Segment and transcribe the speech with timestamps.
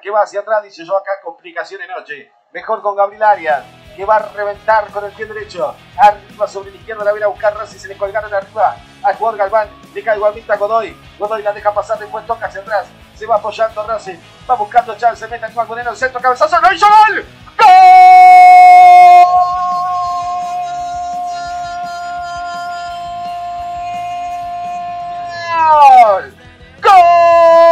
[0.00, 2.32] que va hacia atrás, dice yo acá complicación en noche.
[2.52, 3.64] Mejor con Gabriel Arias,
[3.96, 5.74] que va a reventar con el pie derecho.
[5.96, 9.38] Arriba sobre la izquierda la viene a buscar Rossi, se le colgaron arriba al jugador
[9.38, 9.68] Galván.
[9.94, 10.96] Le cae igualmente a Godoy.
[11.18, 12.86] Godoy la deja pasar, después toca hacia atrás.
[13.14, 14.18] Se va apoyando Rossi.
[14.48, 17.26] Va buscando chance, mete a Juan Moreno, centro, cabezazo, ¡no hizo gol!
[17.58, 18.30] ¡Gol!
[26.82, 27.69] de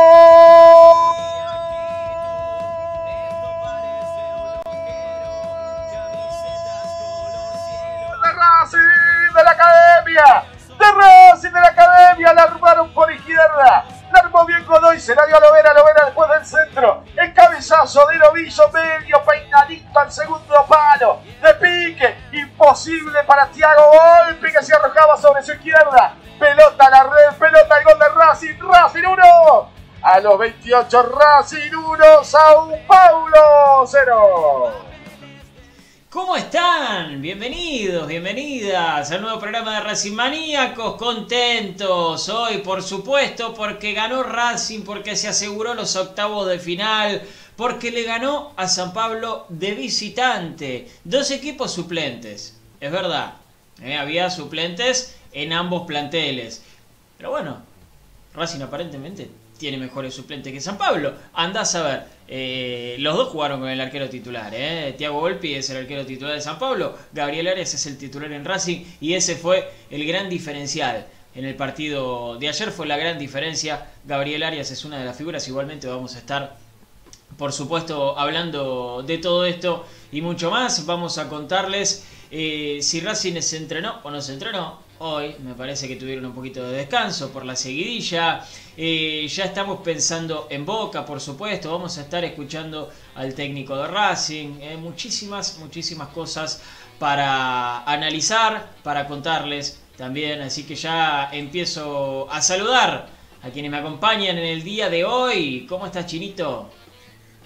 [8.71, 10.45] De la Academia,
[10.79, 15.25] de Racing de la Academia, la armaron por izquierda, la armó bien Godoy, se la
[15.25, 20.67] dio a Lovera, Lovera después del centro, el cabezazo de Novillo, medio peinadito al segundo
[20.69, 23.91] palo, de pique, imposible para Thiago,
[24.27, 28.09] golpe que se arrojaba sobre su izquierda, pelota a la red, pelota al gol de
[28.09, 29.71] Racing, Racing 1,
[30.03, 34.88] a los 28 Racing 1, Sao Paulo 0.
[36.11, 37.21] ¿Cómo están?
[37.21, 40.97] Bienvenidos, bienvenidas al nuevo programa de Racing Maníacos.
[40.97, 47.21] Contentos hoy, por supuesto, porque ganó Racing, porque se aseguró los octavos de final,
[47.57, 50.91] porque le ganó a San Pablo de visitante.
[51.05, 53.35] Dos equipos suplentes, es verdad.
[53.83, 56.63] eh, había suplentes en ambos planteles.
[57.19, 57.59] Pero bueno,
[58.33, 61.13] Racing aparentemente tiene mejores suplentes que San Pablo.
[61.35, 62.18] Andás a ver.
[62.31, 64.53] Eh, los dos jugaron con el arquero titular.
[64.55, 64.95] Eh.
[64.99, 66.95] Tiago Volpi es el arquero titular de San Pablo.
[67.13, 68.85] Gabriel Arias es el titular en Racing.
[69.01, 71.07] Y ese fue el gran diferencial.
[71.35, 73.87] En el partido de ayer fue la gran diferencia.
[74.05, 75.49] Gabriel Arias es una de las figuras.
[75.49, 76.57] Igualmente vamos a estar,
[77.39, 80.85] por supuesto, hablando de todo esto y mucho más.
[80.85, 84.88] Vamos a contarles eh, si Racing se entrenó o no se entrenó.
[85.01, 88.45] Hoy me parece que tuvieron un poquito de descanso por la seguidilla.
[88.77, 91.71] Eh, ya estamos pensando en Boca, por supuesto.
[91.71, 94.61] Vamos a estar escuchando al técnico de Racing.
[94.61, 96.61] eh, muchísimas, muchísimas cosas
[96.99, 100.41] para analizar, para contarles también.
[100.43, 103.09] Así que ya empiezo a saludar
[103.41, 105.65] a quienes me acompañan en el día de hoy.
[105.69, 106.73] ¿Cómo estás, Chinito?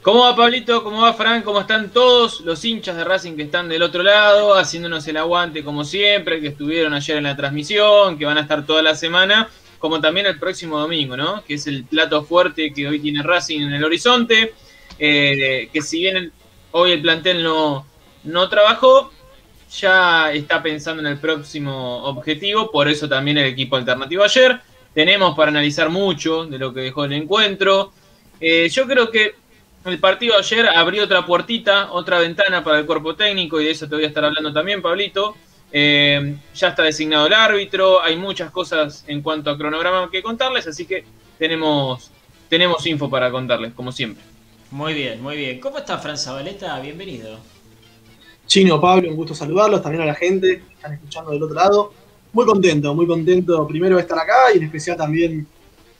[0.03, 0.83] ¿Cómo va Pablito?
[0.83, 1.43] ¿Cómo va Fran?
[1.43, 5.63] ¿Cómo están todos los hinchas de Racing que están del otro lado, haciéndonos el aguante
[5.63, 9.49] como siempre, que estuvieron ayer en la transmisión, que van a estar toda la semana,
[9.79, 11.45] como también el próximo domingo, ¿no?
[11.45, 14.53] Que es el plato fuerte que hoy tiene Racing en el horizonte,
[14.99, 16.32] eh, que si bien
[16.73, 17.87] hoy el plantel no,
[18.25, 19.13] no trabajó,
[19.71, 24.63] ya está pensando en el próximo objetivo, por eso también el equipo alternativo ayer.
[24.94, 27.93] Tenemos para analizar mucho de lo que dejó el encuentro.
[28.41, 29.42] Eh, yo creo que
[29.84, 33.70] el partido de ayer abrió otra puertita, otra ventana para el cuerpo técnico y de
[33.72, 35.36] eso te voy a estar hablando también, Pablito.
[35.74, 40.67] Eh, ya está designado el árbitro, hay muchas cosas en cuanto a cronograma que contarles,
[40.67, 41.05] así que
[41.39, 42.10] tenemos,
[42.48, 44.22] tenemos info para contarles, como siempre.
[44.70, 45.60] Muy bien, muy bien.
[45.60, 46.79] ¿Cómo está Fran Zabaleta?
[46.81, 47.39] Bienvenido.
[48.46, 51.93] Chino, Pablo, un gusto saludarlos, también a la gente que están escuchando del otro lado.
[52.32, 55.46] Muy contento, muy contento primero de estar acá y en especial también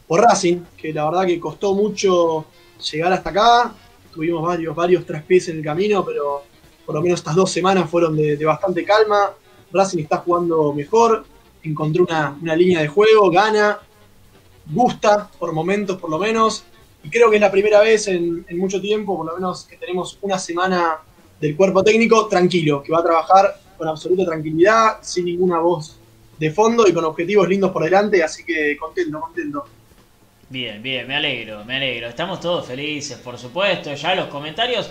[0.07, 2.47] por Racing, que la verdad que costó mucho
[2.91, 3.75] llegar hasta acá.
[4.13, 6.43] Tuvimos varios, varios traspiés en el camino, pero
[6.85, 9.33] por lo menos estas dos semanas fueron de, bastante calma.
[9.73, 11.25] Racing está jugando mejor,
[11.63, 13.81] encontró una, una línea de juego, gana,
[14.67, 16.65] gusta por momentos por lo menos.
[17.05, 20.19] Y creo que es la primera vez en mucho tiempo, por lo menos que tenemos
[20.21, 20.99] una semana
[21.41, 25.97] del cuerpo técnico tranquilo, que va a trabajar con absoluta tranquilidad, sin ninguna voz
[26.39, 29.65] de fondo y con objetivos lindos por delante, así que contento, contento.
[30.53, 32.09] Bien, bien, me alegro, me alegro.
[32.09, 33.95] Estamos todos felices, por supuesto.
[33.95, 34.91] Ya los comentarios.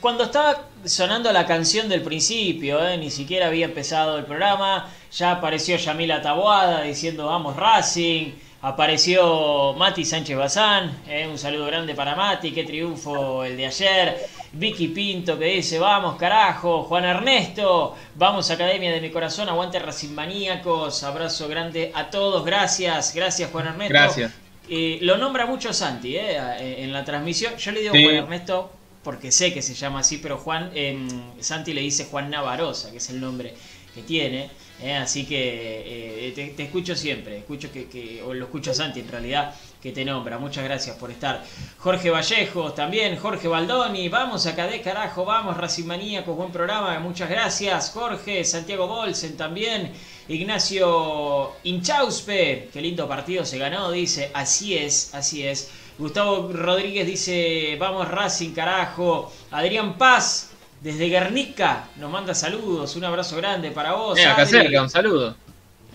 [0.00, 2.96] Cuando estaba sonando la canción del principio, ¿eh?
[2.96, 10.02] ni siquiera había empezado el programa, ya apareció Yamila Taboada diciendo vamos Racing, apareció Mati
[10.02, 11.28] Sánchez Bazán, ¿eh?
[11.30, 16.16] un saludo grande para Mati, qué triunfo el de ayer, Vicky Pinto que dice vamos
[16.16, 22.46] carajo, Juan Ernesto, vamos Academia de mi corazón, aguante Racing Maníacos, abrazo grande a todos,
[22.46, 23.92] gracias, gracias Juan Ernesto.
[23.92, 24.45] Gracias.
[24.68, 27.56] Eh, lo nombra mucho Santi eh, en la transmisión.
[27.56, 28.02] Yo le digo Sí.
[28.04, 30.98] Juan Ernesto porque sé que se llama así, pero Juan eh,
[31.40, 33.54] Santi le dice Juan Navarosa, que es el nombre
[33.94, 34.50] que tiene.
[34.82, 38.74] eh, así que eh, te, te escucho siempre, escucho que, que- o lo escucho a
[38.74, 40.36] Santi en realidad, que te nombra.
[40.38, 41.42] Muchas gracias por estar.
[41.78, 47.30] Jorge Vallejos también, Jorge Baldoni, vamos acá de carajo, vamos Racing Maníacos, buen programa, muchas
[47.30, 47.90] gracias.
[47.94, 49.92] Jorge, Santiago Bolsen también.
[50.28, 55.70] Ignacio Inchauspe, qué lindo partido se ganó, dice, así es, así es.
[55.98, 59.32] Gustavo Rodríguez dice, vamos Racing, carajo.
[59.50, 64.18] Adrián Paz, desde Guernica, nos manda saludos, un abrazo grande para vos.
[64.18, 64.50] Eh, acá Adri.
[64.50, 65.36] cerca, un saludo.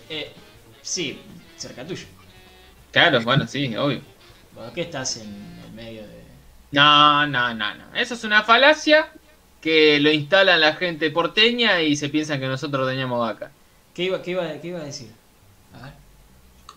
[0.08, 0.32] Eh,
[0.80, 1.20] sí,
[1.56, 2.06] cerca tuyo.
[2.90, 4.00] Claro, bueno, sí, obvio.
[4.54, 6.22] ¿Por qué estás en el medio de...?
[6.72, 7.94] No, no, no, no.
[7.94, 9.10] Eso es una falacia
[9.60, 13.52] que lo instalan la gente porteña y se piensan que nosotros teníamos vaca.
[13.94, 15.10] ¿Qué iba, qué iba, qué iba a decir?
[15.74, 15.92] A ver.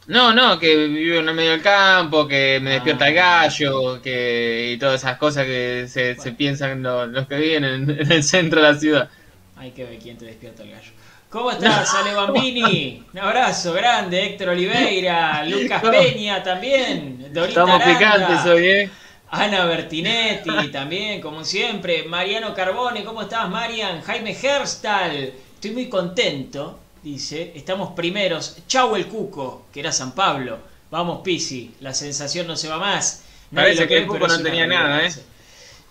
[0.07, 2.74] No, no, que vivo en el medio del campo, que me Ah.
[2.75, 7.36] despierta el gallo, que y todas esas cosas que se, se piensan lo- los que
[7.38, 9.10] viven en, en el centro de la ciudad.
[9.55, 10.91] Hay que ver quién te despierta el gallo.
[11.29, 13.03] ¿Cómo estás, Ale Bambini?
[13.13, 15.81] Un abrazo grande, Héctor Oliveira, Lucas.
[15.81, 18.89] Peña también, Dorita Estamos Aranda, picantes hoy, ¿eh?
[19.31, 24.01] Ana Bertinetti también, como siempre, Mariano Carbone, ¿cómo estás, Marian?
[24.01, 30.59] Jaime Herstal, estoy muy contento, dice, estamos primeros, chau el Cuco, que era San Pablo,
[30.91, 33.24] vamos Pisi, la sensación no se va más.
[33.51, 35.13] Nadie Parece lo que el Cuco no tenía nada, ¿eh?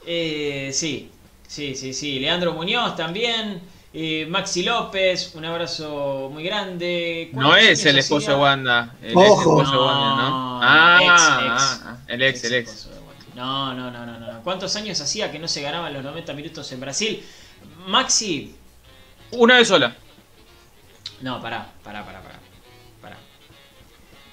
[0.06, 1.10] Eh, sí,
[1.46, 2.18] sí, sí, sí.
[2.18, 3.60] Leandro Muñoz también.
[3.96, 7.30] eh, Maxi López, un abrazo muy grande.
[7.32, 8.94] No ¿Cuántos es el esposo de Wanda.
[9.00, 9.24] El Ojo.
[9.30, 10.30] ex esposo de Wanda, ¿no?
[10.30, 11.82] No, Ah, ex, ex.
[11.86, 12.88] ah, el ex, el ex.
[13.36, 14.42] No, no, no, no, no.
[14.42, 17.22] ¿Cuántos años hacía que no se ganaban los 90 minutos en Brasil?
[17.86, 18.54] Maxi,
[19.30, 19.96] Una vez sola.
[21.20, 22.40] No, pará, pará, pará, pará.
[23.00, 23.18] pará.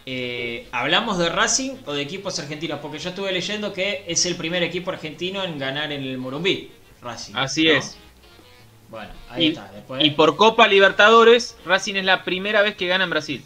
[0.06, 2.80] Eh, ¿Hablamos de Racing o de equipos argentinos?
[2.80, 6.72] Porque yo estuve leyendo que es el primer equipo argentino en ganar en el Morumbí.
[7.02, 7.34] Racing.
[7.36, 7.72] Así ¿no?
[7.72, 7.98] es.
[8.90, 9.72] Bueno, ahí Y, está.
[9.72, 13.46] Después, y por Copa Libertadores, Racing es la primera vez que gana en Brasil.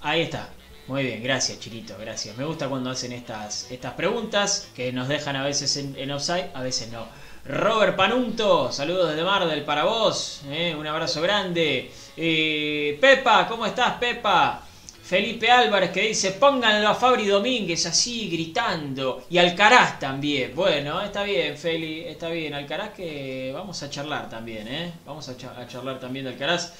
[0.00, 0.54] Ahí está.
[0.86, 2.36] Muy bien, gracias Chirito, gracias.
[2.36, 6.50] Me gusta cuando hacen estas, estas preguntas que nos dejan a veces en, en offside,
[6.54, 7.06] a veces no.
[7.44, 11.90] Robert Panunto, saludos desde Mardel para vos, eh, un abrazo grande.
[12.20, 14.64] Eh, Pepa, ¿cómo estás Pepa?
[15.02, 19.24] Felipe Álvarez que dice, pónganlo a Fabri Domínguez así gritando.
[19.30, 20.52] Y Alcaraz también.
[20.54, 22.52] Bueno, está bien, Feli, está bien.
[22.54, 24.92] Alcaraz que vamos a charlar también, ¿eh?
[25.06, 26.72] Vamos a, cha- a charlar también de Alcaraz.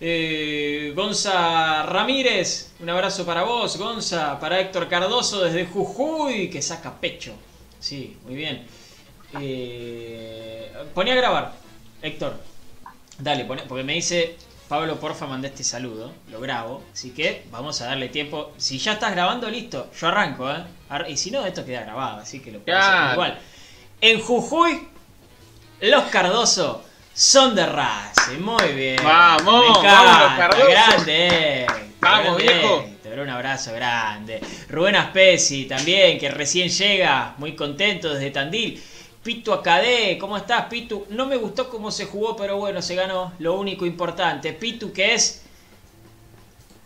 [0.00, 4.38] Eh, Gonza Ramírez, un abrazo para vos, Gonza.
[4.40, 7.32] Para Héctor Cardoso desde Jujuy, que saca pecho.
[7.78, 8.66] Sí, muy bien.
[9.40, 11.52] Eh, poné a grabar,
[12.02, 12.34] Héctor.
[13.18, 14.36] Dale, porque me dice
[14.70, 16.12] Pablo, porfa, mandé este saludo.
[16.30, 16.84] Lo grabo.
[16.92, 18.52] Así que vamos a darle tiempo.
[18.56, 19.90] Si ya estás grabando, listo.
[20.00, 20.62] Yo arranco, ¿eh?
[20.88, 23.38] Ar- Y si no, esto queda grabado, así que lo puedo hacer igual.
[24.00, 24.88] En Jujuy,
[25.80, 28.38] los Cardoso son de Racing.
[28.40, 29.00] Muy bien.
[29.02, 30.66] Vamos, vamos, Cardoso.
[30.68, 31.66] Grande.
[32.00, 32.42] Vamos, grande.
[32.44, 32.84] viejo.
[33.02, 34.40] Te doy un abrazo grande.
[34.68, 37.34] Rubén Aspesi también, que recién llega.
[37.38, 38.80] Muy contento desde Tandil.
[39.30, 41.06] Pitu Acadé, ¿cómo estás, Pitu?
[41.10, 44.52] No me gustó cómo se jugó, pero bueno, se ganó lo único importante.
[44.52, 45.42] Pitu, que es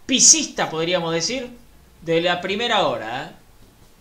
[0.05, 1.49] pisista, podríamos decir,
[2.03, 3.25] de la primera hora.
[3.25, 3.31] ¿eh?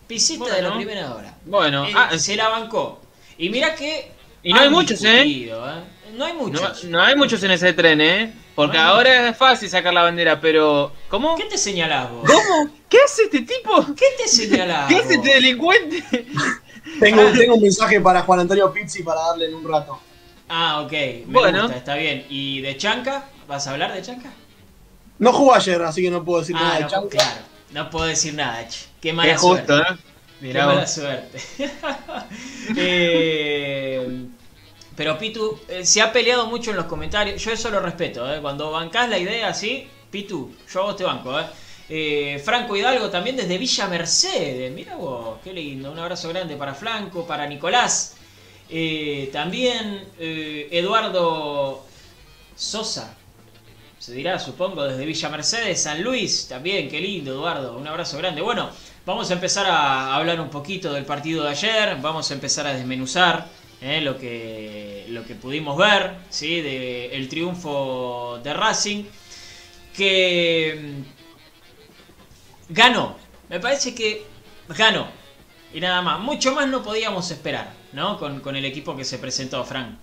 [0.08, 1.34] Pisista de la primera hora.
[1.46, 3.02] Bueno, Eh, ah, se la bancó.
[3.38, 4.12] Y mirá que.
[4.44, 5.24] Y no hay muchos, ¿eh?
[5.24, 5.84] discutido, ¿eh?
[6.18, 6.84] No hay muchos.
[6.84, 8.34] no hay muchos en ese tren, ¿eh?
[8.56, 10.92] Porque No ahora es fácil sacar la bandera, pero.
[11.08, 11.38] ¿Cómo?
[11.38, 12.30] ¿Qué te señalás vos?
[12.30, 12.70] ¿Cómo?
[12.90, 13.86] ¿Qué hace este tipo?
[13.96, 14.90] ¿Qué te señalás?
[14.90, 16.04] ¿Qué hace este delincuente?
[17.00, 20.00] Tengo, tengo un mensaje para Juan Antonio Pizzi para darle en un rato.
[20.50, 20.92] Ah, ok.
[20.92, 21.64] Me Bueno.
[21.64, 22.26] gusta, está bien.
[22.30, 23.26] ¿Y de Chanca?
[23.48, 24.30] ¿Vas a hablar de Chanca?
[25.20, 27.10] No jugó ayer, así que no puedo decir nada Ah, de no, Chanca.
[27.10, 27.42] claro.
[27.72, 28.68] No puedo decir nada.
[29.02, 29.94] Qué mala Qué justo, suerte.
[29.94, 29.98] ¿eh?
[30.40, 30.92] Qué Mirá mala vos.
[30.92, 31.40] suerte.
[32.76, 34.26] Eh,
[34.96, 37.42] Pero Pitu eh, se ha peleado mucho en los comentarios.
[37.44, 38.32] Yo eso lo respeto.
[38.32, 38.40] ¿eh?
[38.42, 41.40] Cuando bancás la idea así, Pitu, yo a vos te banco.
[41.40, 41.46] ¿eh?
[41.96, 44.72] Eh, Franco Hidalgo también desde Villa Mercedes.
[44.72, 45.92] Mira vos, qué lindo.
[45.92, 48.16] Un abrazo grande para Franco, para Nicolás.
[48.68, 51.86] Eh, también eh, Eduardo
[52.56, 53.16] Sosa.
[54.00, 56.48] Se dirá, supongo, desde Villa Mercedes, San Luis.
[56.48, 57.78] También, qué lindo, Eduardo.
[57.78, 58.42] Un abrazo grande.
[58.42, 58.72] Bueno,
[59.06, 62.00] vamos a empezar a hablar un poquito del partido de ayer.
[62.02, 63.46] Vamos a empezar a desmenuzar
[64.02, 66.56] lo, que, lo que pudimos ver ¿sí?
[67.12, 69.04] el triunfo de Racing.
[69.96, 71.04] Que
[72.70, 73.16] ganó.
[73.50, 74.26] Me parece que
[74.70, 75.08] ganó.
[75.74, 76.20] Y nada más.
[76.20, 78.20] Mucho más no podíamos esperar, ¿no?
[78.20, 79.96] Con, el equipo que se presentó, Frank.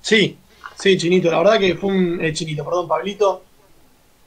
[0.00, 0.38] Sí,
[0.78, 1.30] sí, Chinito.
[1.30, 2.24] La verdad que fue un.
[2.24, 3.42] eh, Chinito, perdón, Pablito.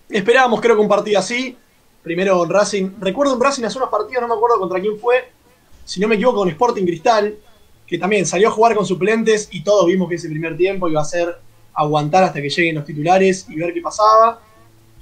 [0.09, 1.55] Esperábamos, creo que un partido así.
[2.03, 2.91] Primero en Racing.
[2.99, 5.31] Recuerdo en Racing hace unos partidos, no me acuerdo contra quién fue.
[5.85, 7.37] Si no me equivoco, con Sporting Cristal.
[7.85, 11.01] Que también salió a jugar con suplentes y todos vimos que ese primer tiempo iba
[11.01, 11.39] a ser
[11.73, 14.39] aguantar hasta que lleguen los titulares y ver qué pasaba.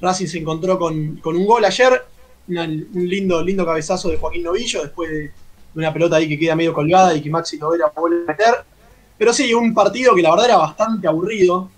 [0.01, 2.05] Racing se encontró con, con un gol ayer.
[2.47, 5.31] un lindo, lindo cabezazo de Joaquín Novillo después de,
[5.77, 8.55] una pelota ahí que queda medio colgada y que Maxi Lovera vuelve a meter.
[9.17, 11.69] Pero sí, un partido que la verdad era bastante aburrido,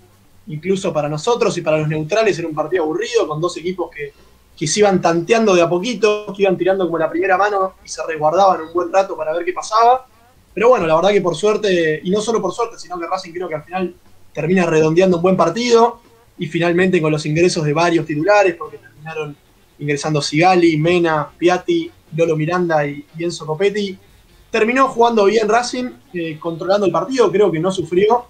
[0.47, 4.13] incluso para nosotros y para los neutrales era un partido aburrido, con dos equipos que,
[4.57, 7.89] que se iban tanteando de a poquito, que iban tirando como la primera mano y
[7.89, 10.05] se resguardaban un buen rato para ver qué pasaba.
[10.53, 13.33] Pero bueno, la verdad que por suerte, y no solo por suerte, sino que Racing
[13.33, 13.95] creo que al final
[14.33, 16.01] termina redondeando un buen partido
[16.39, 19.35] y finalmente con los ingresos de varios titulares, porque terminaron
[19.77, 23.97] ingresando Sigali, Mena, Piatti, Lolo Miranda y, Enzo Copetti,
[24.49, 28.25] terminó jugando bien Racing, eh, controlando el partido, creo que no sufrió,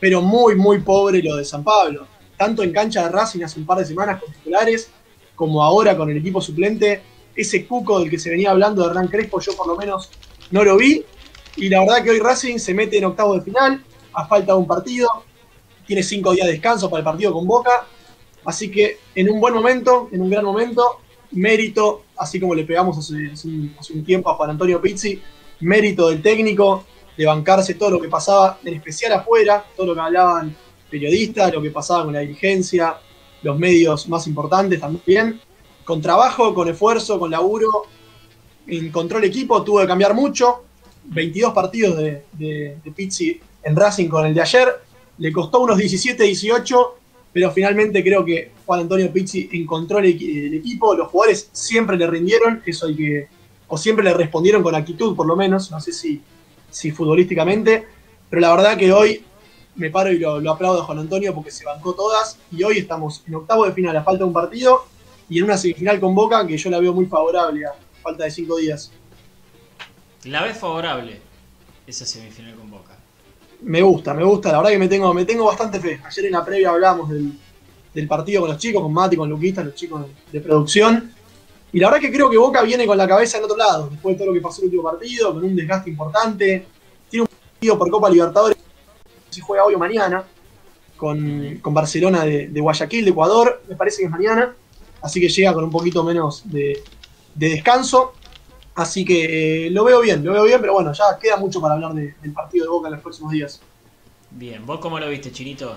[0.00, 2.06] pero muy, muy pobre lo de San Pablo.
[2.36, 4.90] Tanto en cancha de Racing hace un par de semanas con titulares,
[5.34, 7.02] como ahora con el equipo suplente.
[7.34, 10.10] Ese cuco del que se venía hablando de Hernán Crespo, yo por lo menos
[10.52, 11.04] no lo vi.
[11.56, 14.58] Y la verdad que hoy Racing se mete en octavo de final, a falta de
[14.58, 15.08] un partido.
[15.88, 17.86] Tiene cinco días de descanso para el partido con Boca.
[18.44, 22.98] Así que en un buen momento, en un gran momento, mérito, así como le pegamos
[22.98, 25.18] hace, un, tiempo a Juan Antonio Pizzi,
[25.60, 26.84] mérito del técnico
[27.16, 30.54] de bancarse todo lo que pasaba, en especial afuera, todo lo que hablaban
[30.90, 32.96] periodistas, lo que pasaba con la dirigencia,
[33.42, 35.40] los medios más importantes también.
[35.86, 37.86] Con trabajo, con esfuerzo, con laburo,
[38.66, 40.64] encontró el equipo, tuvo que cambiar mucho.
[41.04, 44.87] 22 partidos de Pizzi en Racing con el de ayer.
[45.18, 46.94] Le costó unos 17, 18,
[47.32, 50.94] pero finalmente creo que Juan Antonio Pizzi encontró el, equi- el equipo.
[50.94, 53.28] Los jugadores siempre le rindieron, eso hay que.
[53.68, 55.70] O siempre le respondieron con actitud, por lo menos.
[55.70, 56.20] No sé si,
[56.70, 57.86] si futbolísticamente.
[58.30, 59.22] Pero la verdad que hoy
[59.76, 62.38] me paro y lo, lo aplaudo a Juan Antonio porque se bancó todas.
[62.50, 64.84] Y hoy estamos en octavo de final a falta de un partido.
[65.28, 68.30] Y en una semifinal con Boca que yo la veo muy favorable a falta de
[68.30, 68.90] cinco días.
[70.24, 71.20] La vez favorable
[71.86, 72.97] esa semifinal con Boca.
[73.62, 76.00] Me gusta, me gusta, la verdad que me tengo, me tengo bastante fe.
[76.04, 79.74] Ayer en la previa hablábamos del, partido con los chicos, con Mati, con Luquita, los
[79.74, 81.12] chicos de, producción.
[81.72, 84.14] Y la verdad que creo que Boca viene con la cabeza en otro lado, después
[84.14, 86.66] de todo lo que pasó en el último partido, con un desgaste importante.
[87.10, 88.56] Tiene un partido por Copa Libertadores,
[89.28, 90.24] se juega hoy o mañana,
[90.96, 94.54] con, con Barcelona de, Guayaquil, de Ecuador, me parece que es mañana.
[95.02, 96.82] Así que llega con un poquito menos de
[97.34, 98.14] descanso.
[98.78, 101.74] Así que eh, lo veo bien, lo veo bien, pero bueno, ya queda mucho para
[101.74, 103.60] hablar de- del partido de Boca en los próximos días.
[104.30, 105.76] Bien, ¿vos cómo lo viste, Chinito?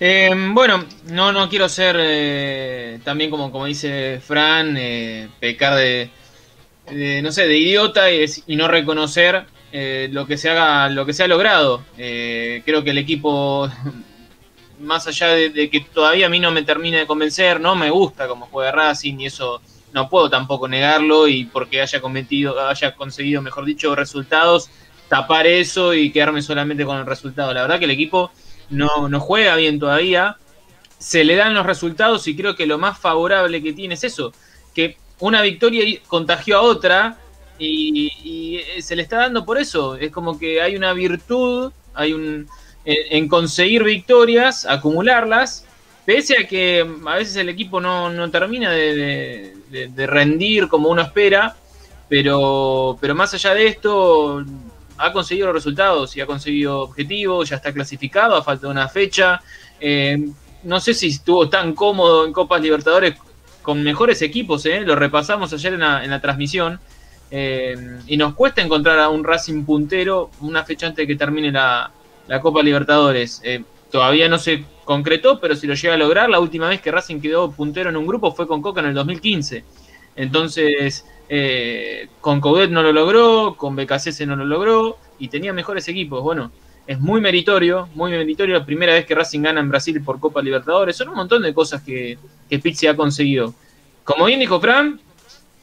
[0.00, 6.08] Eh, bueno, no, no quiero ser eh, también como, como dice Fran, eh, pecar de,
[6.90, 8.24] de, no sé, de idiota y,
[8.56, 11.84] no reconocer eh, lo que se haga, lo que se ha logrado.
[11.98, 13.68] Eh, creo que el equipo,
[14.80, 17.90] más allá de, de que todavía a mí no me termina de convencer, no me
[17.90, 19.60] gusta cómo juega Racing y eso
[19.92, 24.70] no puedo tampoco negarlo y porque haya cometido, haya conseguido, mejor dicho, resultados,
[25.08, 27.52] tapar eso y quedarme solamente con el resultado.
[27.54, 28.30] La verdad que el equipo
[28.70, 30.36] no, no juega bien todavía.
[30.98, 34.32] Se le dan los resultados y creo que lo más favorable que tiene es eso,
[34.74, 37.18] que una victoria contagió a otra
[37.58, 39.96] y, eh, se le está dando por eso.
[39.96, 42.48] Es como que hay una virtud, hay un
[42.84, 45.66] en, conseguir victorias, acumularlas,
[46.06, 51.02] pese a que a veces el equipo no, no termina de- de- rendir como uno
[51.02, 51.56] espera,
[52.08, 54.44] pero, pero más allá de esto,
[54.96, 59.40] ha conseguido resultados y ha conseguido objetivos, ya está clasificado a falta de una fecha.
[59.80, 60.18] Eh,
[60.64, 63.14] no sé si estuvo tan cómodo en Copas Libertadores
[63.62, 64.80] con mejores equipos, ¿eh?
[64.80, 66.80] lo repasamos ayer en la, en la transmisión.
[67.30, 67.76] Eh,
[68.06, 71.90] y nos cuesta encontrar a un Racing puntero una fecha antes de que termine la,
[72.26, 73.42] la Copa Libertadores.
[73.90, 77.20] Todavía no se concretó, pero si lo llega a lograr, la última vez que Racing
[77.20, 79.62] quedó puntero en un grupo fue con Coca en el 2015.
[80.16, 85.86] Entonces, Eh, con Coudet no lo logró, con BKC no lo logró y tenía mejores
[85.88, 86.22] equipos.
[86.22, 86.50] Bueno,
[86.86, 88.54] es muy meritorio, muy meritorio.
[88.58, 90.96] La primera vez que Racing gana en Brasil por Copa Libertadores.
[90.96, 92.16] Son un montón de cosas que,
[92.48, 93.52] que Pizzi ha conseguido.
[94.04, 94.98] Como bien dijo Fran,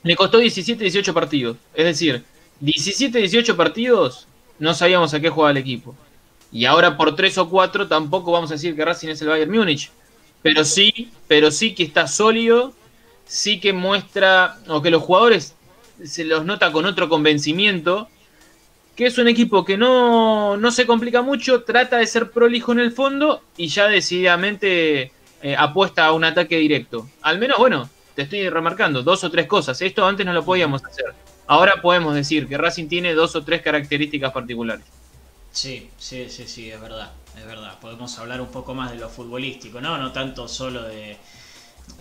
[0.04, 1.58] le costó 17, 18 partidos.
[1.74, 2.24] Es decir,
[2.60, 4.28] 17, 18 partidos
[4.60, 5.96] no sabíamos a qué jugaba el equipo.
[6.52, 9.52] Y ahora por 3 o 4 tampoco vamos a decir que Racing es el Bayern
[9.52, 9.92] Múnich.
[10.42, 12.74] Pero sí, pero sí que está sólido,
[13.26, 15.56] sí que muestra, o que los jugadores
[16.04, 18.08] se los nota con otro convencimiento,
[18.96, 22.80] que es un equipo que no, no se complica mucho, trata de ser prolijo en
[22.80, 27.10] el fondo y ya decididamente eh, apuesta a un ataque directo.
[27.22, 29.82] Al menos, bueno, te estoy remarcando dos o tres cosas.
[29.82, 31.14] Esto antes no lo podíamos hacer.
[31.48, 34.86] Ahora podemos decir que Racing tiene dos o tres características particulares.
[35.56, 37.80] Sí, sí, sí, sí, es verdad, es verdad.
[37.80, 39.98] Podemos hablar un poco más de lo futbolístico, ¿no?
[39.98, 41.18] No tanto solo de,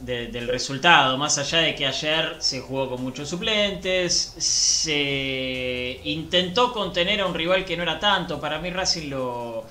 [0.00, 6.72] de- del resultado, más allá de que ayer se jugó con muchos suplentes, se intentó
[6.72, 8.40] contener a un rival que no era tanto.
[8.40, 9.64] Para mí Racing lo,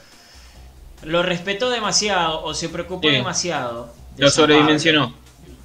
[1.03, 3.15] lo respetó demasiado o se preocupó Sí.
[3.15, 3.93] demasiado.
[4.15, 5.13] de Lo sobredimensionó.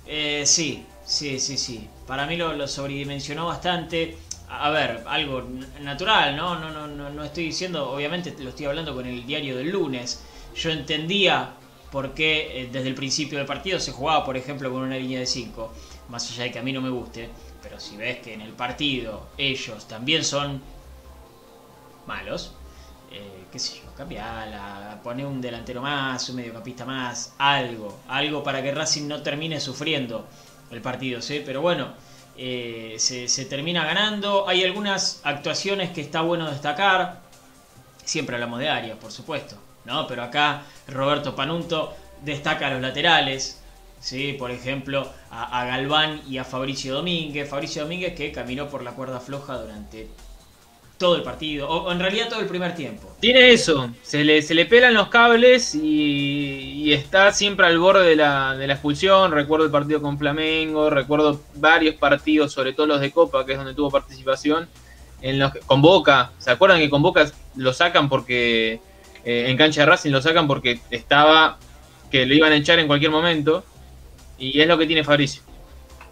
[0.07, 1.88] Eh, sí, sí, sí, sí.
[2.07, 4.18] Para mí lo, lo sobredimensionó bastante.
[4.50, 5.42] A ver, algo
[5.80, 6.58] natural, ¿no?
[6.58, 10.22] No, no, no, no estoy diciendo, obviamente lo estoy hablando con el diario del lunes.
[10.54, 11.52] Yo entendía
[11.90, 15.20] por qué eh, desde el principio del partido se jugaba, por ejemplo, con una línea
[15.20, 15.72] de 5.
[16.08, 17.28] Más allá de que a mí no me guste.
[17.62, 20.62] Pero si ves que en el partido ellos también son
[22.06, 22.52] malos,
[23.11, 28.62] eh, qué sé yo, cambiala, pone un delantero más, un mediocampista más, algo, algo para
[28.62, 30.26] que Racing no termine sufriendo
[30.70, 31.42] el partido, ¿sí?
[31.44, 31.92] Pero bueno,
[32.38, 37.20] eh, se, termina ganando, hay algunas actuaciones que está bueno destacar,
[38.05, 40.07] siempre hablamos de Arias, por supuesto, ¿no?
[40.07, 43.61] Pero acá Roberto Panunto destaca a los laterales,
[43.98, 44.37] ¿sí?
[44.38, 48.92] Por ejemplo, a, a Galván y a Fabricio Domínguez, Fabricio Domínguez que caminó por la
[48.92, 50.09] cuerda floja durante
[50.98, 53.16] todo el partido, o, o en realidad todo el primer tiempo.
[53.20, 58.04] Tiene eso, se le, se le pelan los cables y, y está siempre al borde
[58.04, 59.30] de la, de la expulsión.
[59.30, 63.58] Recuerdo el partido con Flamengo, recuerdo varios partidos, sobre todo los de Copa, que es
[63.58, 64.68] donde tuvo participación,
[65.22, 66.32] en los que, con Boca.
[66.38, 68.80] ¿Se acuerdan que con Boca lo sacan porque
[69.24, 71.58] eh, en cancha de Racing lo sacan porque estaba
[72.11, 73.64] que lo iban a echar en cualquier momento?
[74.37, 75.42] Y es lo que tiene Fabricio.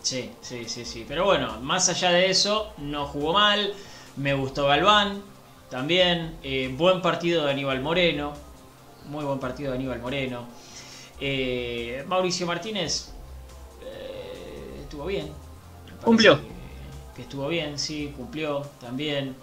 [0.01, 1.05] Sí, sí, sí, sí.
[1.09, 3.73] Pero bueno, más allá de eso, no jugó mal.
[4.17, 5.23] Me gustó Galván
[5.71, 6.39] también.
[6.43, 8.33] eh, buen partido de Aníbal Moreno.
[9.07, 10.47] Muy buen partido de Aníbal Moreno.
[11.21, 13.11] Eh, Mauricio Martínez
[13.83, 15.31] eh, estuvo bien.
[16.03, 16.39] Cumplió.
[16.39, 16.47] Que,
[17.17, 19.37] que estuvo bien, sí, cumplió también.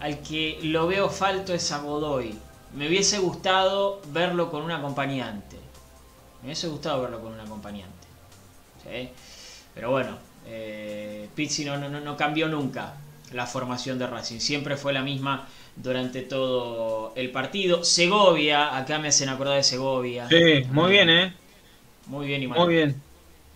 [0.00, 2.36] Al que lo veo falto es a Godoy.
[2.74, 5.56] Me hubiese gustado verlo con un acompañante.
[6.40, 8.06] Me hubiese gustado verlo con un acompañante.
[8.82, 9.10] ¿sí?
[9.74, 12.94] Pero bueno, eh, Pizzi no, no, no- cambió nunca
[13.32, 14.40] la formación de Racing.
[14.40, 17.84] Siempre fue la misma durante todo el partido.
[17.84, 20.28] Segovia, acá me hacen acordar de Segovia.
[20.28, 21.34] Sí, muy bien, ¿eh?
[22.06, 22.58] Muy bien y mal.
[22.58, 23.02] Muy bien.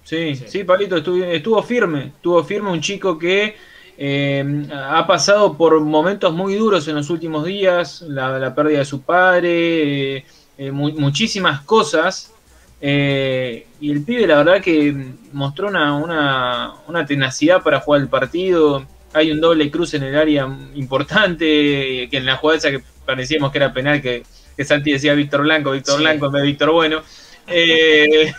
[0.04, 0.44] Sí, Sí.
[0.48, 2.06] sí, Pablito, estuvo, estuvo firme.
[2.08, 3.56] Estuvo firme un chico que
[3.96, 8.02] eh, ha pasado por momentos muy duros en los últimos días.
[8.02, 10.24] La, la pérdida de su padre, eh,
[10.58, 12.33] eh, mu- muchísimas cosas.
[12.80, 14.94] Eh, y el pibe, la verdad, que
[15.32, 18.84] mostró una, una, una tenacidad para jugar el partido.
[19.12, 22.08] Hay un doble cruz en el área importante.
[22.10, 24.24] Que en la jugada esa que parecíamos que era penal, que,
[24.56, 26.02] que Santi decía Víctor Blanco, Víctor Sí.
[26.02, 27.02] Blanco en vez de Víctor Bueno.
[27.46, 28.32] Eh,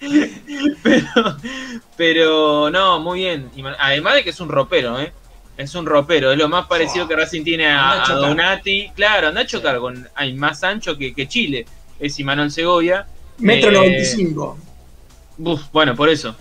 [0.82, 1.36] pero,
[1.96, 3.50] pero no, muy bien.
[3.78, 5.12] Además de que es un ropero, ¿eh?
[5.56, 8.04] Es un ropero, es lo más parecido que Racing tiene a.
[8.06, 8.92] Donati.
[8.94, 10.08] Claro, anda a chocar con.
[10.14, 11.66] Hay más ancho que, que Chile.
[11.98, 13.06] Es Imanol Segovia.
[13.38, 14.58] Metro Eh, 95.
[15.38, 16.34] Uf, bueno, por eso.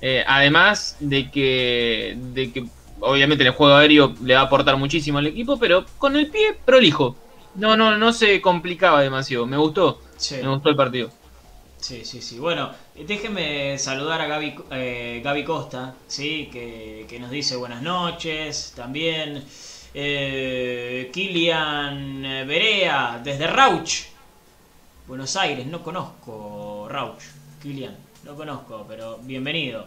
[0.00, 2.64] Eh, además de que, de que
[3.00, 6.28] obviamente en el juego aéreo le va a aportar muchísimo al equipo, pero con el
[6.28, 7.16] pie prolijo.
[7.54, 9.46] No, no, no se complicaba demasiado.
[9.46, 10.36] Me gustó, Sí.
[10.42, 11.10] me gustó el partido.
[11.78, 12.38] Sí, sí, sí.
[12.38, 12.70] Bueno,
[13.06, 16.48] déjenme saludar a Gaby, eh, Gaby Costa, ¿sí?
[16.52, 18.72] Que, que nos dice buenas noches.
[18.74, 19.44] También
[19.94, 23.90] eh, Kilian Berea, desde Rauch,
[25.06, 25.66] Buenos Aires.
[25.66, 27.22] No conozco Rauch,
[27.62, 29.84] Kilian, no conozco, pero bienvenido.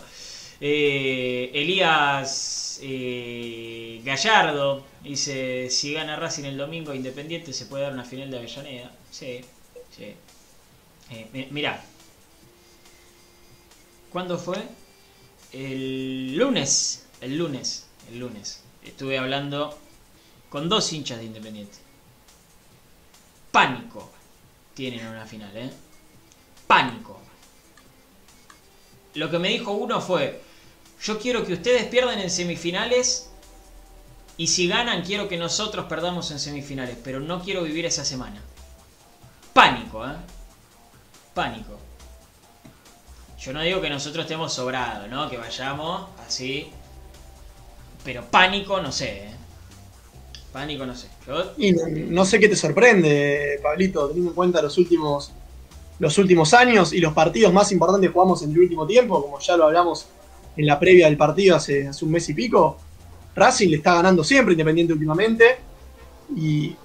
[0.59, 8.05] Eh, Elías eh, Gallardo dice: Si gana Racing el domingo, Independiente se puede dar una
[8.05, 8.91] final de Avellaneda.
[9.11, 9.41] Sí,
[9.95, 10.15] sí.
[11.11, 11.83] Eh, mi- mirá.
[14.09, 14.57] ¿Cuándo fue?
[15.51, 17.07] El lunes.
[17.21, 17.87] El lunes.
[18.09, 18.63] El lunes.
[18.83, 19.77] Estuve hablando
[20.49, 21.79] con dos hinchas de Independiente.
[23.51, 24.11] Pánico.
[24.77, 25.71] Tienen en una final, ¿eh?
[26.67, 27.19] Pánico.
[29.15, 30.39] Lo que me dijo uno fue,
[31.01, 33.31] Yo quiero que ustedes pierdan en semifinales
[34.37, 38.39] y si ganan quiero que nosotros perdamos en semifinales, pero no quiero vivir esa semana.
[39.51, 40.13] Pánico, ¿eh?
[41.33, 41.79] Pánico.
[43.39, 45.27] Yo no digo que nosotros estemos sobrados, ¿no?
[45.27, 46.71] Que vayamos así.
[48.03, 49.36] Pero pánico no sé, ¿eh?
[50.57, 51.07] Pánico no sé.
[51.27, 55.31] Yo Y no, no sé qué te sorprende, Pablito, teniendo en cuenta los últimos,
[55.99, 59.39] los últimos años y los partidos más importantes que jugamos en el último tiempo, como
[59.39, 60.07] ya lo hablamos
[60.55, 62.75] en la previa del partido hace, hace un mes y pico.
[63.35, 65.59] Racing le está ganando siempre, Independiente últimamente.
[66.35, 66.75] Y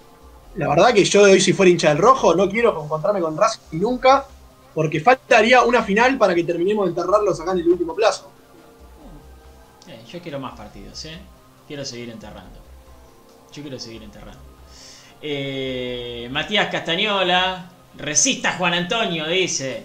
[0.57, 3.39] la verdad que yo de hoy, si fuera hincha del rojo, no quiero encontrarme con
[3.39, 4.27] Racing nunca,
[4.75, 8.31] porque faltaría una final para que terminemos de enterrarlos acá en el último plazo.
[9.89, 11.19] Eh, yo quiero más partidos, ¿eh?
[11.67, 12.72] Quiero seguir enterrando.
[13.53, 14.41] Yo quiero seguir enterrando.
[15.21, 19.85] Eh, Matías Castañola, resista Juan Antonio, dice.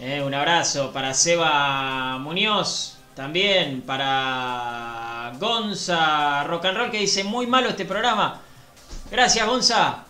[0.00, 7.46] Eh, un abrazo para Seba Muñoz, también para Gonza Rock and Roll, que dice, muy
[7.46, 8.40] malo este programa.
[9.10, 10.04] Gracias, Gonza.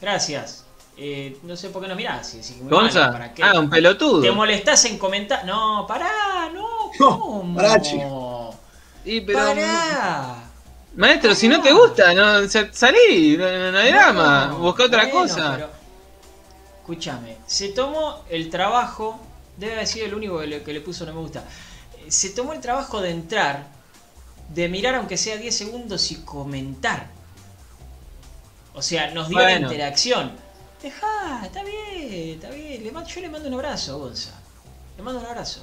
[0.00, 0.66] Gracias.
[0.96, 2.28] Eh, no sé por qué no mirás.
[2.28, 3.10] si malo, ¿Gonza?
[3.10, 3.42] ¿para qué?
[3.42, 4.20] Ah, un pelotudo.
[4.20, 5.46] ¿Te molestás en comentar?
[5.46, 6.68] No, pará, no.
[7.00, 7.56] No, ¿Cómo?
[7.56, 8.54] pará, chico.
[9.04, 10.39] Y, pero, Pará.
[10.96, 15.04] Maestro, si no te gusta, no, sa- salí, no, no hay drama, No, busca otra
[15.06, 15.52] bueno, cosa.
[15.56, 15.70] pero-
[16.80, 19.20] Escúchame, se tomó el trabajo,
[19.56, 21.44] debe haber sido el único que le, que le puso no me gusta.
[22.08, 23.68] Se tomó el trabajo de entrar,
[24.48, 27.06] de mirar aunque sea 10 segundos y comentar.
[28.74, 30.32] O sea, nos dio la interacción.
[30.82, 32.82] Dejá, está bien, está bien.
[32.82, 34.32] Le mando- yo le mando un abrazo, Gonza.
[34.96, 35.62] Le mando un abrazo.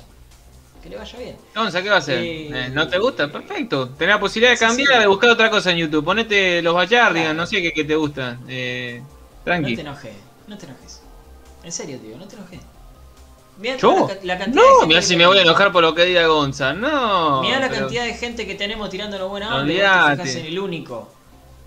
[0.82, 1.36] Que le vaya bien.
[1.56, 2.20] Gonza, ¿qué va a hacer?
[2.20, 3.32] Eh, Eh, ¿No te gusta?
[3.32, 3.90] Perfecto.
[3.90, 5.00] Tenés la posibilidad de Sí, cambiar, sí.
[5.00, 6.06] de buscar otra cosa en YouTube.
[6.06, 7.34] Ponete los Bachardigans, Claro.
[7.34, 8.38] no sé qué, qué te gusta.
[8.48, 9.76] Eh, No tranqui.
[9.76, 10.13] te enojes,
[10.48, 11.02] no te enojes.
[11.63, 12.60] En serio, tío, no te enojes.
[13.60, 14.08] Mirá ¿Yo?
[14.08, 16.28] la la cantidad de No, que si me voy a enojar por lo que diga
[16.28, 16.74] Gonza.
[16.74, 17.42] No.
[17.42, 19.63] Mirá la pero- cantidad de gente que tenemos tirándonos buena onda.
[19.74, 19.78] y
[20.18, 21.12] te fijás en el único.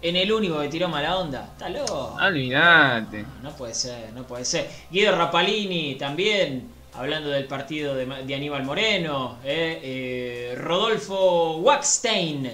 [0.01, 1.49] En el único que tiró mala onda.
[1.53, 2.17] Está loco.
[2.23, 3.25] Olvídate.
[3.43, 4.71] No puede ser, no puede ser.
[4.91, 9.39] Guido Rapalini también, hablando del partido de, Aníbal Moreno.
[9.45, 12.47] eh, eh, Rodolfo Waxstein.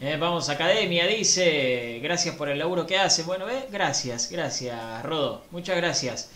[0.00, 2.00] eh, vamos Academia, dice.
[2.02, 3.22] Gracias por el laburo que hace.
[3.22, 5.44] Bueno, eh, gracias, gracias, Rodo.
[5.50, 6.30] Muchas gracias.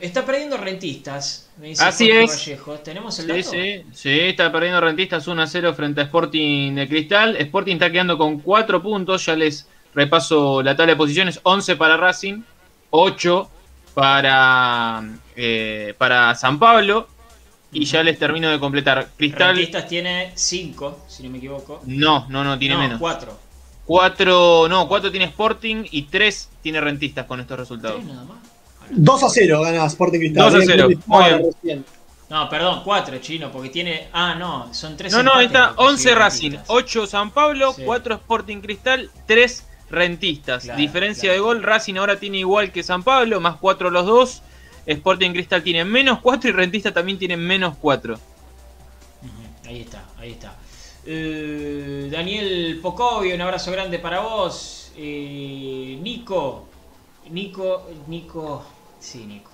[0.00, 1.50] Está perdiendo rentistas.
[1.56, 2.30] Me dice Así Jorge es.
[2.30, 2.74] Vallejo.
[2.80, 3.50] ¿Tenemos el Sí, dato?
[3.50, 7.36] sí, sí, está perdiendo Rentistas 1 a 0 frente a Sporting de Cristal.
[7.36, 11.96] Sporting está quedando con 4 puntos, ya les repaso la tabla de posiciones, 11 para
[11.96, 12.42] Racing,
[12.90, 13.53] 8
[13.94, 15.02] para,
[15.36, 17.08] eh, para San Pablo
[17.72, 19.08] y ya les termino de completar.
[19.16, 21.80] Cristal, Rentistas tiene 5, si no me equivoco.
[21.86, 23.00] no, no, no, tiene no, menos.
[23.00, 23.38] 4.
[23.86, 27.96] 4, no, 4 tiene Sporting y 3 tiene Rentistas con estos resultados.
[28.02, 28.38] 3 nada más.
[28.90, 30.52] 2 a 0 gana Sporting Cristal.
[30.52, 31.24] 2 a eh, 0, que muy
[31.62, 31.84] bien.
[32.30, 34.08] No, perdón, 4 chino, porque tiene.
[34.12, 37.82] Ah, no, son 3 No, no, está 11 Racing, 8 San Pablo, Sí.
[37.84, 40.64] 4 Sporting Cristal, 3 Rentistas.
[40.64, 41.34] Claro, Diferencia claro.
[41.34, 44.42] de gol, Racing ahora tiene igual que San Pablo, más 4 los dos.
[44.86, 48.18] Sporting Cristal tiene menos 4 y Rentista también tiene menos 4.
[49.66, 50.56] Ahí está, ahí está.
[51.06, 54.92] Eh, Daniel Pocovio, un abrazo grande para vos.
[54.96, 56.68] Eh, Nico,
[57.30, 58.64] Nico, Nico,
[59.00, 59.50] sí, Nico.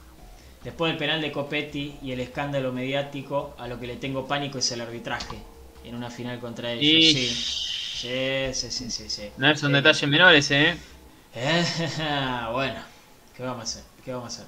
[0.64, 4.58] Después del penal de Copetti y el escándalo mediático, a lo que le tengo pánico
[4.58, 5.38] es el arbitraje
[5.84, 6.84] en una final contra ellos.
[6.84, 7.69] Y Sí,
[8.00, 9.10] sí, sí, sí, sí.
[9.10, 9.30] sí.
[9.36, 10.76] no son Eh, detalles menores, ¿eh?
[11.34, 11.64] Eh,
[12.52, 12.80] bueno,
[13.36, 13.82] ¿qué vamos a hacer?
[14.04, 14.46] ¿Qué vamos a hacer?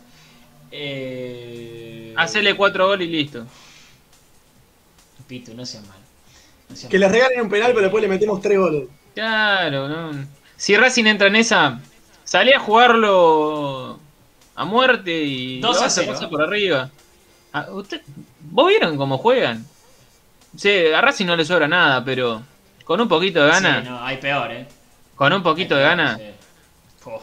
[0.71, 3.47] Eh, Hacele 4 goles y listo.
[5.29, 5.99] Pito, no sea mal.
[6.69, 7.01] No sea Que mal.
[7.11, 8.89] les regalen un penal, pero después le metemos 3 goles.
[9.15, 10.27] Claro, no.
[10.57, 11.81] Si Racing entra en esa,
[12.25, 13.99] salí a jugarlo
[14.55, 16.13] a muerte y Dos a vas a cero.
[16.13, 16.91] pasar por arriba.
[17.53, 18.01] Ah, usted-
[18.41, 19.67] ¿Vos vieron cómo juegan?
[20.57, 22.43] Sí, a Racing no le sobra nada, pero
[22.85, 24.67] con un poquito de gana, Sí, no, hay peor, ¿eh?
[25.17, 26.25] con un poquito de gana, sí.
[27.03, 27.23] Po,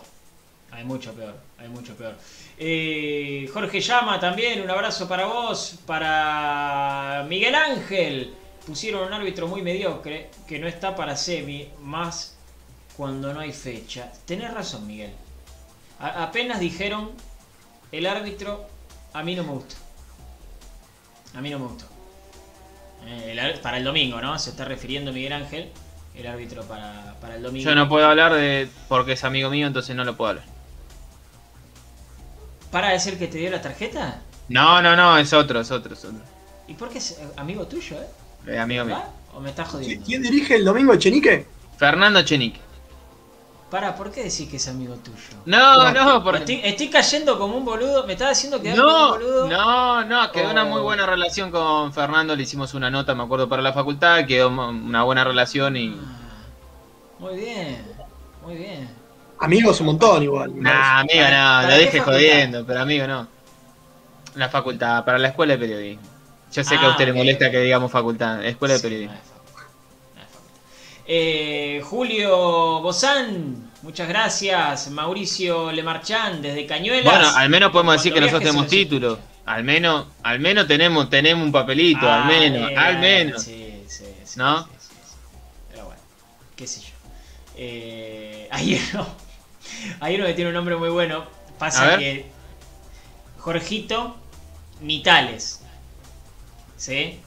[0.72, 2.16] hay mucho peor, hay mucho peor.
[2.58, 8.34] Eh, Jorge Llama también, un abrazo para vos, para Miguel Ángel.
[8.66, 12.36] Pusieron un árbitro muy mediocre que no está para semi, más
[12.96, 14.12] cuando no hay fecha.
[14.26, 15.12] Tenés razón, Miguel.
[16.00, 17.12] A- apenas dijeron
[17.92, 18.66] el árbitro,
[19.14, 19.76] a mí no me gusta.
[21.36, 21.86] A mí no me gustó.
[23.06, 24.38] Eh, el ar- para el domingo, ¿no?
[24.40, 25.70] Se está refiriendo Miguel Ángel,
[26.16, 27.68] el árbitro para, para el domingo.
[27.70, 30.46] yo no puedo hablar de porque es amigo mío, entonces no lo puedo hablar.
[32.72, 34.22] ¿Para decir que te dio la tarjeta?
[34.48, 36.20] No, no, no, es otro, es otro, es otro.
[36.68, 38.52] ¿Y por qué es eh, amigo tuyo, eh?
[38.54, 38.98] Es amigo mío.
[39.34, 40.06] ¿O me estás jodiendo?
[40.06, 41.46] ¿Quién dirige el domingo Chenique?
[41.78, 42.60] Fernando Chenique.
[43.70, 45.18] Para, ¿por qué decís que es amigo tuyo?
[45.46, 48.06] No, No, no, porque Estoy, estoy cayendo como un boludo.
[48.08, 49.48] ¿Me estás haciendo quedar como un No, boludo?
[49.48, 50.84] no, No, no, quedó una muy Oh.
[50.84, 52.36] buena relación con Fernando.
[52.36, 54.26] Le hicimos una nota, me acuerdo, para la facultad.
[54.26, 55.96] Quedó una buena relación y.
[57.20, 57.86] Muy bien,
[58.44, 58.90] muy bien.
[59.40, 60.52] Amigos un montón igual.
[60.56, 62.06] Nah, amigo, no, ¿Para lo facultad?
[62.06, 63.28] jodiendo, pero amigo, no.
[64.36, 66.04] La facultad, para la escuela de periodismo.
[66.52, 69.16] Yo sé que a Ah, usted le molesta que digamos facultad, escuela de periodismo.
[69.16, 69.39] no
[71.12, 74.92] Eh, Julio Bozán, muchas gracias.
[74.92, 77.04] Mauricio Lemarchán, desde Cañuelas.
[77.04, 79.18] Bueno, al menos podemos decir que nosotros tenemos título.
[79.48, 83.42] Al menos, al menos tenemos, tenemos un papelito, al Ah, menos, eh, al menos.
[83.42, 84.66] Sí, sí, sí, ¿No?
[84.66, 85.16] sí, sí, sí.
[85.72, 86.02] Pero bueno,
[86.56, 86.94] qué sé yo.
[87.56, 89.08] Eh, hay uno,
[90.02, 91.24] hay uno que tiene un nombre muy bueno.
[91.58, 92.28] Pasa que
[93.40, 94.16] Jorgito
[94.82, 95.64] Nitales.
[96.78, 97.20] ¿Sí?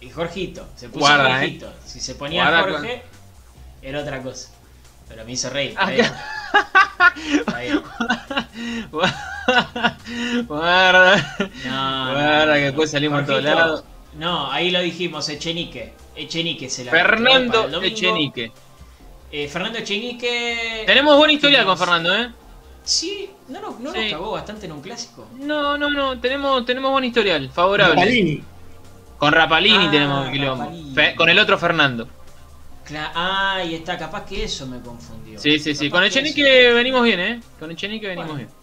[0.00, 0.66] Y Jorgito.
[0.76, 1.32] Se puso Guarda, eh.
[1.40, 1.72] Jorgito.
[1.84, 3.02] Si se ponía Guarda Jorge,
[3.82, 4.50] era otra cosa.
[5.08, 5.74] Pero me hizo reír.
[5.76, 6.12] Ah, Está bien.
[7.40, 7.82] Está bien.
[10.46, 13.84] Guarda, No, guarda, no, que después salimos a todos Jorgito, lados.
[14.14, 15.92] No, ahí lo dijimos, Echenique.
[16.16, 17.82] Echenique se la Fernando.
[17.82, 18.52] Echenique.
[19.30, 20.84] Eh, Fernando Echenique.
[20.86, 22.32] Tenemos buena historia con Tenemos- Fernando, ¿eh?
[22.82, 23.98] Sí, no, no, no Sí.
[24.00, 25.26] nos cagó bastante en un clásico.
[25.38, 27.96] No, no, no, tenemos, tenemos buen historial, favorable.
[27.96, 28.42] Palini.
[29.18, 30.64] Con Rapalini Ah, tenemos el quilombo.
[30.64, 30.94] Rapalini.
[30.94, 32.08] Fe- con el otro Fernando.
[32.86, 35.38] Cla- ah, y está, capaz que eso me confundió.
[35.38, 35.90] Sí, sí, sí.
[35.90, 37.40] Con que Echenique venimos bien, ¿eh?
[37.58, 38.38] Con Echenique venimos Bueno.
[38.48, 38.58] bien.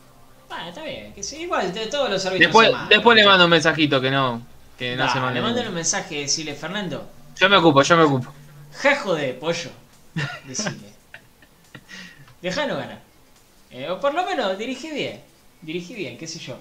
[0.49, 2.63] Ah, está bien, que sí, igual de todos los árbitros.
[2.89, 4.41] Después, le mando un mensajito que no,
[4.79, 5.41] que no se mande.
[5.41, 5.69] le ninguno.
[5.69, 8.31] un mensaje, decirle, Fernando, Yo me ocupo, yo me ocupo.
[8.81, 9.69] jajo de pollo.
[10.45, 10.93] Decile.
[12.41, 12.99] Dejano ganar.
[13.71, 15.19] Eh, o por lo menos dirigí bien.
[15.61, 16.57] Dirigí bien, qué sé yo.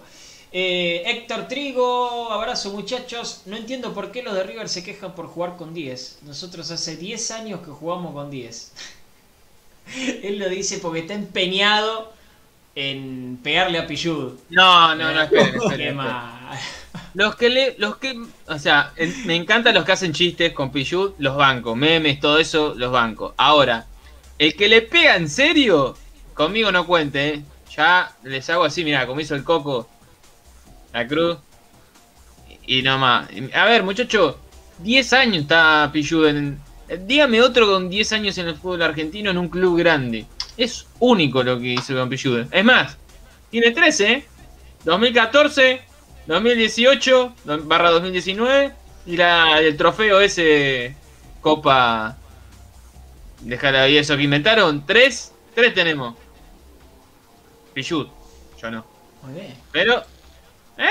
[0.57, 3.43] Eh, Héctor Trigo, abrazo muchachos.
[3.47, 6.21] No entiendo por qué los de River se quejan por jugar con 10.
[6.23, 8.73] Nosotros hace 10 años que jugamos con 10.
[10.23, 12.13] Él lo dice porque está empeñado
[12.77, 14.35] en pegarle a Pillud.
[14.51, 16.25] No, no, no, esperen, esperen, esperen.
[17.15, 18.93] Los que le, los que, o sea,
[19.25, 23.35] me encantan los que hacen chistes con Pichut, los bancos, memes, todo eso, los bancos.
[23.37, 23.87] Ahora,
[24.39, 25.97] el que le pega en serio,
[26.33, 27.43] conmigo no cuente, ¿eh?
[27.77, 29.89] Ya les hago así, mira, como hizo el Coco,
[30.95, 31.37] la Cruz,
[32.67, 33.29] y no más.
[33.53, 34.39] A ver, muchacho,
[34.79, 36.59] 10 años está Pichut en...
[37.07, 40.25] Dígame otro con 10 años en el fútbol argentino en un club grande.
[40.57, 42.47] Es único lo que hizo con Pichut.
[42.53, 42.97] Es más,
[43.51, 44.25] tiene 13, ¿eh?
[44.85, 45.83] 2014,
[46.27, 48.73] 2018, do- barra 2019
[49.07, 50.95] y la, el trofeo ese
[51.41, 52.17] Copa.
[53.41, 54.87] Déjala ahí eso que inventaron.
[54.87, 56.15] Tres, tres tenemos.
[57.73, 58.09] Pichut,
[58.63, 58.87] yo no.
[59.23, 59.55] Muy bien.
[59.73, 60.03] Pero,
[60.79, 60.89] ¿eh?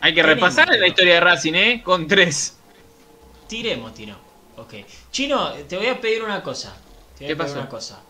[0.00, 1.82] Hay que repasar la historia de Racing, ¿eh?
[1.82, 2.58] Con tres.
[3.48, 4.16] Tiremos, Tino.
[4.56, 4.74] Ok.
[5.10, 6.76] Chino, te voy a pedir una cosa.
[7.18, 7.58] Te voy ¿Qué a pedir pasó?
[7.60, 8.00] una cosa.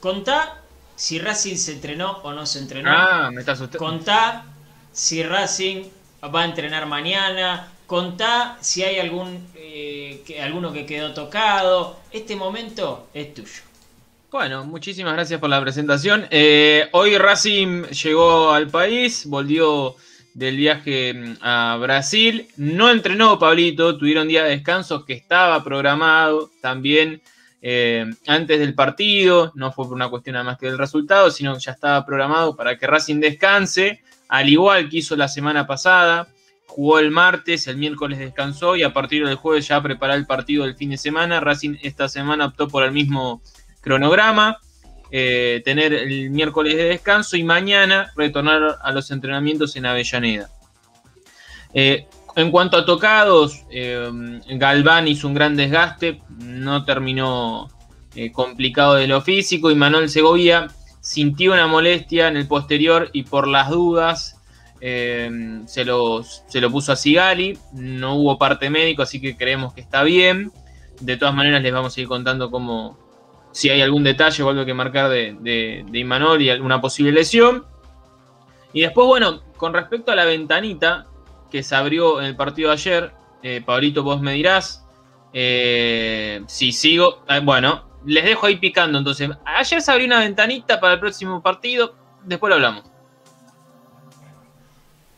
[0.00, 0.62] Contá
[0.96, 2.90] si Racing se entrenó o no se entrenó.
[2.90, 3.78] Ah, me está asustando.
[3.78, 4.44] Contá
[4.92, 5.84] si Racing
[6.34, 7.72] va a entrenar mañana.
[7.86, 11.98] Contá si hay algún eh, que, alguno que quedó tocado.
[12.10, 13.62] Este momento es tuyo.
[14.30, 16.24] Bueno, muchísimas gracias por la presentación.
[16.30, 19.96] Eh, hoy Racing llegó al país, volvió
[20.34, 22.46] del viaje mm, a Brasil.
[22.56, 27.20] No entrenó Pablito, tuvieron día de descanso que estaba programado también
[27.60, 29.50] eh, antes del partido.
[29.56, 32.54] No fue por una cuestión nada más que del resultado, sino que ya estaba programado
[32.54, 36.28] para que Racing descanse, al igual que hizo la semana pasada.
[36.66, 40.62] Jugó el martes, el miércoles descansó y a partir del jueves ya preparó el partido
[40.62, 41.40] del fin de semana.
[41.40, 43.42] Racing esta semana optó por el mismo
[43.80, 44.58] cronograma,
[45.12, 50.48] eh, tener el miércoles de descanso y mañana retornar a los entrenamientos en Avellaneda.
[51.74, 54.08] Eh, en cuanto a tocados, eh,
[54.50, 57.68] Galván hizo un gran desgaste, no terminó
[58.32, 60.66] complicado de lo físico y Manuel Segovia
[61.00, 64.36] sintió una molestia en el posterior y por las dudas
[64.80, 69.80] se, lo, se lo puso a Sigali, no hubo parte médico, así que creemos que
[69.80, 70.52] está bien.
[71.00, 72.98] De todas maneras les vamos a ir contando cómo,
[73.52, 77.12] si hay algún detalle o algo que marcar de, de, de Imanol y alguna posible
[77.12, 77.64] lesión.
[78.72, 81.06] Y después, bueno, con respecto a la ventanita
[81.50, 84.86] que se abrió en el partido de ayer, eh, Pablito, vos me dirás
[85.32, 87.24] eh, si sigo.
[87.28, 88.98] eh, bueno, les dejo ahí picando.
[88.98, 92.89] Entonces, ayer se abrió una ventanita para el próximo partido, después lo hablamos.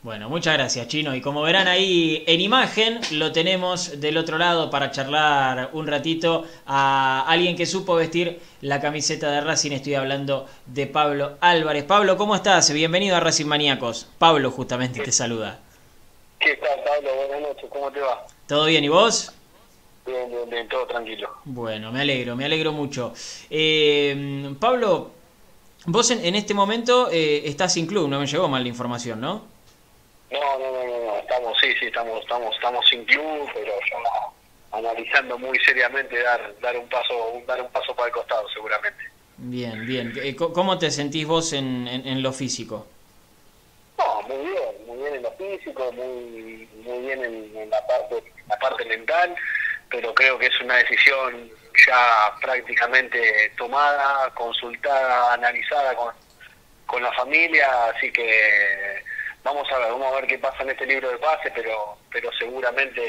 [0.03, 1.15] Bueno, muchas gracias, Chino.
[1.15, 6.43] Y como verán ahí en imagen, lo tenemos del otro lado para charlar un ratito
[6.65, 9.71] a alguien que supo vestir la camiseta de Racing.
[9.71, 11.85] Estoy hablando de Pablo Álvarez.
[11.85, 12.73] Pablo, ¿cómo estás?
[12.73, 14.09] Bienvenido a Racing Maníacos.
[14.17, 15.61] Pablo justamente te saluda.
[16.37, 17.09] ¿Qué tal, Pablo?
[17.15, 18.27] Buenas noches, ¿cómo te va?
[18.45, 19.31] ¿Todo bien y vos?
[20.05, 21.29] Bien, bien, bien, todo tranquilo.
[21.45, 23.13] Bueno, me alegro, me alegro mucho.
[23.49, 25.11] Eh, Pablo,
[25.85, 29.19] Vos en, en este momento eh, estás sin club, no me llegó mal la información,
[29.19, 29.52] ¿no?
[30.33, 35.37] No, no, no, no, estamos, sí, sí, estamos, estamos, estamos sin club, pero ya analizando
[35.37, 39.03] muy seriamente dar, dar un paso, dar un paso para el costado, seguramente.
[39.37, 40.11] Bien, bien.
[40.15, 42.87] Eh, ¿Cómo te sentís vos en, en, en lo físico?
[43.99, 48.17] No, muy bien, muy bien en lo físico, muy, muy bien en, en la parte,
[48.17, 49.35] en la parte mental,
[49.91, 51.51] pero creo que es una decisión
[51.85, 56.11] ya prácticamente tomada, consultada, analizada con,
[56.87, 59.03] con la familia, así que
[59.43, 62.29] vamos a ver, vamos a ver qué pasa en este libro de pase, pero, pero
[62.33, 63.01] seguramente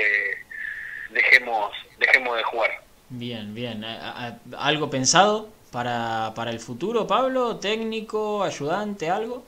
[1.10, 2.70] dejemos, dejemos de jugar.
[3.10, 3.84] Bien, bien.
[3.84, 7.56] ¿A- a- ¿Algo pensado para, para el futuro, Pablo?
[7.58, 9.44] ¿Técnico, ayudante, algo?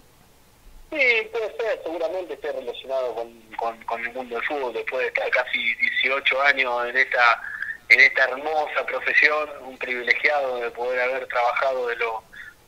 [0.90, 5.08] Sí, puede ser, seguramente esté relacionado con, con, con el mundo del fútbol, después de
[5.08, 7.42] estar casi 18 años en esta,
[7.88, 12.22] en esta hermosa profesión, un privilegiado de poder haber trabajado de lo,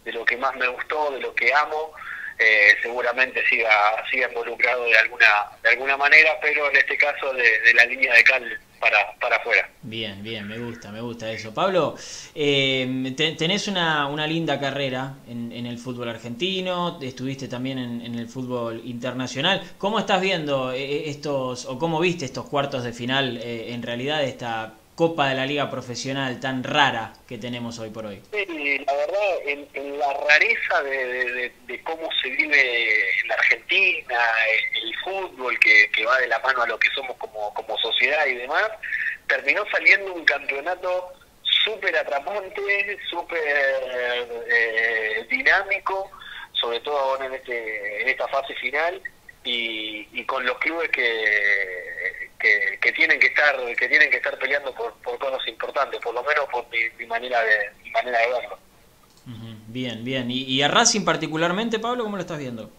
[0.04, 1.92] de lo que más me gustó, de lo que amo,
[2.38, 3.70] eh, seguramente siga,
[4.10, 5.26] siga involucrado de alguna,
[5.62, 9.68] de alguna manera, pero en este caso de, la línea de cal para, para afuera.
[9.82, 11.52] Bien, bien, me gusta, me gusta eso.
[11.52, 11.96] Pablo,
[12.34, 18.14] eh, te- tenés una, una linda carrera en, en el fútbol argentino, estuviste también en,
[18.14, 19.62] el fútbol internacional.
[19.78, 24.22] ¿Cómo estás viendo eh, estos, o cómo viste estos cuartos de final eh, en realidad
[24.22, 28.20] esta Copa de la Liga Profesional tan rara que tenemos hoy por hoy?
[28.32, 31.52] Sí, la verdad, en, la rareza de,
[31.84, 34.18] cómo se vive en la Argentina,
[34.74, 38.26] el, fútbol que, que va de la mano a lo que somos como, como sociedad
[38.26, 38.68] y demás,
[39.28, 41.12] terminó saliendo un campeonato
[41.44, 43.38] súper atrapante, súper
[44.50, 46.10] eh, dinámico,
[46.54, 49.00] sobre todo ahora en, este, en esta fase final,
[49.44, 54.38] y, y con los clubes que, que, que tienen que estar que tienen que estar
[54.38, 58.18] peleando por, por cosas importantes, por lo menos por mi, mi manera de mi manera
[58.18, 58.58] de verlo.
[59.68, 60.30] Bien, bien.
[60.30, 62.70] ¿Y, y a Racing particularmente, Pablo, cómo lo estás viendo?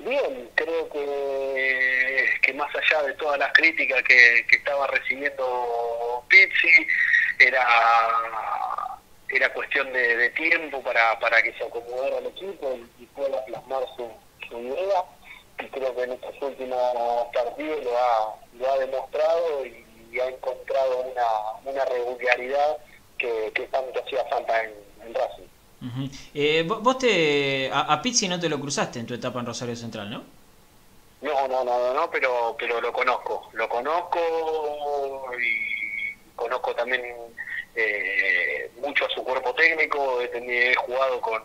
[0.00, 6.86] Bien, creo que, que más allá de todas las críticas que, que estaba recibiendo Pizzi,
[7.38, 7.64] era
[9.28, 13.44] era cuestión de, de tiempo para, para que se acomodara el equipo y, y pueda
[13.46, 14.10] plasmar su,
[14.48, 15.04] su idea.
[15.60, 16.78] Y creo que en estos últimos
[17.32, 22.76] partidos lo ha, lo ha demostrado y, y ha encontrado una, una regularidad
[23.18, 24.74] que, que tanto hacía falta en,
[25.06, 25.48] en Racing.
[26.34, 29.46] Eh, vo- vos te, a, a Pizzi no te lo cruzaste en tu etapa en
[29.46, 30.22] Rosario Central, ¿no?
[31.20, 34.18] No, no, no, no, no, pero, pero lo conozco, lo conozco
[35.40, 37.02] y conozco también
[37.76, 41.42] eh, mucho a su cuerpo técnico, he, tenido- he jugado con,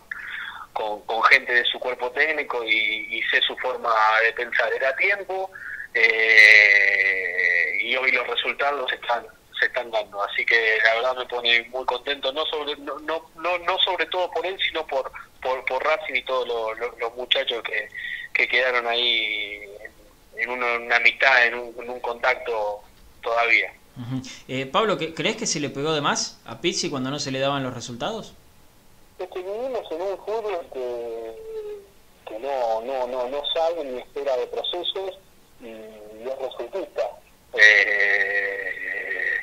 [0.72, 3.92] con, con gente de su cuerpo técnico y, y sé su forma
[4.24, 4.72] de pensar.
[4.72, 5.50] Era tiempo
[5.94, 11.84] eh, y hoy los resultados se están dando, así que la verdad me pone muy
[11.84, 15.10] contento, no sobre no no no, no sobre todo por él, sino por
[15.42, 16.46] por, por Racing y todos
[16.78, 17.88] los, muchachos que,
[18.32, 19.60] que quedaron ahí
[20.34, 22.80] en, en una, una amistad, en un, contacto
[23.22, 23.72] todavía.
[24.48, 27.30] Eh, Pablo, ¿qué- ¿crees que se le pegó de más a Pizzi cuando no se
[27.32, 28.34] le daban los resultados?
[29.18, 31.34] Es que vivimos en un fútbol que,
[32.28, 35.18] que no, no, no, no sabe ni espera de procesos
[35.60, 37.02] y, es resultista.
[37.54, 39.38] Eh,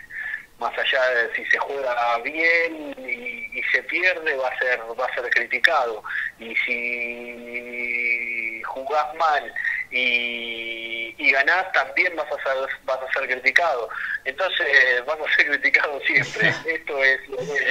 [0.59, 5.05] más allá de si se juega bien y, y se pierde va a ser va
[5.05, 6.01] a ser criticado
[6.39, 9.53] y si jugás mal
[9.91, 13.89] y, y ganás también vas a ser vas a ser criticado.
[14.23, 14.67] Entonces
[15.05, 16.49] vas a ser criticado siempre.
[16.65, 17.19] Esto es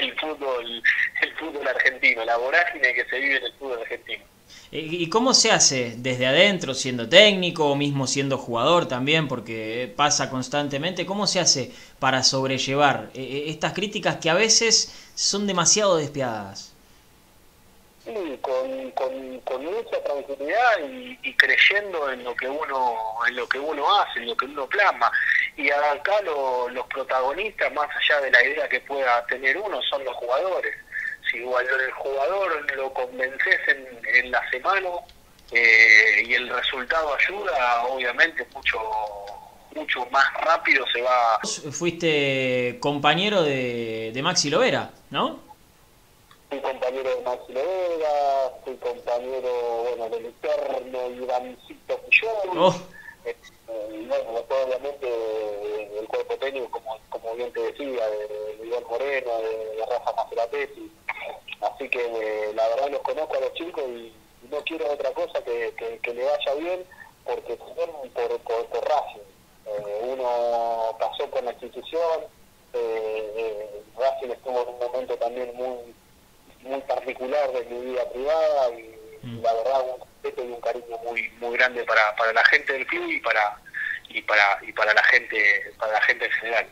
[0.01, 0.83] el fútbol
[1.21, 4.25] el fútbol argentino la vorágine que se vive en el fútbol argentino.
[4.73, 9.93] Eh, ¿Y cómo se hace desde adentro, siendo técnico o mismo siendo jugador también, porque
[9.97, 11.07] pasa constantemente?
[11.07, 16.74] ¿Cómo se hace para sobrellevar eh, eh, estas críticas que a veces son demasiado despiadadas?
[18.43, 20.79] Con, con, mucha tranquilidad
[21.23, 22.97] y, creyendo en lo que uno
[23.27, 25.11] en lo que uno hace, en lo que uno plasma.
[25.57, 30.05] Y acá lo- los protagonistas, más allá de la idea que pueda tener uno, son
[30.05, 30.75] los jugadores.
[31.31, 34.91] Si el jugador lo convences en, en la semana
[35.51, 38.79] eh, y el resultado ayuda, obviamente mucho
[39.75, 41.41] mucho más rápido se va
[41.73, 45.54] fuiste compañero de, de Maxi Lovera, ¿no?
[46.55, 49.51] Fui compañero de Maxi Lovera, fui compañero,
[49.89, 52.75] bueno, del eterno Ivancito Pillón, Oh,
[53.25, 53.37] eh,
[53.93, 58.85] y bueno, después obviamente eh, el cuerpo técnico, como, como bien te decía, de, Iván
[58.89, 60.93] Moreno, de, de Rafa Maseratetti,
[61.61, 64.13] así que eh, la verdad los conozco a los chicos y,
[64.45, 66.85] y no quiero otra cosa que, que, que le vaya bien,
[67.25, 69.25] porque también por, por, por Racing,
[69.67, 72.21] Eh, uno pasó por la institución,
[72.75, 75.95] eh, eh, Racing estuvo en un momento también muy
[76.65, 79.43] muy particular de mi vida privada y, Mm.
[79.43, 82.87] la verdad un respeto y un cariño muy muy grande para, para la gente del
[82.87, 83.57] club y para
[84.11, 85.37] y para y para la gente
[85.79, 86.67] para la gente en general.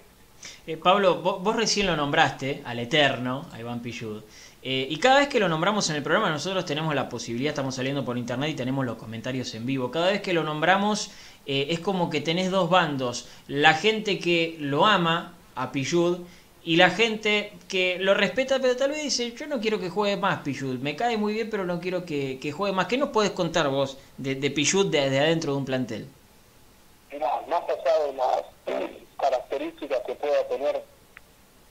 [0.72, 4.22] Eh, Pablo, vos, vos recién lo nombraste, al Eterno, a Iván Pillud.
[4.62, 7.74] Eh, y cada vez que lo nombramos en el programa, nosotros tenemos la posibilidad, estamos
[7.74, 9.90] saliendo por internet y tenemos los comentarios en vivo.
[9.90, 11.10] Cada vez que lo nombramos,
[11.44, 13.28] eh, es como que tenés dos bandos.
[13.48, 16.20] La gente que lo ama a Pillud
[16.64, 20.16] y la gente que lo respeta, pero tal vez dice: Yo no quiero que juegue
[20.16, 20.78] más Pillud.
[20.78, 22.86] Me cae muy bien, pero no quiero que, que juegue más.
[22.86, 26.06] ¿Qué nos podés contar vos de, de Pillud desde adentro de un plantel?
[27.12, 30.82] Mirá, más de las características que pueda tener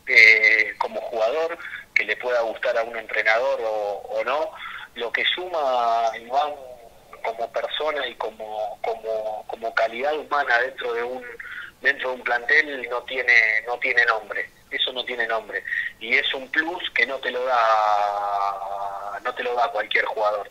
[0.08, 1.58] eh, como jugador,
[1.94, 4.52] que le pueda gustar a un entrenador o, no,
[4.96, 6.54] lo que suma Iván
[7.24, 11.24] como persona y como, como, como calidad humana dentro de un
[11.82, 14.50] dentro de un plantel no tiene no tiene nombre.
[14.72, 15.64] Eso no tiene nombre.
[16.00, 20.50] Y es un plus que no te lo da no te lo da cualquier jugador.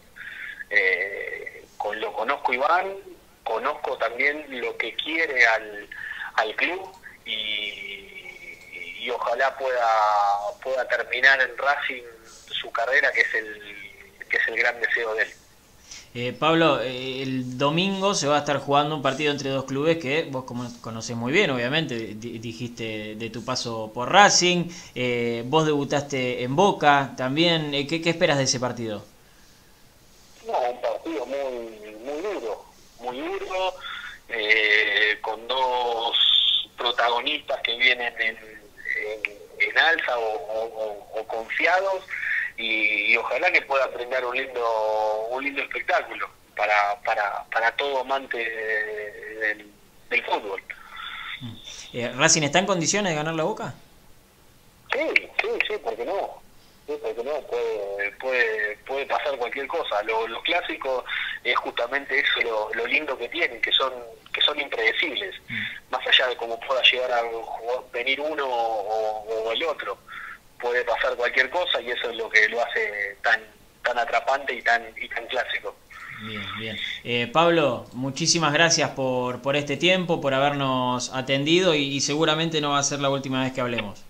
[0.68, 2.94] Eh, con, lo conozco Iván,
[3.42, 5.88] conozco también lo que quiere al,
[6.36, 6.80] al club
[7.26, 7.32] y,
[9.00, 9.88] y ojalá pueda
[10.62, 12.02] pueda terminar en Racing
[12.60, 15.34] su carrera que es el que es el gran deseo de él.
[16.14, 19.96] Eh, Pablo, eh, el domingo se va a estar jugando un partido entre dos clubes
[19.98, 20.44] que vos
[20.80, 24.64] conocés muy bien, obviamente, di- dijiste de tu paso por Racing,
[24.94, 29.04] eh, vos debutaste en Boca también, eh, ¿qué, qué esperas de ese partido?
[30.46, 32.64] No, un partido muy, muy duro,
[32.98, 33.74] muy duro,
[34.32, 36.16] eh, con dos
[36.76, 42.04] protagonistas que vienen en, en, en alza o, o- confiados
[42.56, 48.00] y, y ojalá que pueda brindar un lindo, un lindo espectáculo para, para, para todo
[48.00, 49.70] amante de- del,
[50.10, 50.62] del fútbol.
[51.92, 53.74] Eh, ¿Racing está en condiciones de ganar la Boca?
[54.92, 55.08] Sí,
[55.40, 56.42] sí, sí, ¿por qué no?
[56.86, 57.40] Sí, ¿por qué no?
[57.42, 60.02] Puede, puede, puede pasar cualquier cosa.
[60.02, 61.04] Lo, lo clásico
[61.44, 63.92] es justamente eso, lo, lo lindo que tienen, que son
[64.32, 65.34] que son impredecibles,
[65.90, 67.22] más allá de cómo pueda llegar a
[67.92, 69.98] venir uno o, o el otro.
[70.60, 73.40] Puede pasar cualquier cosa y eso es lo que lo hace tan
[73.82, 75.74] tan atrapante y tan y tan clásico.
[76.22, 76.76] Bien, bien.
[77.02, 82.70] Eh, Pablo, muchísimas gracias por, por este tiempo, por habernos atendido y, y seguramente no
[82.70, 84.04] va a ser la última vez que hablemos.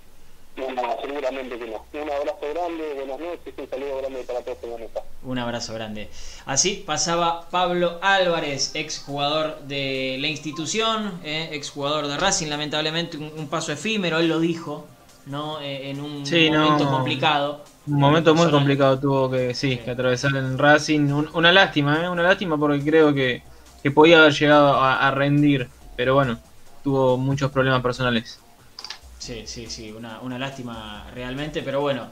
[0.57, 0.67] No,
[1.03, 1.85] seguramente que no.
[2.03, 4.89] Un abrazo grande, buenas noches, un saludo grande para todos en.
[5.23, 6.11] Un abrazo grande.
[6.47, 13.17] Así pasaba Pablo Álvarez, ex jugador de la institución, eh, ex jugador de Racing, lamentablemente
[13.17, 14.87] un, un paso efímero, él lo dijo,
[15.27, 15.61] ¿no?
[15.61, 16.65] Eh, en un Sí, no.
[16.65, 17.65] momento complicado.
[17.87, 18.61] Un momento muy Personal.
[18.61, 21.11] complicado tuvo que, sí, que atravesar en Racing.
[21.13, 22.09] Un- una lástima, ¿eh?
[22.09, 23.43] Una lástima porque creo que,
[23.83, 25.69] que podía haber llegado a, a rendir.
[25.97, 26.39] Pero bueno,
[26.83, 28.41] tuvo muchos problemas personales.
[29.21, 32.09] Sí, sí, sí, una, una lástima realmente, pero bueno.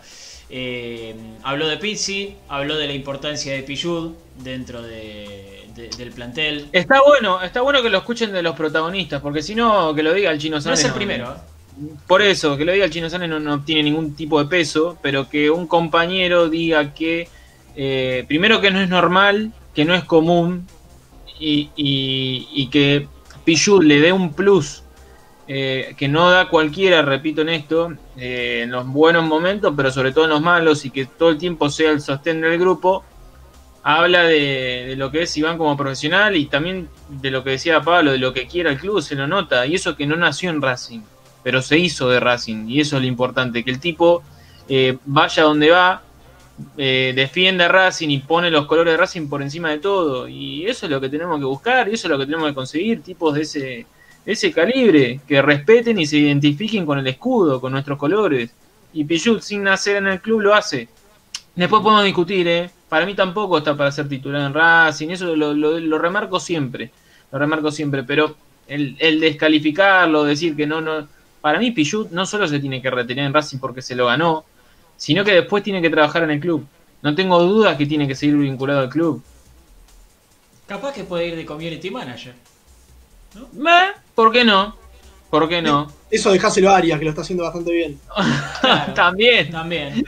[0.51, 6.69] eh, habló de Pizzi, habló de la importancia de Pillud dentro de- de- del plantel.
[6.73, 10.15] Está bueno, está bueno que lo escuchen de los protagonistas, porque si no, que lo
[10.15, 10.81] diga el chino No Sáenz.
[10.81, 11.37] es el primero, ¿eh?
[12.07, 14.99] Por eso, que lo diga el chino Sáenz no, no tiene ningún tipo de peso,
[15.03, 17.29] pero que un compañero diga que,
[17.77, 20.67] eh, primero que no es normal, que no es común,
[21.39, 23.09] y, y- y que
[23.45, 24.83] Pichud le dé un plus
[25.51, 30.13] eh, que no da cualquiera, repito en esto, eh, en los buenos momentos, pero sobre
[30.13, 33.03] todo en los malos, y que todo el tiempo sea el sostén del grupo,
[33.83, 38.13] habla de, lo que es Iván como profesional y también de lo que decía Pablo,
[38.13, 40.61] de lo que quiera el club, se lo nota, y eso que no nació en
[40.61, 41.01] Racing,
[41.43, 44.23] pero se hizo de Racing, y eso es lo importante, que el tipo
[44.69, 46.03] eh, vaya donde va,
[46.77, 50.67] eh, defiende a Racing y pone los colores de Racing por encima de todo, y
[50.67, 53.03] eso es lo que tenemos que buscar, y eso es lo que tenemos que conseguir,
[53.03, 53.87] tipos de ese,
[54.33, 58.51] ese calibre, que respeten y se identifiquen con el escudo, con nuestros colores,
[58.93, 60.89] y Pichut sin nacer en el club lo hace.
[61.55, 62.71] Después podemos discutir, ¿eh?
[62.89, 66.91] Para mí tampoco está para ser titular en Racing, eso lo, lo- lo remarco siempre,
[67.33, 71.09] lo remarco siempre, pero el, el descalificarlo, decir que no, no,
[71.41, 74.45] para mí Pichut no solo se tiene que retener en Racing porque se lo ganó,
[74.97, 76.67] sino que después tiene que trabajar en el club.
[77.03, 79.23] No tengo dudas que tiene que seguir vinculado al club.
[80.67, 82.35] Capaz que puede ir de community manager.
[83.37, 84.75] Eh, ¿Por qué no?
[85.31, 85.87] ¿Por qué no?
[86.11, 88.01] Eso dejáselo a Arias, que lo está haciendo bastante bien.
[88.61, 90.05] Claro, también, También.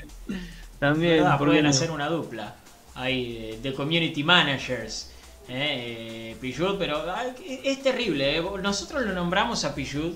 [0.80, 1.18] también.
[1.18, 1.38] ¿verdad?
[1.38, 1.70] ¿por Pueden no?
[1.70, 2.56] hacer una dupla
[2.96, 5.12] ahí de, community managers.
[5.48, 8.38] Eh, eh, Pichud, pero ay, es terrible.
[8.38, 8.42] eh.
[8.60, 10.12] Nosotros lo nombramos a Pichud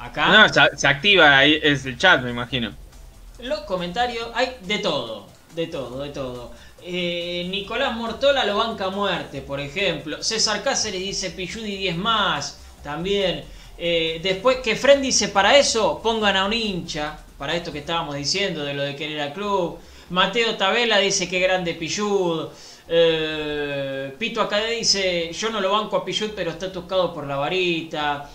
[0.00, 0.26] acá.
[0.26, 2.72] No, se, se activa ahí, es el chat, me imagino.
[3.38, 6.50] Los comentarios, hay de todo, de todo, de todo.
[6.82, 10.20] Eh, Nicolás Mortola lo banca a muerte, por ejemplo.
[10.24, 13.44] César Cáceres dice Pichud y 10 más, también.
[13.78, 18.14] Eh, después que Fren dice para eso, pongan a un hincha, para esto que estábamos
[18.14, 19.78] diciendo, de lo de querer al club.
[20.10, 22.48] Mateo Tabela dice que grande Pillud.
[22.88, 27.36] Eh, Pito Acadé dice, yo no lo banco a Pillud, pero está tocado por la
[27.36, 28.28] varita.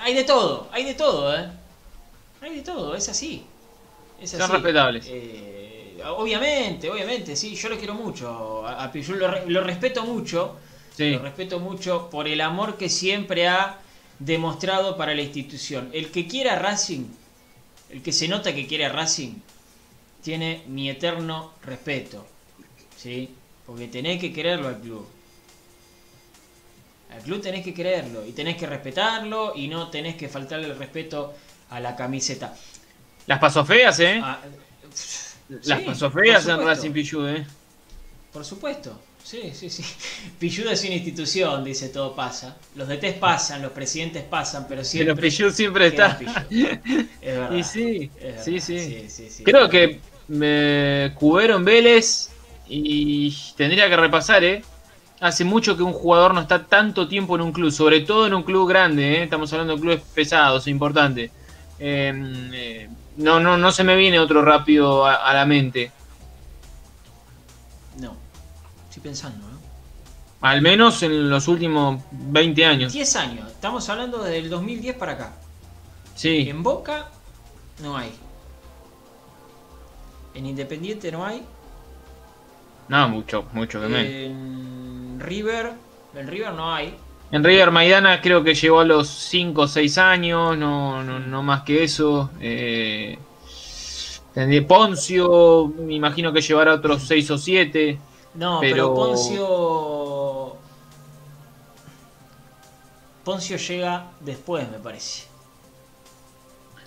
[0.00, 1.48] Hay de todo, hay de todo, ¿eh?
[2.40, 3.44] Hay de todo, es así.
[4.20, 5.06] Es Son respetables.
[5.08, 8.66] Eh, obviamente, obviamente, sí, yo lo quiero mucho.
[8.66, 10.56] A, a Pillud lo, re- lo respeto mucho.
[10.96, 11.10] Sí.
[11.10, 13.78] Lo respeto mucho por el amor que siempre ha
[14.18, 15.90] demostrado para la institución.
[15.92, 17.04] El que quiera Racing,
[17.90, 19.34] el que se nota que quiere a Racing,
[20.22, 22.26] tiene mi eterno respeto.
[22.96, 23.30] ¿Sí?
[23.66, 25.06] Porque tenés que quererlo al club.
[27.10, 30.78] Al club tenés que quererlo y tenés que respetarlo y no tenés que faltarle el
[30.78, 31.34] respeto
[31.70, 32.54] a la camiseta.
[33.26, 34.20] Las pasó feas, ¿eh?
[34.22, 34.40] Ah,
[35.48, 36.64] Las sí, pasó feas en.
[36.64, 37.46] Racing Pichu, ¿eh?
[38.32, 39.82] Por supuesto, sí, sí, sí.
[40.38, 42.56] Pilluda es una institución, dice todo pasa.
[42.74, 45.14] Los DTs pasan, los presidentes pasan, pero siempre.
[45.14, 46.18] Pero Pichu siempre está.
[47.20, 47.56] Es verdad.
[47.56, 48.78] Y sí, verdad, sí, sí.
[48.78, 49.44] sí, sí, sí.
[49.44, 52.30] Creo que me Cubero en Vélez
[52.68, 54.62] y tendría que repasar, ¿eh?
[55.20, 58.34] Hace mucho que un jugador no está tanto tiempo en un club, sobre todo en
[58.34, 59.22] un club grande, ¿eh?
[59.24, 61.30] Estamos hablando de clubes pesados, importantes.
[61.78, 62.12] Eh,
[62.52, 65.90] eh, no, no, no se me viene otro rápido a, a la mente.
[69.06, 69.56] Pensando, ¿no?
[70.40, 72.92] Al menos en los últimos 20 años.
[72.92, 75.36] 10 años, estamos hablando desde el 2010 para acá.
[76.14, 77.08] Sí, En Boca
[77.82, 78.10] no hay.
[80.34, 81.42] En Independiente no hay.
[82.88, 84.10] no, mucho, mucho que menos.
[84.10, 85.72] En River,
[86.14, 86.94] en River no hay.
[87.30, 91.42] En River Maidana creo que llegó a los 5 o 6 años, no, no, no
[91.42, 92.30] más que eso.
[92.40, 93.18] Eh,
[94.66, 97.98] Poncio, me imagino que llevará otros 6 o 7.
[98.36, 100.56] No, pero, Pero- Poncio.
[103.24, 105.24] Poncio llega después, me parece.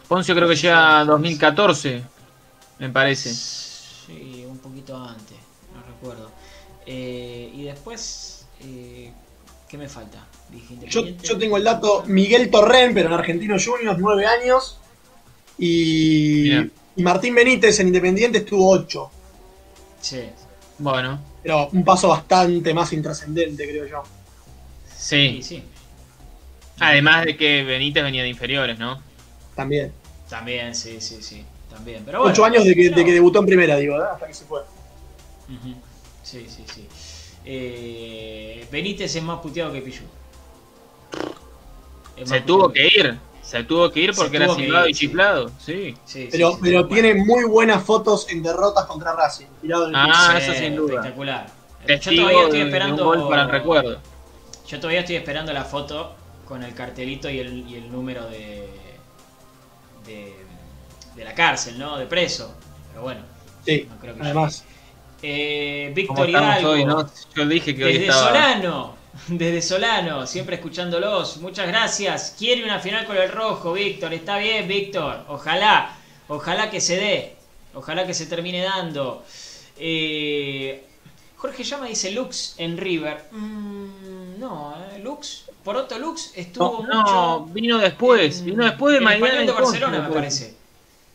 [0.08, 2.02] Poncio creo que llega a 2014,
[2.80, 3.34] me parece.
[3.34, 5.38] Sí, un poquito antes,
[5.76, 6.32] no recuerdo.
[6.86, 9.12] Eh, y después, eh,
[9.68, 10.26] ¿qué me falta?
[10.50, 14.80] Dije Yo, yo tengo el dato Miguel Torren, pero en Argentino Juniors, 9 años.
[15.60, 19.12] Y, y Martín Benítez en Independiente estuvo 8.
[20.02, 20.22] Sí,
[20.80, 24.04] Bueno, Pero un paso bastante más intrascendente, creo yo.
[24.96, 25.44] sí, sí.
[25.44, 25.64] sí.
[26.80, 29.02] Además de que Benítez venía de inferiores, ¿no?
[29.56, 29.92] También.
[30.30, 31.44] También, sí, sí, sí.
[31.70, 32.04] También.
[32.06, 32.98] Pero bueno, 8 años de que, no.
[32.98, 34.14] de que debutó en primera, digo, ¿verdad?
[34.14, 34.62] hasta que se fue.
[36.24, 36.88] Sí, sí, sí.
[37.46, 40.04] Eh, Benítez es más puteado que Pichu.
[42.24, 45.00] Se tuvo que ir, se tuvo que ir porque era silbado y sí.
[45.08, 45.96] chiflado, sí.
[46.06, 46.90] Sí, sí, Pero, sí, pero sí.
[46.94, 49.48] tiene muy buenas fotos en derrotas contra Racing.
[49.62, 50.18] Tirado en el piso.
[50.20, 50.96] Ah, Sí, eso sin duda.
[50.96, 51.48] Espectacular.
[51.88, 53.10] Yo todavía estoy esperando.
[53.10, 54.00] un gol para el recuerdo.
[54.68, 56.14] Yo todavía estoy esperando la foto
[56.48, 58.70] con el cartelito y el, y el número de,
[60.06, 60.36] de.
[61.16, 61.98] de la cárcel, ¿no?
[61.98, 62.54] De preso.
[62.92, 63.22] Pero bueno.
[63.66, 64.64] Sí, no creo que además.
[65.22, 66.70] Eh, Víctor Hidalgo.
[66.70, 67.10] hoy, ¿no?
[67.36, 68.28] Yo dije que hoy Desde estaba.
[68.28, 68.96] Solano,
[69.28, 71.38] desde Solano, siempre escuchándolos.
[71.38, 72.36] Muchas gracias.
[72.38, 74.14] Quiere una final con el rojo, Víctor.
[74.14, 75.26] Está bien, Víctor.
[75.28, 75.96] Ojalá,
[76.28, 77.36] ojalá que se dé.
[77.74, 79.24] Ojalá que se termine dando.
[79.78, 80.84] Eh,
[81.38, 83.26] Jorge Llama dice Lux en River.
[83.32, 85.46] Mm, no, eh, Lux.
[85.64, 90.14] Poroto Lux estuvo No, no, vino después, en- vino después de Maidana de Barcelona, me
[90.14, 90.56] parece.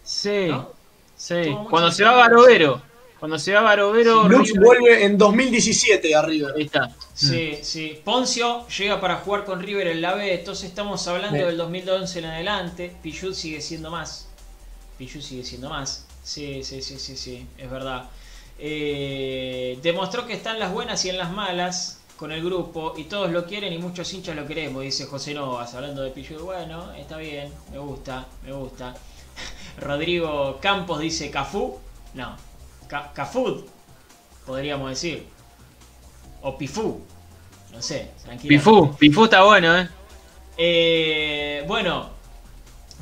[0.02, 0.70] Sí, ¿No?
[1.16, 1.56] sí.
[1.68, 2.36] Cuando se va Español.
[2.42, 2.82] Barovero,
[3.24, 6.52] cuando se va Barovero, Lux River- vuelve en 2017 a River.
[6.58, 6.94] Ahí está.
[7.14, 7.98] Sí, sí.
[8.04, 11.46] Poncio llega para jugar con River en la B, entonces estamos hablando Bien.
[11.46, 12.94] del 2011 en adelante.
[13.02, 14.28] Pichut sigue siendo más.
[14.98, 16.04] Pichut sigue siendo más.
[16.22, 18.10] Sí, sí, sí, sí, sí, es verdad.
[18.58, 23.04] Eh, demostró que está en las buenas y en las malas con el grupo y
[23.04, 26.42] todos lo quieren y muchos hinchas lo queremos, dice José Novas, hablando de Pichut.
[26.42, 28.94] Bueno, está bien, me gusta, me gusta.
[29.80, 31.78] Rodrigo Campos dice Cafú.
[32.12, 32.36] No,
[33.12, 33.64] Cafud,
[34.46, 35.26] podríamos decir.
[36.42, 37.04] O Pifú.
[37.72, 38.48] No sé, tranquilo.
[38.48, 39.88] Pifú, Pifú está bueno, ¿eh?
[40.56, 42.10] Eh, bueno,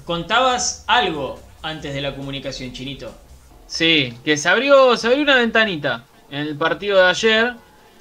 [0.05, 3.13] contabas algo antes de la comunicación, Chinito.
[3.67, 7.45] Sí, que se abrió, se abrió una ventanita en el partido de ayer.
[7.45, 7.57] La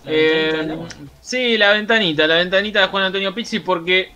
[0.06, 0.78] Eh,
[1.22, 4.12] sí, la ventanita, la ventanita de Juan Antonio Pizzi, porque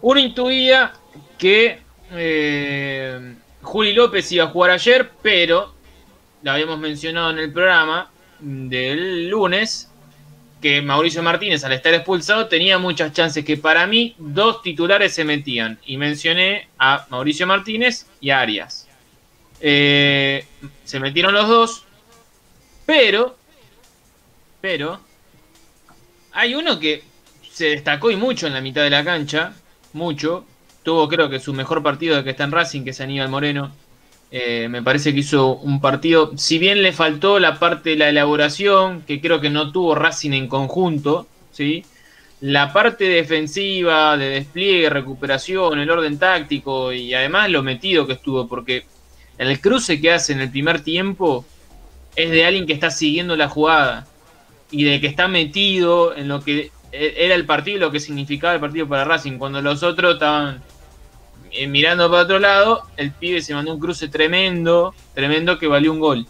[0.00, 0.92] uno intuía
[1.38, 1.78] que
[2.12, 5.74] eh, Juli López iba a jugar ayer, pero
[6.42, 8.10] lo habíamos mencionado en el programa
[8.40, 9.90] del lunes,
[10.60, 15.24] que Mauricio Martínez, al estar expulsado, tenía muchas chances que para mí dos titulares se
[15.24, 15.78] metían.
[15.86, 18.86] Y mencioné a Mauricio Martínez y a Arias.
[19.60, 20.44] Eh,
[20.84, 21.84] se metieron los dos,
[22.86, 23.36] pero,
[24.60, 25.00] pero,
[26.32, 27.02] hay uno que
[27.50, 29.54] se destacó y mucho en la mitad de la cancha,
[29.92, 30.46] mucho.
[30.82, 33.72] Tuvo creo que su mejor partido de que está en Racing, que es Aníbal Moreno.
[34.32, 38.08] Eh, me parece que hizo un partido, si bien le faltó la parte de la
[38.08, 41.84] elaboración, que creo que no tuvo Racing en conjunto, ¿sí?
[42.40, 48.48] la parte defensiva, de despliegue, recuperación, el orden táctico y además lo metido que estuvo,
[48.48, 48.84] porque
[49.36, 51.44] el cruce que hace en el primer tiempo
[52.16, 54.06] es de alguien que está siguiendo la jugada
[54.70, 58.54] y de que está metido en lo que e-, era el partido lo que significaba
[58.54, 59.38] el partido para Racing.
[59.38, 60.62] Cuando los otros estaban
[61.52, 65.92] eh, mirando para otro lado, el pibe se mandó un cruce tremendo, tremendo que valió
[65.92, 66.26] un gol.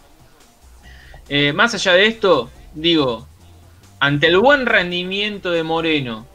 [1.29, 3.27] Eh, más allá de esto, digo,
[3.99, 6.25] ante el buen rendimiento de Moreno,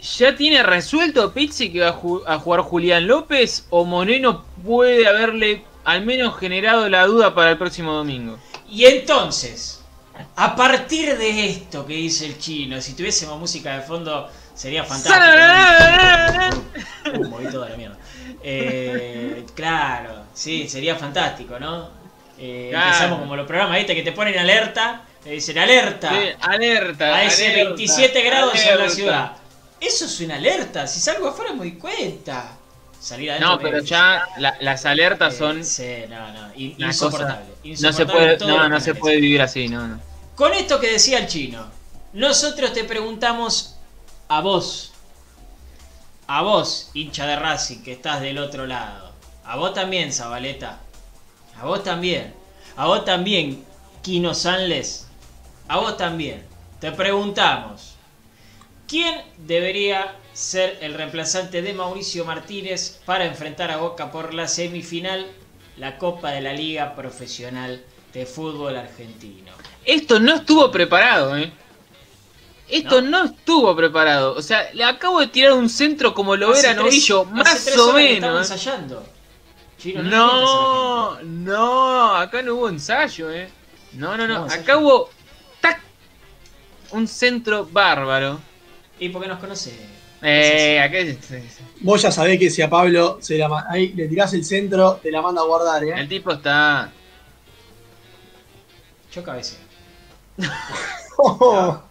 [0.00, 6.04] ¿ya tiene resuelto Pizzi que va a, jugar Julián López o Moreno puede haberle al
[6.04, 8.38] menos generado la duda para el próximo domingo?
[8.70, 9.82] Y entonces,
[10.36, 15.18] a partir de esto que dice el chino, si tuviésemos música de fondo sería fantástico.
[16.56, 16.70] ¿no?
[17.12, 17.96] Uh, toda la mierda.
[18.42, 21.88] Eh, claro, sí, sería fantástico, ¿no?
[22.38, 22.86] Eh, Claro.
[22.86, 23.94] Empezamos como los programas, ¿viste?
[23.94, 26.10] Que te ponen alerta, te dicen alerta.
[26.10, 27.14] Sí, alerta.
[27.16, 29.32] a ese alerta, 27 grados en la ciudad.
[29.80, 30.86] Eso es una alerta.
[30.86, 32.52] Si salgo afuera me doy cuenta.
[33.00, 36.52] Salir adentro No, pero ya la- las alertas Eh, son sí, no, no.
[36.54, 37.34] in- insoportable.
[37.46, 40.00] cosa- No se Insoportable puede, no, no se puede vivir así, no, no.
[40.34, 41.66] Con esto que decía el chino,
[42.12, 43.76] nosotros te preguntamos
[44.30, 44.92] a vos,
[46.28, 49.10] a vos, hincha de Racing, que estás del otro lado,
[49.44, 50.78] a vos también, Zabaleta,
[51.60, 52.32] a vos también,
[52.76, 53.64] a vos también,
[54.02, 55.08] Kino Sanles,
[55.66, 56.44] a vos también,
[56.78, 57.96] te preguntamos,
[58.86, 65.26] ¿quién debería ser el reemplazante de Mauricio Martínez para enfrentar a Boca por la semifinal,
[65.76, 69.50] la Copa de la Liga Profesional de Fútbol Argentino?
[69.84, 71.52] Esto no estuvo preparado, ¿eh?
[72.70, 73.10] Esto No.
[73.10, 74.34] no, estuvo preparado.
[74.34, 77.64] O sea, le acabo de tirar un centro como lo Hace era tres- Novillo, más
[77.64, 78.50] tres o menos.
[78.50, 79.04] ensayando.
[79.78, 83.48] Chino, no, No, no, acá no hubo ensayo, ¿eh?
[83.94, 84.44] No, no, No.
[84.44, 85.10] Acá hubo
[85.60, 85.80] ¡tac!
[86.92, 88.40] un centro bárbaro.
[88.98, 89.74] ¿Y por qué nos conoce?
[90.22, 91.16] Eh, acá es-
[91.80, 95.10] Vos ya sabés que si a Pablo se la ahí le tirás el centro, te
[95.10, 95.94] la manda a guardar, ¿eh?
[95.96, 96.92] el tipo está.
[99.12, 99.58] Yo cabeceo.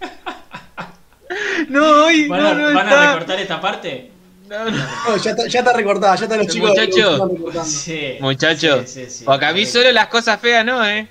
[1.68, 3.12] No, hoy ¿Van a, no, no van a está.
[3.12, 4.10] recortar esta parte?
[4.48, 4.70] No, no.
[4.70, 7.02] No, ya, está, ya está recortada, ya están los El chicos de muchacho.
[7.18, 7.68] producción recortando.
[7.68, 8.16] Sí.
[8.20, 9.24] Muchachos, Sí, sí, sí.
[9.24, 11.06] porque a mí solo las cosas feas no, ¿eh?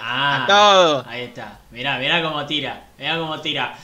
[0.00, 1.04] Ah, A todo.
[1.08, 1.60] Ahí está.
[1.70, 2.84] Mirá, mirá cómo tira.
[2.98, 3.76] Mirá cómo tira.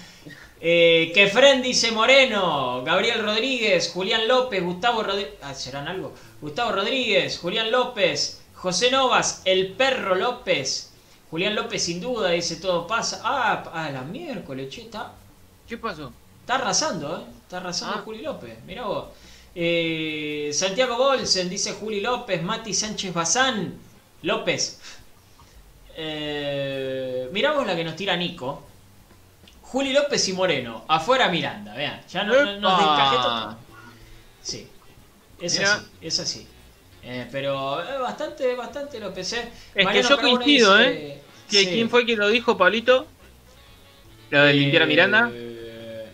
[0.61, 5.35] Eh, Kefren dice Moreno, Gabriel Rodríguez, Julián López, Gustavo Rodríguez.
[5.43, 6.15] Ah, ¿serán algo?
[6.41, 10.92] Gustavo Rodríguez, Julián López, José Novas, el perro López.
[11.33, 13.23] Julián López sin duda dice todo pasa.
[13.25, 15.13] Ah, a la miércoles, che, está,
[15.67, 16.13] ¿Qué pasó?
[16.41, 17.25] está arrasando, ¿eh?
[17.43, 18.03] Está arrasando Ah.
[18.05, 18.63] Juli López.
[18.67, 19.07] Mirá vos.
[19.55, 23.79] Eh, Santiago Bolsen dice Juli López, Mati Sánchez Bazán,
[24.23, 24.79] López.
[25.97, 28.63] Eh, mirá vos la que nos tira Nico.
[29.63, 30.85] Juli López y Moreno.
[30.89, 32.01] Afuera Miranda, vean.
[32.11, 33.57] Ya no, no- nos todo.
[34.43, 34.69] Sí.
[35.41, 35.75] Es Mirá.
[35.75, 36.47] así, es así.
[37.05, 39.51] Eh, pero eh, bastante, bastante López, ¿eh?
[39.75, 41.22] que Mariano yo Carbone coincido, dice-
[41.53, 41.67] ¿Qui- Sí.
[41.67, 43.07] ¿Quién fue quien lo dijo, Pablito?
[44.31, 45.31] ¿Lo de limpiar a Miranda?
[45.35, 46.07] Eh,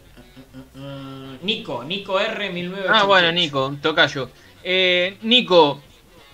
[0.75, 2.93] mm, Nico, Nico R 1988.
[2.93, 4.31] Ah, bueno, Nico, tocayo.
[4.65, 5.81] Eh, Nico,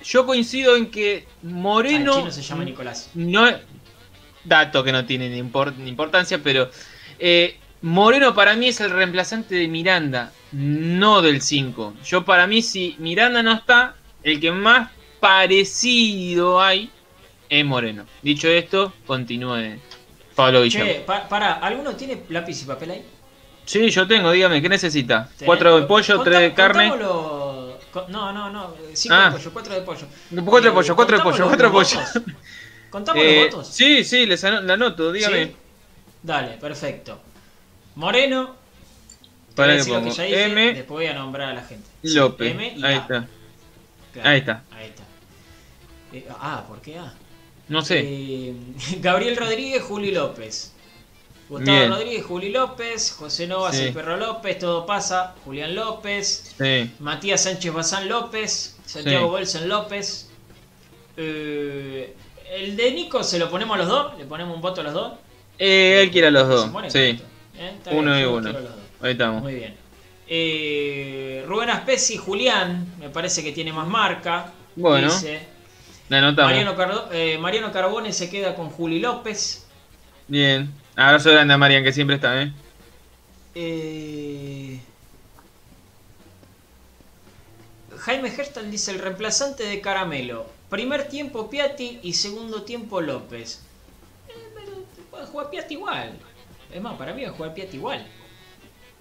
[0.03, 2.17] yo coincido en que Ah, el Moreno.
[2.19, 3.11] chino se llama Nicolás.
[3.15, 3.47] No,
[4.45, 5.39] dato que no tiene ni
[5.89, 6.71] importancia, pero
[7.19, 11.95] eh, Moreno para mí es el reemplazante de Miranda, no del 5.
[12.05, 14.91] Yo para mí, si Miranda no está, el que más
[15.21, 16.91] parecido hay
[17.49, 18.05] es Moreno.
[18.23, 19.79] Dicho esto, continúe
[20.35, 20.91] Pablo Guillermo.
[20.93, 23.05] Che, pa- para, ¿alguno tiene lápiz y papel ahí?
[23.65, 25.29] Sí, yo tengo, dígame, ¿qué necesita?
[25.45, 26.91] Cuatro de pollo, tres de carne.
[26.91, 27.79] contámoslo-
[28.09, 28.75] No, no, no.
[28.93, 29.27] Cinco Ah.
[29.27, 30.07] de pollo, cuatro de pollo.
[30.45, 32.01] Cuatro de pollo, cuatro de pollo, cuatro de pollo.
[32.91, 33.69] ¿Contamos Eh, los votos?
[33.75, 35.47] sí, sí, les ano- la anoto, dígame.
[35.47, 35.57] ¿Sí?
[36.23, 37.21] Dale, perfecto.
[37.97, 38.57] Moreno.
[39.55, 40.75] Para que ya dije, M.
[40.75, 41.89] Después voy a nombrar a la gente.
[42.03, 42.51] Sí, López.
[42.51, 42.99] M y Ahí A.
[42.99, 43.27] está.
[44.13, 44.63] Claro, Ahí está.
[44.77, 45.03] Ahí está.
[46.13, 47.13] Eh, ah, ¿por qué A?
[47.69, 48.01] No sé.
[48.05, 48.55] Eh,
[49.01, 50.73] Gabriel Rodríguez, Juli López.
[51.49, 51.91] Gustavo Bien.
[51.91, 53.13] Rodríguez, Juli López.
[53.13, 53.85] José Novas, Sí.
[53.85, 54.59] el perro López.
[54.59, 55.35] Todo pasa.
[55.45, 56.55] Julián López.
[56.59, 56.91] Sí.
[57.01, 58.77] Matías Sánchez Bazán López.
[58.87, 59.31] Santiago Sí.
[59.31, 60.31] Bolsen López.
[61.17, 62.15] Eh,
[62.53, 64.19] el de Nico se lo ponemos a los dos.
[64.19, 65.13] Le ponemos un voto a los dos.
[65.59, 66.71] Eh, él quiere a los dos.
[66.93, 67.21] Sí.
[67.57, 68.53] Eh, Uno bien, y uno.
[69.01, 69.43] Ahí estamos.
[69.43, 69.75] Muy bien.
[70.27, 72.95] Eh, Rubén Aspesi, Julián.
[72.99, 74.53] Me parece que tiene más marca.
[74.77, 75.13] Bueno.
[75.13, 75.54] Dice.
[76.45, 79.65] Mariano, Cardo- eh, Mariano Carbone se queda con Juli López.
[80.29, 80.71] Bien.
[80.97, 82.53] Abrazo grande a Marian, que siempre está, ¿eh?
[83.55, 84.81] Eh,
[87.99, 90.47] Jaime Gerstal dice el reemplazante de Caramelo.
[90.69, 93.63] Primer tiempo Piatti y segundo tiempo López.
[94.29, 94.73] Eh, pero
[95.11, 96.13] puede jugar Piatti igual.
[96.73, 98.05] Es más, para mí va a jugar Piatti igual.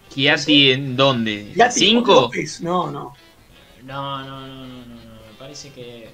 [0.10, 1.52] Chiati en dónde?
[1.54, 2.30] Piatti ¿Cinco?
[2.62, 2.92] No.
[2.92, 3.16] No,
[3.84, 5.14] no, no, no, no, no.
[5.32, 6.10] Me parece que.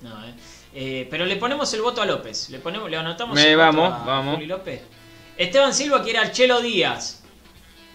[0.00, 0.34] No, eh.
[0.72, 2.48] Eh, pero le ponemos el voto a López.
[2.50, 4.34] Le ponemos, le anotamos Me el voto vamos, a vamos.
[4.36, 4.80] Juli López.
[5.36, 7.22] Esteban Silva quiere al Chelo Díaz.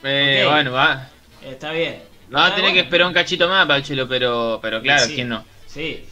[0.04, 0.46] Eh.
[0.50, 1.10] Bueno, va.
[1.44, 2.02] Está bien.
[2.34, 5.16] Va a tener que esperar un cachito más para el chelo, pero, pero claro, Sí,
[5.16, 5.46] ¿quién no?
[5.68, 6.06] Sí.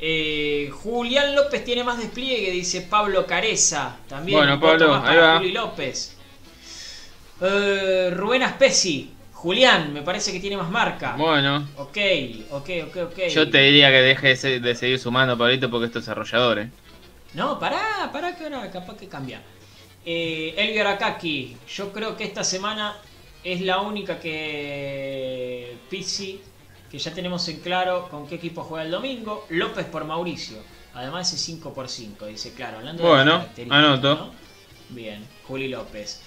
[0.00, 3.96] Eh, Julián López tiene más despliegue, dice Pablo Careza.
[4.08, 5.36] También Bueno, voto Pablo, más ahí para va.
[5.38, 6.16] Juli López.
[7.40, 9.12] Eh, Rubén Aspesi.
[9.40, 11.16] Julián, me parece que tiene más marca.
[11.16, 11.96] Bueno, Ok,
[12.50, 13.18] ok, ok, ok.
[13.30, 16.58] yo te diría que deje de, se- de seguir sumando, Pablito, porque esto es arrollador,
[16.58, 16.70] ¿eh?
[17.32, 19.40] No, pará, pará que ahora capaz que cambia.
[20.04, 22.96] Eh, Elvio Arakaki, yo creo que esta semana
[23.42, 26.42] es la única que Pizzi,
[26.90, 29.46] que ya tenemos en claro con qué equipo juega el domingo.
[29.48, 30.58] López por Mauricio.
[30.92, 32.78] Además es 5 por 5, dice claro.
[32.78, 34.14] Hablando de Bueno, las características, anoto.
[34.16, 34.34] ¿no?
[34.90, 36.20] Bien, Juli López.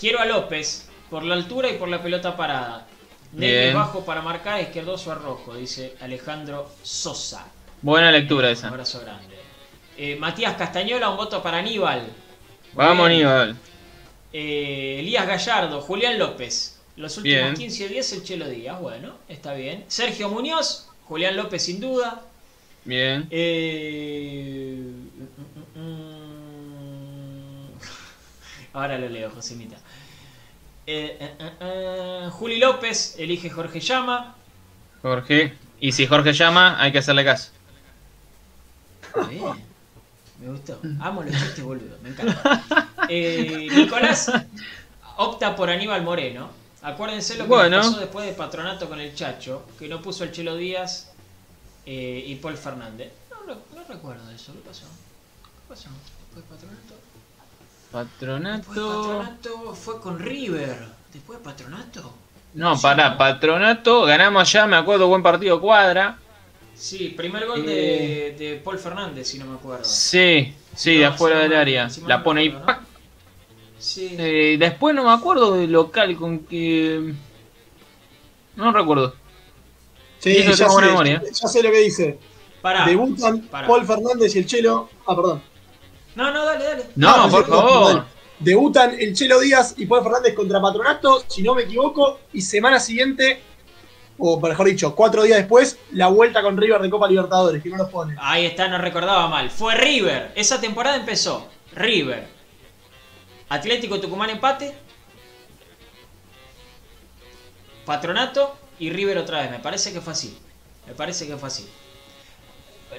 [0.00, 2.86] Quiero a López por la altura y por la pelota parada.
[3.32, 3.74] Bien.
[3.74, 7.46] bajo para marcar, izquierdoso a rojo, dice Alejandro Sosa.
[7.82, 8.68] Buena lectura Un esa.
[8.68, 9.36] abrazo grande.
[9.98, 12.06] Eh, Matías Castañola, un voto para Aníbal.
[12.74, 13.26] Vamos, Bien.
[13.26, 13.56] Aníbal.
[14.32, 16.78] Eh, Elías Gallardo, Julián López.
[16.96, 17.54] Los últimos Bien.
[17.54, 19.84] 15 días el Chelo Díaz, bueno, está bien.
[19.88, 22.22] Sergio Muñoz, Julián López sin duda.
[22.84, 23.26] Bien.
[23.30, 24.80] Eh,
[25.74, 27.68] mm, mm,
[28.72, 29.76] Ahora lo leo, Josemita.
[30.86, 34.34] Eh, eh, eh, Juli López, elige Jorge Llama.
[35.02, 35.56] Jorge.
[35.80, 37.50] Y si Jorge llama, hay que hacerle caso.
[39.28, 39.42] Bien.
[40.40, 40.80] Me gustó.
[41.00, 42.88] Amo los chistes boludo, me encanta.
[43.08, 44.32] Eh, Nicolás
[45.16, 46.50] opta por Aníbal Moreno.
[46.82, 47.76] Acuérdense lo que Bueno.
[47.76, 51.12] pasó después de patronato con el Chacho, que no puso el Chelo Díaz
[51.84, 53.12] eh, y Paul Fernández.
[53.30, 54.52] No, no, no recuerdo eso.
[54.54, 54.86] ¿Qué pasó?
[54.86, 55.88] ¿Qué pasó?
[56.34, 56.94] ¿Después de patronato?
[57.90, 58.66] Patronato.
[58.68, 60.76] patronato fue con River.
[61.12, 62.14] Después de patronato.
[62.54, 64.02] No, pará, patronato.
[64.04, 66.18] Ganamos allá, me acuerdo, buen partido cuadra.
[66.74, 69.84] Sí, primer gol de, de Paul Fernández, si no me acuerdo.
[69.84, 71.88] Sí, sí, No, de afuera del área.
[72.06, 72.58] La pone ahí.
[73.78, 74.14] Sí.
[74.18, 77.14] Eh, después no me acuerdo del local con que.
[78.56, 79.14] No recuerdo.
[80.18, 81.22] Sí, Y eso ya tengo buena sé, memoria.
[81.32, 82.18] ya sé lo que dice.
[82.60, 82.84] Pará.
[82.86, 83.68] Debutan pará.
[83.68, 84.88] Paul Fernández y el Chelo.
[85.06, 85.42] Ah, perdón.
[86.16, 86.84] No, no, dale, dale.
[86.96, 88.04] No, Ah, por favor.
[88.38, 92.78] Debutan el Chelo Díaz y Paul Fernández contra Patronato, si no me equivoco, y semana
[92.80, 93.40] siguiente,
[94.18, 97.76] o mejor dicho, cuatro días después, la vuelta con River de Copa Libertadores, que no
[97.78, 98.14] los pone.
[98.18, 99.50] Ahí está, no recordaba mal.
[99.50, 100.32] Fue River.
[100.34, 101.48] Esa temporada empezó.
[101.74, 102.28] River.
[103.48, 104.74] Atlético Tucumán empate.
[107.84, 109.50] Patronato y River otra vez.
[109.50, 110.36] Me parece que fue así.
[110.86, 111.68] Me parece que fue así.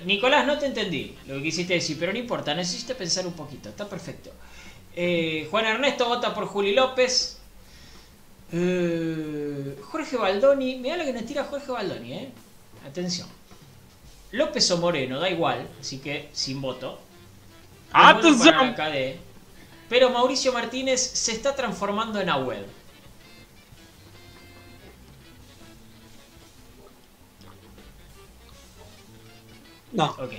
[0.05, 3.69] Nicolás, no te entendí lo que quisiste decir, pero no importa, necesito pensar un poquito.
[3.69, 4.31] Está perfecto.
[4.95, 7.39] Eh, Juan Ernesto vota por Juli López.
[8.51, 10.77] Eh, Jorge Baldoni.
[10.77, 12.31] Mirá lo que nos tira Jorge Baldoni, eh.
[12.87, 13.27] Atención.
[14.31, 16.99] López o Moreno, da igual, así que sin voto.
[17.91, 18.75] ¡Atención!
[19.89, 22.65] Pero Mauricio Martínez se está transformando en Agüed.
[29.91, 30.33] No, Ok.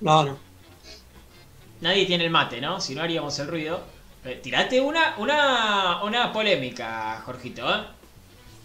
[0.00, 0.38] no, no.
[1.80, 2.80] Nadie tiene el mate, ¿no?
[2.80, 3.80] Si no haríamos el ruido.
[4.24, 7.82] Eh, tirate una, una, una polémica, Jorgito, ¿eh?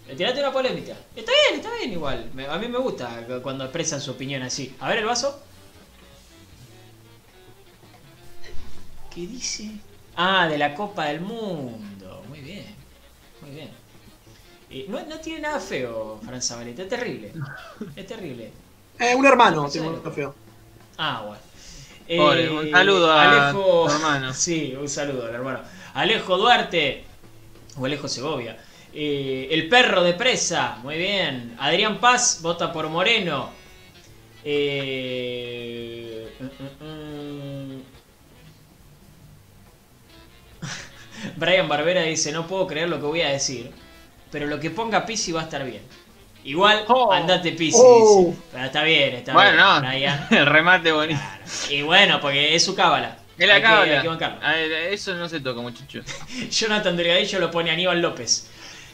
[0.09, 0.93] Eh, Tirate una polémica.
[1.15, 2.29] Está bien, está bien igual.
[2.33, 4.75] Me- a mí me gusta cu- cuando expresan su opinión así.
[4.79, 5.41] A ver el vaso.
[9.13, 9.71] ¿Qué dice?
[10.15, 12.23] Ah, de la Copa del Mundo.
[12.27, 12.65] Muy bien.
[13.41, 13.69] Muy bien.
[14.69, 16.81] Eh, no, no tiene nada feo, Fran Zabaleta.
[16.83, 17.31] Es terrible.
[17.95, 18.51] Es terrible.
[18.99, 19.79] Eh, un hermano, Sí.
[19.79, 20.35] tengo un feo.
[20.97, 21.41] Ah, bueno.
[22.07, 24.33] Pobre, un saludo a tu hermano.
[24.33, 25.59] Sí, un saludo al hermano.
[25.93, 27.05] Alejo Duarte.
[27.77, 28.57] O Alejo Segovia.
[28.93, 30.77] Eh, el perro de presa.
[30.83, 31.55] Muy bien.
[31.59, 33.49] Adrián Paz vota por Moreno.
[34.43, 37.83] Eh, mm, mm, mm.
[41.37, 43.71] Brian Barbera dice: No puedo creer lo que voy a decir.
[44.31, 45.83] Pero lo que ponga Pisi va a estar bien.
[46.45, 47.11] Igual, Oh.
[47.11, 47.77] andate Pisi.
[47.81, 48.33] Oh.
[48.51, 49.63] Pero está bien, está Bueno, bien.
[49.63, 49.79] no.
[49.81, 50.27] Brian.
[50.31, 51.19] El remate bonito.
[51.19, 51.43] Claro.
[51.73, 53.17] Y bueno, porque es su cábala.
[53.37, 53.95] Es la cábala.
[53.95, 54.39] hay que bancarlo.
[54.45, 56.05] A ver, Eso no se toca, muchachos.
[56.51, 58.49] Jonathan Delgadillo lo pone Aníbal López.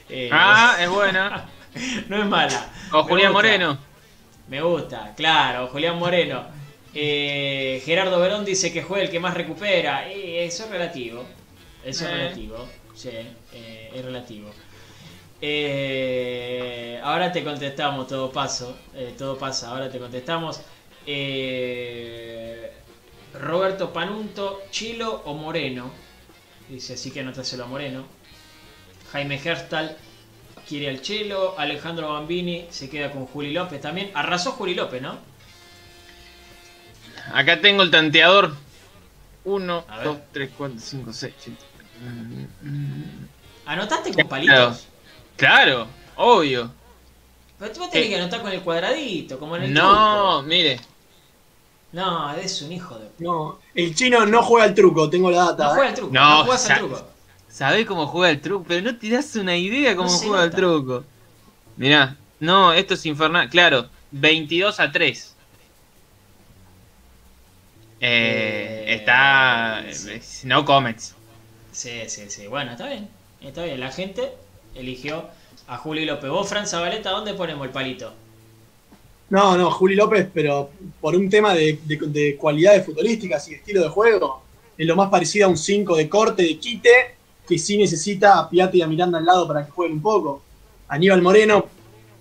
[0.09, 1.45] Eh, Ah, es buena.
[2.07, 2.67] no es mala.
[2.91, 3.47] O Me Julián gusta.
[3.47, 3.77] Moreno.
[4.47, 6.43] Me gusta, claro, Julián Moreno.
[6.95, 10.11] Eh, Gerardo Verón dice que juega el que más recupera.
[10.11, 11.23] Y eso es relativo.
[11.83, 12.13] Eso es Eh.
[12.15, 12.67] relativo.
[12.95, 13.09] Sí,
[13.53, 14.49] eh, es relativo.
[15.41, 18.77] Eh, ahora te contestamos, todo paso.
[18.93, 20.61] eh, todo pasa, ahora te contestamos.
[21.05, 22.71] Eh,
[23.33, 25.91] Roberto Panunto, Chilo o Moreno.
[26.67, 28.05] Dice, así que anotáselo a Moreno.
[29.11, 29.97] Jaime Gerstal
[30.67, 31.57] quiere al Chelo.
[31.57, 34.11] Alejandro Bambini se queda con Juli López también.
[34.13, 35.17] Arrasó Juli López, ¿no?
[37.33, 38.55] Acá tengo el tanteador.
[39.45, 40.05] 1, A ver.
[40.05, 41.57] 2, 3, 4, 5, 6, 7.
[43.65, 44.88] ¿Anotaste con palitos?
[45.39, 45.87] Claro,
[46.17, 46.71] obvio.
[47.57, 48.09] Pero tú tenés Eh.
[48.09, 50.43] que anotar con el cuadradito, como en el No, truco.
[50.43, 50.79] mire.
[51.91, 53.09] No, es un hijo de...
[53.19, 55.63] No, el chino no juega al truco, tengo la data.
[55.63, 55.73] No ¿eh?
[55.75, 57.07] juega al truco, No, no, juegas al truco.
[57.49, 58.65] ¿Sabés cómo juega el truco?
[58.67, 61.03] Pero no te das una idea cómo No juega el truco.
[61.77, 63.49] Mirá, no, esto es infernal.
[63.49, 65.35] Claro, 22 a 3.
[68.01, 69.83] Eh, Eh, está.
[69.91, 70.47] sí.
[70.47, 71.15] No comments.
[71.71, 72.47] Sí, sí, sí.
[72.47, 73.09] Bueno, está bien.
[73.41, 73.79] Está bien.
[73.79, 74.31] La gente
[74.75, 75.25] eligió
[75.67, 76.29] a Juli López.
[76.29, 78.13] Vos, Fran Zabaleta, ¿dónde ponemos el palito?
[79.29, 83.57] No, no, Juli López, pero por un tema de, de- de cualidades futbolísticas y de
[83.57, 84.41] estilo de juego,
[84.77, 86.89] es lo más parecido a un 5 de corte, de quite,
[87.47, 90.41] que sí necesita a Piatti y a Miranda al lado para que jueguen un poco.
[90.87, 91.65] Aníbal Moreno,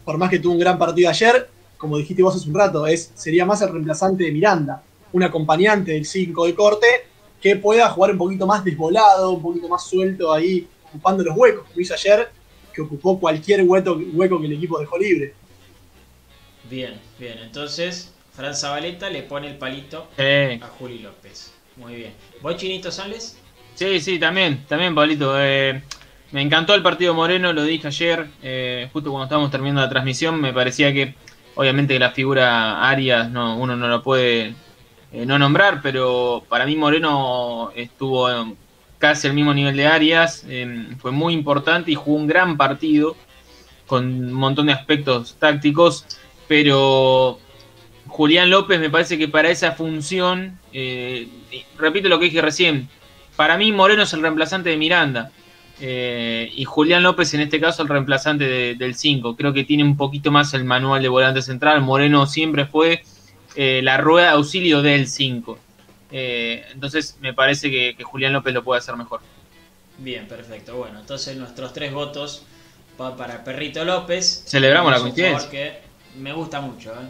[0.04, 3.10] por más que tuvo un gran partido ayer, como dijiste vos hace un rato, es,
[3.14, 4.82] sería más el reemplazante de Miranda,
[5.12, 6.86] un acompañante del 5 de corte
[7.40, 11.64] que pueda jugar un poquito más desvolado, un poquito más suelto ahí, ocupando los huecos,
[11.68, 12.28] como hizo ayer,
[12.78, 15.34] que ocupó cualquier hueco, hueco que el equipo dejó libre.
[16.70, 17.38] Bien, bien.
[17.38, 20.22] Entonces, Fran Zabaleta le pone el palito Sí,
[20.62, 21.52] a Juli López.
[21.76, 22.14] Muy bien.
[22.40, 23.36] ¿Vos, Chinito Sales?
[23.74, 25.34] sí, sí, también, también, Pablito.
[25.40, 25.82] eh,
[26.30, 30.40] me encantó el partido Moreno, lo dije ayer, eh, justo cuando estábamos terminando la transmisión.
[30.40, 31.14] Me parecía que,
[31.56, 34.54] obviamente, la figura Arias no, uno no lo puede
[35.12, 38.54] eh, no nombrar, pero para mí Moreno estuvo eh,
[38.98, 43.16] casi al mismo nivel de Arias, eh, fue muy importante y jugó un gran partido
[43.86, 46.04] con un montón de aspectos tácticos,
[46.48, 47.38] pero
[48.06, 51.28] Julián López me parece que para esa función, eh,
[51.78, 52.88] repito lo que dije recién,
[53.36, 55.30] para mí Moreno es el reemplazante de Miranda.
[55.80, 59.36] eh, y Julián López en este caso el reemplazante de- del 5.
[59.36, 61.82] Creo que tiene un poquito más el manual de volante central.
[61.82, 63.04] Moreno siempre fue
[63.54, 65.56] eh, la rueda de auxilio del 5.
[66.10, 69.20] Eh, entonces me parece que, que Julián López lo puede hacer mejor.
[69.98, 70.76] Bien, perfecto.
[70.76, 72.44] Bueno, entonces nuestros tres votos
[72.96, 74.44] van para Perrito López.
[74.46, 75.48] Celebramos la coincidencia.
[75.48, 75.80] jugador que
[76.18, 77.08] me gusta mucho, ¿eh?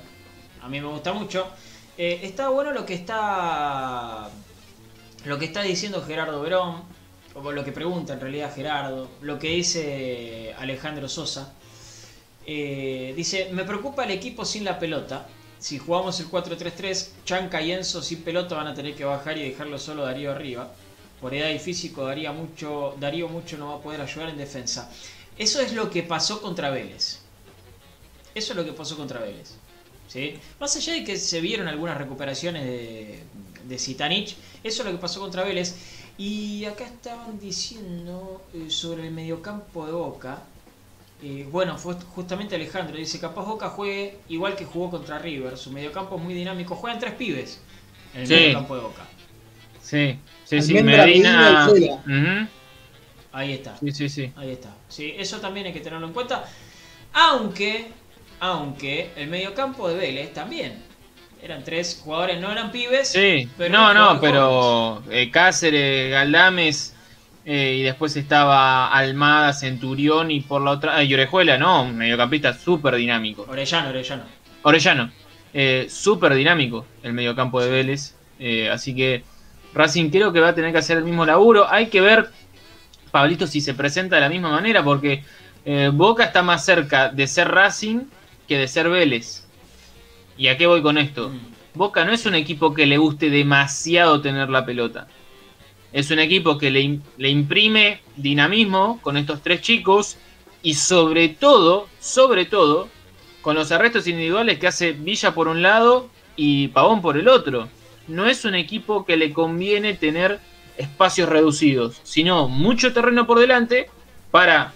[0.63, 1.47] A mí me gusta mucho.
[1.97, 4.29] Eh, está bueno lo que está
[5.25, 6.83] lo que está diciendo Gerardo Verón,
[7.35, 11.53] o lo que pregunta en realidad Gerardo, lo que dice Alejandro Sosa.
[12.47, 15.27] Eh, dice, me preocupa el equipo sin la pelota.
[15.59, 19.49] Si jugamos el 4-3-3, Chanca y Enzo sin pelota van a tener que bajar y
[19.49, 20.71] dejarlo solo Darío arriba.
[21.21, 24.91] Por edad y físico, Darío mucho, Darío mucho no va a poder ayudar en defensa.
[25.37, 27.21] Eso es lo que pasó contra Vélez.
[28.35, 29.55] Eso es lo que pasó contra Vélez.
[30.07, 30.35] ¿sí?
[30.61, 33.25] Más allá de que se vieron algunas recuperaciones de,
[33.65, 35.75] de Zitanich, eso es lo que pasó contra Vélez.
[36.19, 40.43] Y acá estaban diciendo eh, sobre el mediocampo de Boca.
[41.23, 42.97] Eh, bueno, fue justamente Alejandro.
[42.97, 45.57] Dice, capaz Boca juegue igual que jugó contra River.
[45.59, 46.77] Su mediocampo es muy dinámico.
[46.77, 47.61] Juegan tres pibes
[48.15, 48.35] en el Sí.
[48.35, 49.07] mediocampo de Boca.
[49.83, 50.79] Sí, sí, sí.
[50.79, 51.69] Almendra, Medina.
[53.33, 53.77] Ahí está.
[53.79, 54.33] Sí, sí, sí.
[54.37, 54.71] Ahí está.
[54.89, 56.45] Sí, eso también hay que tenerlo en cuenta.
[57.13, 57.89] Aunque,
[58.41, 60.87] aunque el mediocampo de Vélez también.
[61.41, 63.09] Eran tres jugadores, no eran pibes.
[63.09, 66.95] Sí, pero no, no, pero eh, Cáceres, Galdames,
[67.51, 72.53] eh, y después estaba Almada, Centurión y por la otra, y Orejuela, no, un mediocampista
[72.53, 73.47] súper dinámico.
[73.49, 74.25] Orellano, Orellano.
[74.61, 75.11] Orellano,
[75.55, 79.25] eh, súper dinámico el mediocampo de Vélez, eh, así que
[79.73, 81.67] Racing creo que va a tener que hacer el mismo laburo.
[81.71, 82.29] Hay que ver,
[83.11, 85.25] Pablito, si se presenta de la misma manera, porque
[85.95, 88.01] Boca está más cerca de ser Racing
[88.47, 89.47] que de ser Vélez.
[90.37, 91.31] ¿Y a qué voy con esto?
[91.31, 91.39] Mm.
[91.79, 95.09] Boca no es un equipo que le guste demasiado tener la pelota.
[95.93, 100.17] Es un equipo que le, le imprime dinamismo con estos tres chicos
[100.63, 102.89] y sobre todo, sobre todo,
[103.43, 107.69] con los arrestos individuales que hace Villa por un lado y Pavón por el otro.
[108.07, 110.41] No es un equipo que le conviene tener
[110.77, 113.91] espacios reducidos, sino mucho terreno por delante
[114.31, 114.73] para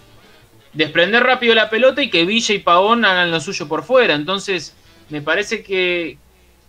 [0.72, 4.14] desprender rápido la pelota y que Villa y Pavón hagan lo suyo por fuera.
[4.14, 4.74] Entonces,
[5.10, 6.18] me parece que,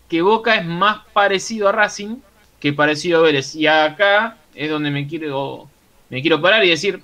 [0.10, 2.18] que Boca es más parecido a Racing
[2.64, 3.56] que parecido a Vélez.
[3.56, 5.70] Y acá es donde me quiero,
[6.10, 7.04] me quiero parar y decir,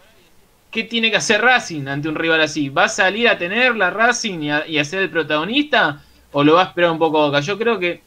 [0.72, 2.70] ¿qué tiene que hacer Racing ante un rival así?
[2.70, 6.02] ¿Va a salir a tenerla Racing y a, y a ser el protagonista?
[6.32, 7.42] ¿O lo va a esperar un poco a Boca?
[7.42, 8.02] Yo creo que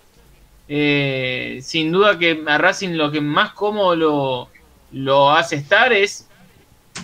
[0.67, 4.49] eh, sin duda que a Racing lo que más cómodo lo,
[4.93, 6.27] lo hace estar es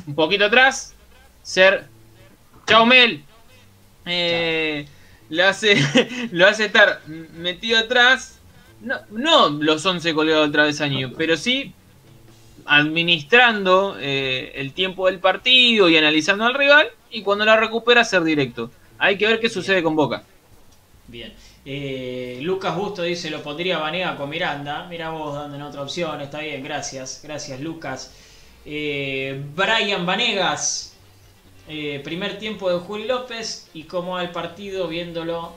[0.06, 0.94] un poquito atrás,
[1.42, 1.88] ser
[2.66, 3.22] Chao Mel.
[4.06, 4.86] Eh,
[5.28, 5.76] lo, hace,
[6.32, 8.37] lo hace estar metido atrás.
[8.80, 11.74] No, no los 11 colgados del travesaño, pero sí
[12.64, 16.88] administrando eh, el tiempo del partido y analizando al rival.
[17.10, 18.70] Y cuando la recupera, ser directo.
[18.98, 20.28] Hay que ver qué sucede con Boca.
[21.06, 21.34] Bien.
[21.64, 24.86] Eh, Lucas Busto dice, lo pondría Vanega con Miranda.
[24.88, 26.20] Mira vos dando en otra opción.
[26.20, 27.20] Está bien, gracias.
[27.22, 28.14] Gracias, Lucas.
[28.64, 30.94] Eh, Brian Vanegas.
[31.66, 33.70] eh, primer tiempo de Juli López.
[33.74, 35.56] Y cómo va el partido viéndolo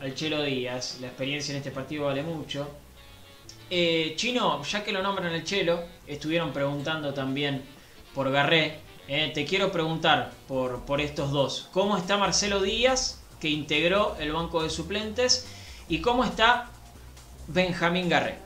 [0.00, 0.98] al Chelo Díaz.
[1.00, 2.68] La experiencia en este partido vale mucho.
[3.70, 7.62] Eh, Chino, ya que lo nombran el Chelo, estuvieron preguntando también
[8.14, 8.78] por Garré.
[9.08, 11.68] Eh, te quiero preguntar por, por estos dos.
[11.72, 15.46] ¿Cómo está Marcelo Díaz, que integró el banco de suplentes?
[15.88, 16.70] ¿Y cómo está
[17.48, 18.38] Benjamín Garré?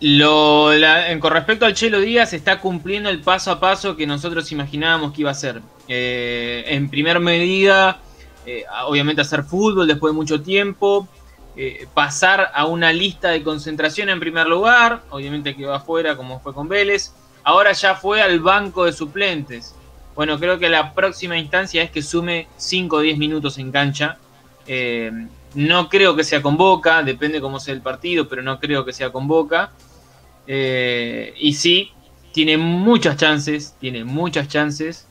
[0.00, 5.12] En- con respecto al Chelo Díaz, está cumpliendo el paso a paso que nosotros imaginábamos
[5.12, 5.62] que iba a ser.
[5.86, 8.00] Eh, en primer medida,
[8.46, 11.08] eh, obviamente hacer fútbol después de mucho tiempo,
[11.54, 16.40] eh, pasar a una lista de concentración en primer lugar, obviamente que va afuera como
[16.40, 17.12] fue con Vélez,
[17.44, 19.74] ahora ya fue al banco de suplentes.
[20.14, 24.18] Bueno, creo que la próxima instancia es que sume 5 o 10 minutos en cancha.
[24.66, 25.10] Eh,
[25.54, 28.92] no creo que sea con Boca, depende cómo sea el partido, pero no creo que
[28.92, 29.72] sea con Boca.
[30.46, 31.90] Eh, y sí,
[32.32, 35.06] tiene muchas chances, tiene muchas chances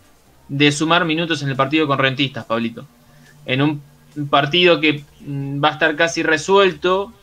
[0.47, 2.85] de sumar minutos en el partido con Rentistas, Pablito.
[3.45, 3.81] En un
[4.29, 7.13] partido que mm, va a estar casi resuelto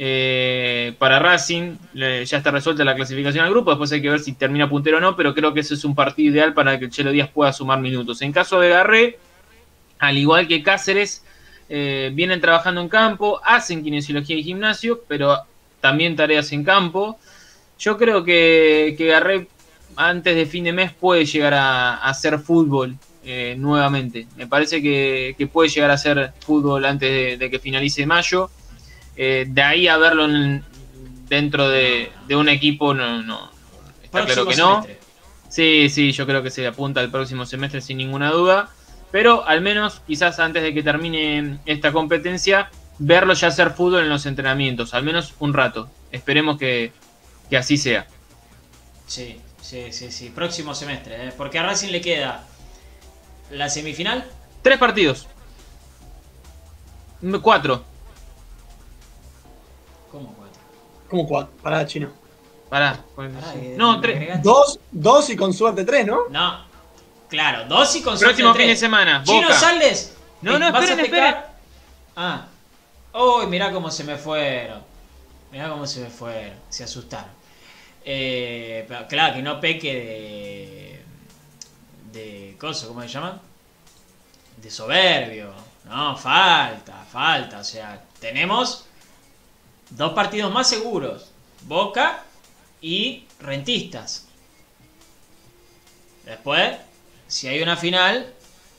[0.00, 4.32] eh, para Racing, ya está resuelta la clasificación al grupo, después hay que ver si
[4.32, 6.90] termina puntero o no, pero creo que ese es un partido ideal para que el
[6.92, 8.22] Chelo Díaz pueda sumar minutos.
[8.22, 9.18] En caso de Garré,
[9.98, 11.24] al igual que Cáceres,
[11.68, 15.36] eh, vienen trabajando en campo, hacen kinesiología y gimnasio, pero
[15.80, 17.18] también tareas en campo.
[17.80, 19.48] Yo creo que, que Garré
[19.96, 22.96] antes de fin de mes puede llegar a hacer fútbol
[23.30, 24.26] eh, nuevamente.
[24.36, 28.50] Me parece que, que puede llegar a hacer fútbol antes de, de que finalice mayo.
[29.16, 30.64] Eh, de ahí a verlo en-
[31.28, 33.50] dentro de, de un equipo, no, no.
[34.02, 34.82] Está claro que no.
[34.82, 34.98] semestre.
[35.50, 38.70] Sí, sí, yo creo que se apunta al próximo semestre sin ninguna duda.
[39.10, 44.08] Pero al menos, quizás antes de que termine esta competencia, verlo ya hacer fútbol en
[44.08, 45.90] los entrenamientos, al menos un rato.
[46.12, 46.92] Esperemos que,
[47.50, 48.06] que así sea.
[49.06, 50.30] Sí, sí, sí, sí.
[50.34, 51.32] Próximo semestre, ¿eh?
[51.36, 52.46] porque a Racing le queda
[53.50, 54.24] la semifinal.
[54.62, 55.26] Tres partidos.
[57.42, 57.82] Cuatro.
[60.10, 60.60] ¿Cómo cuatro?
[61.08, 61.52] ¿Cómo cuatro?
[61.62, 62.10] Pará, chino.
[62.68, 63.00] Pará.
[63.16, 64.42] Pará, que No, tres.
[64.42, 66.28] Dos, dos y con suerte tres, ¿no?
[66.30, 66.64] No,
[67.28, 68.80] claro, dos y con Próximo suerte fin de tres.
[68.80, 69.22] semana.
[69.24, 69.54] Chino Boca.
[69.54, 70.14] Saldes.
[70.42, 71.36] No, eh, no, ¿vas a esperen, esperen.
[72.16, 72.46] Ah.
[73.14, 74.82] Uy, mirá cómo se me fueron.
[75.50, 76.56] Mirá cómo se me fueron.
[76.68, 77.30] Se asustaron.
[78.04, 79.88] Eh, pero claro, que no peque
[82.12, 82.56] de.
[82.58, 83.40] coso, ¿cómo se llama?
[84.56, 85.52] De soberbio.
[85.84, 87.60] No, falta, falta.
[87.60, 88.84] O sea, tenemos
[89.90, 91.30] dos partidos más seguros.
[91.62, 92.24] Boca
[92.80, 94.26] y Rentistas.
[96.24, 96.76] Después,
[97.26, 98.32] si hay una final,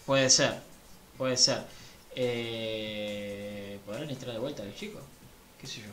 [0.06, 0.60] puede ser.
[1.18, 1.64] Puede ser.
[2.16, 5.02] Eh, ¿Podrán entrar de vuelta los chicos?
[5.60, 5.88] ¿Qué sé yo?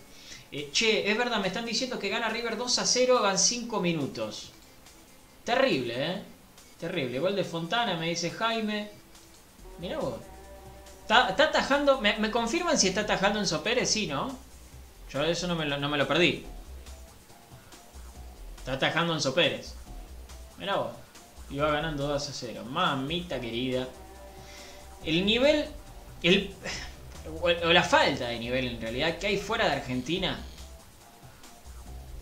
[0.52, 3.80] Eh, che, es verdad, me están diciendo que gana River 2 a 0, van 5
[3.80, 4.52] minutos.
[5.44, 6.22] Terrible, ¿eh?
[6.78, 7.18] Terrible.
[7.18, 8.90] Gol de Fontana, me dice Jaime.
[9.78, 10.16] Mirá vos.
[11.02, 12.00] ¿Está, atajando?
[12.00, 13.88] ¿Me, confirman si está atajando en Pérez?
[13.90, 14.36] Sí, ¿no?
[15.10, 16.44] Yo eso no me lo, no me lo perdí.
[18.58, 19.74] Está atajando en Pérez.
[20.58, 20.92] Mirá vos.
[21.48, 22.64] Y va ganando 2 a 0.
[22.64, 23.86] Mamita querida.
[25.04, 25.66] El nivel.
[26.22, 26.54] El,
[27.40, 30.38] o o la falta de nivel en realidad que hay fuera de Argentina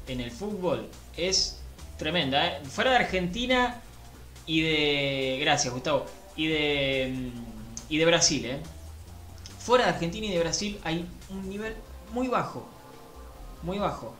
[0.06, 1.60] en el fútbol es
[1.98, 2.46] tremenda.
[2.46, 2.60] ¿eh?
[2.64, 3.80] Fuera de Argentina
[4.46, 5.38] y de.
[5.40, 6.06] Gracias, Gustavo.
[6.36, 7.12] Y de.
[7.14, 8.60] mm, Y de Brasil, ¿eh?
[9.58, 11.74] Fuera de Argentina y de Brasil hay un nivel
[12.12, 12.66] muy bajo.
[13.62, 14.14] Muy bajo.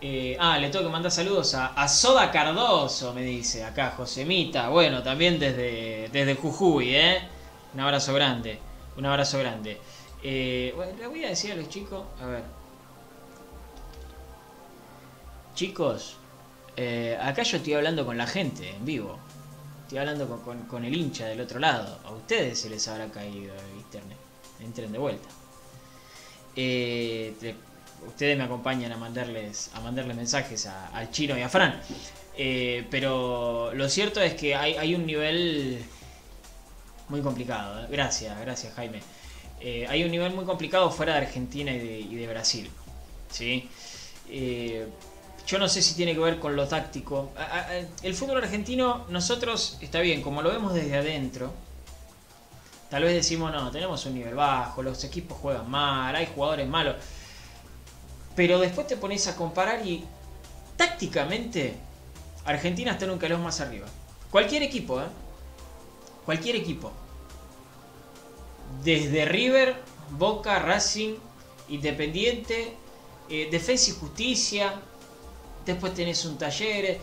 [0.00, 4.68] Eh, ah, le tengo que mandar saludos a, Soda Cardoso, me dice acá Josemita.
[4.68, 7.20] Bueno, también desde, desde Jujuy, ¿eh?
[7.74, 8.58] Un abrazo grande.
[8.96, 9.80] Un abrazo grande.
[10.22, 12.42] Eh, bueno, le voy a decir a los chicos, a ver.
[15.54, 16.16] Chicos,
[16.76, 19.18] eh, acá yo estoy hablando con la gente en vivo.
[19.88, 21.98] Estoy hablando con, con- el hincha del otro lado.
[22.04, 24.18] A ustedes se les habrá caído el internet.
[24.60, 25.26] Entren de vuelta.
[26.54, 27.54] Eh, te-
[28.06, 31.80] ustedes me acompañan a mandarles, a mandarles mensajes al chino y a Fran.
[32.36, 35.82] Eh, pero lo cierto es que hay, hay un nivel
[37.08, 37.82] muy complicado.
[37.82, 37.86] ¿eh?
[37.90, 39.00] Gracias, gracias Jaime.
[39.88, 42.70] Hay un nivel muy complicado fuera de Argentina y de, Brasil.
[43.30, 43.70] ¿sí?
[45.48, 47.32] Yo no sé si tiene que ver con lo táctico.
[48.02, 51.52] El fútbol argentino, nosotros, está bien, como lo vemos desde adentro,
[52.90, 56.96] Tal vez decimos, no, tenemos un nivel bajo, los equipos juegan mal, hay jugadores malos.
[58.34, 60.04] Pero después te pones a comparar y
[60.76, 61.74] tácticamente
[62.46, 63.86] Argentina está en un calor más arriba.
[64.30, 65.06] Cualquier equipo, ¿eh?
[66.24, 66.92] Cualquier equipo.
[68.82, 69.76] Desde River,
[70.10, 71.16] Boca, Racing,
[71.68, 72.74] Independiente,
[73.28, 74.80] eh, Defensa y Justicia.
[75.68, 76.98] Después tenés un taller.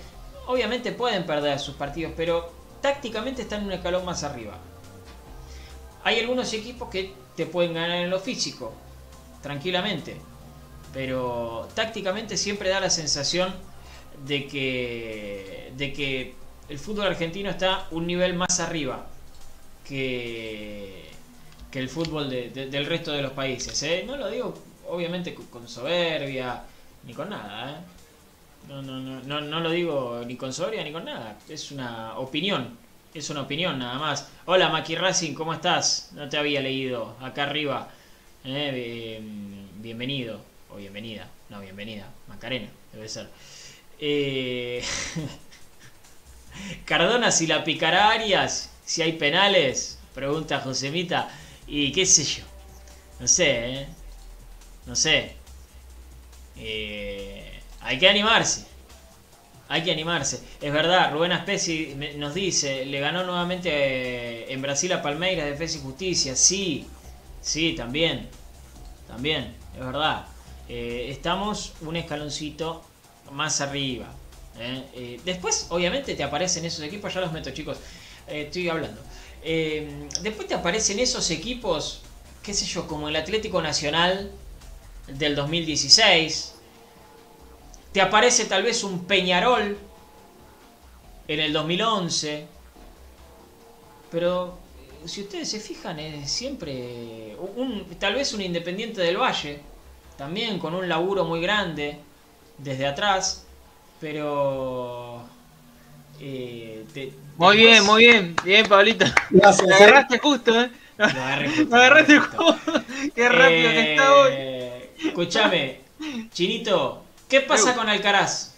[0.48, 2.52] Obviamente pueden perder sus partidos, pero
[2.82, 4.58] tácticamente están en un escalón más arriba.
[6.04, 8.74] Hay algunos equipos que te pueden ganar en lo físico,
[9.44, 10.16] tranquilamente.
[10.94, 13.54] Pero tácticamente siempre da la sensación
[14.26, 16.34] de que, de que
[16.70, 19.06] el fútbol argentino está un nivel más arriba
[19.88, 21.10] que,
[21.70, 23.82] que el fútbol de- de- del resto de los países.
[23.84, 24.04] ¿eh?
[24.08, 24.54] No lo digo
[24.88, 26.64] obviamente con soberbia
[27.04, 27.72] ni con nada.
[27.72, 27.76] ¿eh?
[28.68, 31.38] No, no, no, no, no lo digo ni con soberbia ni con nada.
[31.48, 32.78] Es una opinión.
[33.14, 34.30] Es una opinión nada más.
[34.46, 36.10] Hola Maki Racing, ¿cómo estás?
[36.14, 37.90] No te había leído acá arriba.
[38.44, 40.42] Eh, bien- bienvenido.
[40.70, 41.30] O bienvenida.
[41.50, 42.08] No, bienvenida.
[42.28, 43.30] Macarena, debe ser.
[44.00, 44.84] Eh,
[46.86, 51.30] Cardona, si la picará Arias, si hay penales, pregunta Josemita.
[51.68, 52.44] Y qué sé yo.
[53.20, 53.88] No sé, ¿eh?
[54.86, 55.36] No sé.
[56.58, 57.35] Eh,
[57.86, 58.66] hay que animarse.
[59.68, 60.42] Hay que animarse.
[60.60, 65.78] Es verdad, Rubén Aspesi nos dice, le ganó nuevamente eh, en Brasil a Palmeiras, Defensa
[65.78, 66.36] y Justicia.
[66.36, 66.88] Sí,
[67.42, 68.28] sí, también.
[69.08, 70.26] También, es verdad.
[70.68, 72.84] Eh, estamos un escaloncito
[73.32, 74.08] más arriba.
[74.60, 75.20] ¿eh?
[75.24, 77.78] Después, obviamente, te aparecen esos equipos, ya los meto, chicos.
[78.28, 79.00] Estoy hablando.
[79.44, 82.02] Después te aparecen esos equipos,
[82.42, 84.32] qué sé yo, como el Atlético Nacional
[85.08, 86.55] del 2016.
[87.96, 89.78] Te aparece tal vez un Peñarol
[91.30, 92.46] en el 2011.
[94.12, 99.62] Pero eh, si ustedes se fijan, es siempre un, tal vez un Independiente del Valle,
[100.18, 101.98] también con un laburo muy grande
[102.58, 103.46] desde atrás,
[104.02, 105.22] pero
[106.20, 108.36] eh, te- Muy después- bien, muy bien.
[108.44, 109.06] Bien, Pablito.
[109.30, 109.68] Gracias.
[109.70, 110.70] Me agarraste justo, ¿eh?
[110.98, 112.44] Lo agarré justo, Me agarraste justo.
[112.44, 112.84] justo.
[113.16, 114.30] Qué rápido que está hoy.
[114.34, 115.80] Eh, Escuchame,
[116.34, 117.05] Chinito,
[117.42, 118.54] ¿qué pasa con Alcaraz?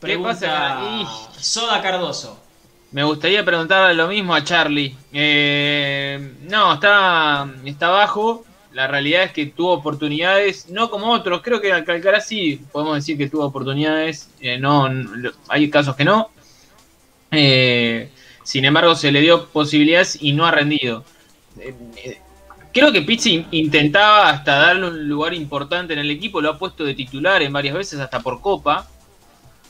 [0.00, 1.40] ¿Qué Pregunta pasa?
[1.40, 2.38] Soda Cardoso.
[2.92, 4.96] Me gustaría preguntarle lo mismo a Charlie.
[5.12, 8.44] Eh, no, está, está bajo.
[8.72, 11.42] La realidad es que tuvo oportunidades, no como otros.
[11.42, 14.30] Creo que Alcaraz sí podemos decir que tuvo oportunidades.
[14.40, 16.30] Eh, no, no- hay casos que no.
[17.30, 18.10] Eh,
[18.42, 21.04] sin embargo, se le dio posibilidades y no ha rendido.
[22.72, 26.40] Creo que Pizzi intentaba hasta darle un lugar importante en el equipo.
[26.40, 28.88] Lo ha puesto de titular en varias veces, hasta por Copa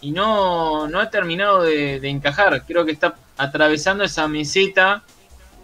[0.01, 2.65] y no, no ha terminado de, encajar.
[2.67, 5.03] Creo que está atravesando esa meseta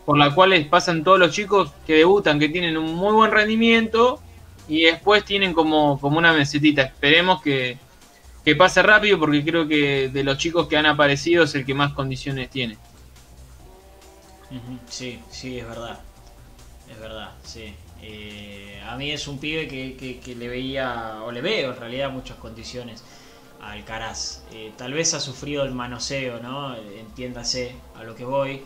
[0.04, 4.20] por la cual pasan todos los chicos que debutan, que tienen un muy buen rendimiento
[4.68, 6.82] y después tienen como, como una mesetita.
[6.82, 7.78] Esperemos que,
[8.44, 11.74] que pase rápido porque creo que de los chicos que han aparecido es el que
[11.74, 12.76] más condiciones tiene.
[14.88, 15.98] Sí, sí, es verdad.
[16.90, 17.74] Es verdad, sí.
[18.02, 21.78] Eh, a mí es un pibe que, que- que le veía, o le veo en
[21.80, 23.02] realidad muchas condiciones
[23.60, 24.42] a Alcaraz.
[24.52, 26.76] Eh, tal vez ha sufrido el manoseo, ¿no?
[26.76, 28.62] Entiéndase a lo que voy,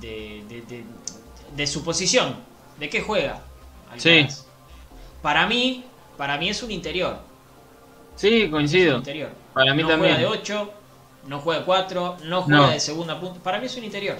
[0.00, 0.84] de, de- de-
[1.56, 2.36] de su posición,
[2.78, 3.40] de qué juega.
[3.90, 4.02] Alcaraz.
[4.02, 4.26] Sí.
[5.20, 5.84] Para mí,
[6.16, 7.18] para mí es un interior.
[8.16, 8.98] Sí, coincido.
[8.98, 9.30] interior.
[9.52, 10.14] Para mí no también.
[10.14, 10.72] juega de 8,
[11.26, 12.70] no juega de 4, no juega No.
[12.70, 13.40] de segunda punta.
[13.42, 14.16] Para mí es un interior.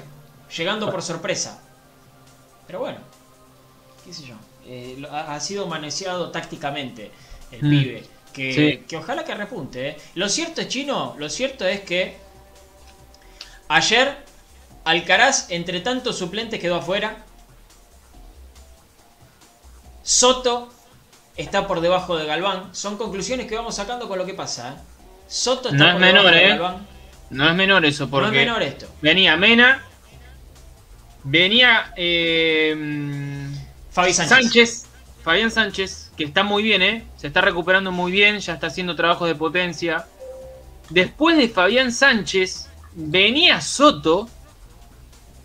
[0.57, 1.63] Llegando por sorpresa.
[2.67, 2.99] Pero bueno,
[4.11, 4.35] qué sé yo.
[4.67, 7.11] eh, ha, ha sido manoseado tácticamente
[7.53, 7.71] el Mm.
[7.71, 8.05] pibe.
[8.33, 8.85] Que, Sí.
[8.89, 9.89] que ojalá que repunte.
[9.91, 9.97] eh.
[10.15, 12.17] Lo cierto es, Chino, lo cierto es que
[13.69, 14.17] ayer
[14.85, 17.25] Alcaraz, entre tantos suplentes, quedó afuera.
[20.03, 20.73] Soto
[21.37, 22.75] está por debajo de Galván.
[22.75, 24.71] Son conclusiones que vamos sacando con lo que pasa.
[24.71, 24.75] ¿eh?
[25.29, 26.49] Soto está No es por debajo menor, de ¿eh?
[26.51, 26.87] Galván.
[27.31, 28.87] No es menor eso, No porque es menor esto.
[29.03, 29.85] venía Mena,
[31.25, 32.75] venía eh,
[33.91, 34.87] Fabi Sánchez.
[35.23, 37.05] Fabián Sánchez, que está muy bien, ¿eh?
[37.17, 40.07] Se está recuperando muy bien, ya está haciendo trabajos de potencia.
[40.89, 44.29] Después de Fabián Sánchez, venía Soto.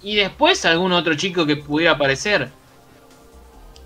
[0.01, 2.49] Y después algún otro chico que pudiera aparecer.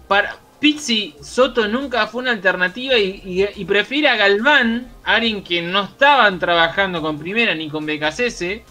[0.07, 6.37] Para Pizzi, Soto nunca fue una alternativa y, prefiere a Galván, alguien que no estaban
[6.37, 8.61] trabajando con Primera ni con BKCS.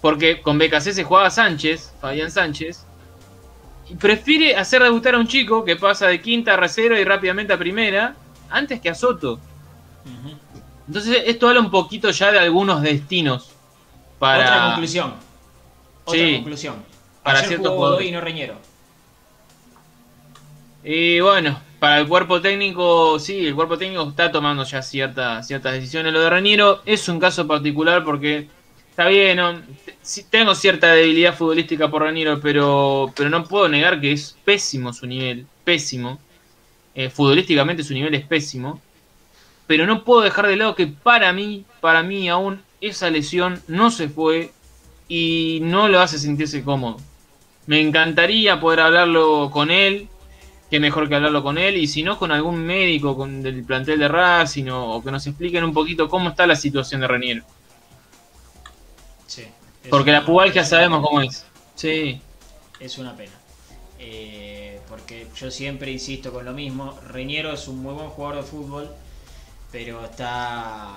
[0.00, 2.84] Porque con BKCS jugaba Sánchez, Fabián Sánchez
[3.98, 7.58] prefiere hacer debutar a un chico que pasa de quinta a reserva y rápidamente a
[7.58, 8.14] primera
[8.50, 9.38] antes que a Soto.
[10.86, 13.50] Entonces esto habla un poquito ya de algunos destinos
[14.18, 15.14] para Otra conclusión.
[16.04, 16.34] Otra Sí.
[16.36, 16.74] conclusión.
[17.22, 17.90] para Ayer ciertos jugó.
[17.90, 18.54] Godoy y no Reñero.
[20.82, 25.72] Y bueno, para el cuerpo técnico, sí, el cuerpo técnico está tomando ya ciertas ciertas
[25.72, 26.12] decisiones.
[26.12, 28.48] Lo de Reniero es un caso particular porque
[28.94, 29.40] está bien,
[30.30, 35.04] tengo cierta debilidad futbolística por Reniero, pero, pero no puedo negar que es pésimo su
[35.04, 36.20] nivel, pésimo.
[36.94, 38.80] Eh, futbolísticamente su nivel es pésimo.
[39.66, 43.90] Pero no puedo dejar de lado que para mí, para mí aún esa lesión no
[43.90, 44.52] se fue
[45.08, 46.98] y no lo hace sentirse cómodo.
[47.66, 50.06] Me encantaría poder hablarlo con él,
[50.70, 53.98] que mejor que hablarlo con él, y si no con algún médico con, del plantel
[53.98, 57.44] de Racing o, o que nos expliquen un poquito cómo está la situación de Reniero.
[59.34, 59.44] Sí.
[59.90, 61.44] Porque la pubalgia sabemos cómo es.
[61.74, 62.20] Sí.
[62.80, 63.32] Es una pena.
[63.98, 66.98] Eh, porque yo siempre insisto con lo mismo.
[67.08, 68.90] Reñero es un muy buen jugador de fútbol,
[69.72, 70.96] pero está,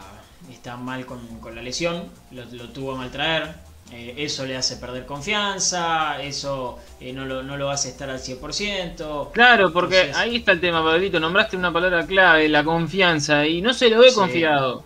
[0.51, 2.09] está mal con, con la lesión.
[2.31, 3.55] Lo, lo tuvo a mal traer.
[3.91, 6.21] Eh, eso le hace perder confianza.
[6.21, 9.31] Eso eh, no, lo, no lo hace estar al 100%.
[9.31, 11.19] Claro, porque Entonces- ahí está el tema, Pablito.
[11.19, 14.15] Nombraste una palabra clave, la confianza, y no se lo ve Sí.
[14.15, 14.83] confiado.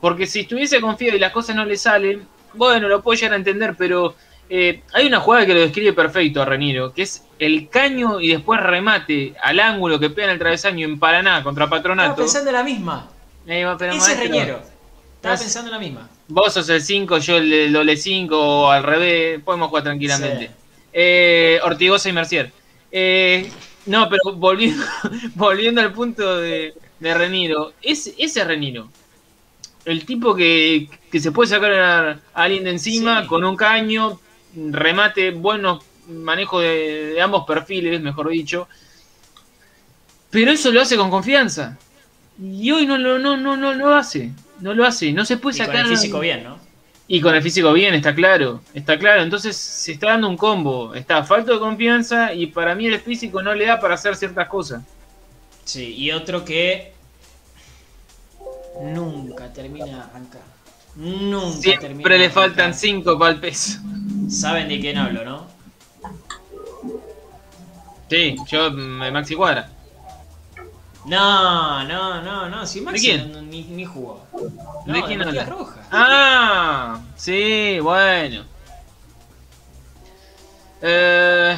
[0.00, 3.36] Porque si estuviese confiado y las cosas no le salen, bueno, lo puedo llegar a
[3.36, 4.14] entender, pero
[4.48, 8.28] eh, hay una jugada que lo describe perfecto a Reniero, que es el caño y
[8.28, 12.16] después remate al ángulo que pega en el travesaño en Paraná contra Estaba Patronato.
[12.16, 13.10] pensando en la misma.
[13.46, 14.62] Eh, pero Ese es maestro, Reñero.
[15.16, 16.08] Estaba pensando en la misma.
[16.28, 20.46] Vos sos el 5, yo el, el doble 5 o al revés, podemos jugar tranquilamente.
[20.46, 20.52] Sí.
[20.92, 22.52] Eh, Ortigosa y Mercier.
[22.92, 23.50] Eh,
[23.86, 24.84] no, pero volviendo,
[25.34, 28.88] volviendo al punto de, de Reniro, ese, ese es Reniro.
[29.84, 33.28] El tipo que, que se puede sacar a, alguien de encima Sí.
[33.28, 34.18] con un caño,
[34.56, 38.68] remate, buenos manejo de, de ambos perfiles, mejor dicho.
[40.30, 41.78] Pero eso lo hace con confianza.
[42.42, 44.32] Y hoy no lo, no, no, no lo hace.
[44.60, 45.12] No lo hace.
[45.12, 45.84] No se puede Y con sacar.
[45.86, 46.58] el físico bien, ¿no?
[47.06, 49.22] Y con el físico bien, está claro, está claro.
[49.22, 50.94] Entonces se está dando un combo.
[50.94, 54.48] Está falto de confianza y para mí el físico no le da para hacer ciertas
[54.48, 54.82] cosas.
[55.64, 56.93] Sí, y otro que
[58.80, 60.42] nunca termina de arrancar.
[60.96, 63.78] Nunca termina Siempre de le faltan 5 para el peso.
[64.28, 65.46] Saben de quién hablo, ¿no?
[68.08, 69.70] Sí, yo mm, Maxi Cuadra.
[71.06, 72.66] No, no, no, no.
[72.66, 73.32] Si Maxi quién?
[73.32, 74.24] no- ni, ni jugó.
[74.86, 75.44] ¿De No, quién Matías habla?
[75.44, 75.86] Rojas.
[75.90, 78.44] Ah, sí, bueno.
[80.82, 81.56] Eh,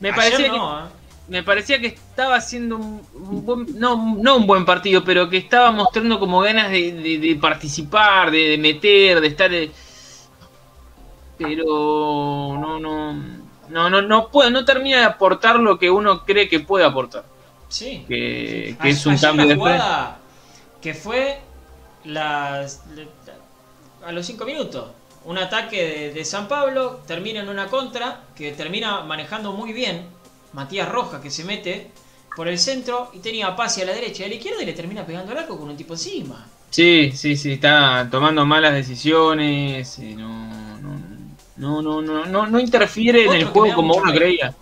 [0.00, 0.88] me Ayer parecía que no, ¿eh?
[1.28, 3.02] Me parecía que estaba haciendo un,
[3.46, 7.36] buen, no, no un buen partido, pero que estaba mostrando como ganas de, de- de
[7.36, 9.52] participar, de, de meter, de estar.
[9.54, 9.72] eh,
[11.36, 11.64] Pero
[12.60, 13.12] no, no,
[13.68, 17.24] no, no, no puede, no termina de aportar lo que uno cree que puede aportar,
[17.68, 18.04] Sí.
[18.06, 20.18] que, que A- es un cambio de jugada
[20.80, 21.40] que fue
[22.04, 22.84] las,
[24.04, 24.92] a los 5 minutos.
[25.24, 30.06] Un ataque de, de San Pablo termina en una contra que termina manejando muy bien
[30.54, 31.90] Matías Rojas que se mete
[32.34, 34.66] por el centro y tenía a Pasi a la derecha y a la izquierda y
[34.66, 36.46] le termina pegando el arco con un tipo encima.
[36.70, 40.98] Sí, sí, sí, está tomando malas decisiones, eh, no, no,
[41.56, 44.18] no, no, no, no, no interfiere en el juego como uno pena.
[44.18, 44.54] creía.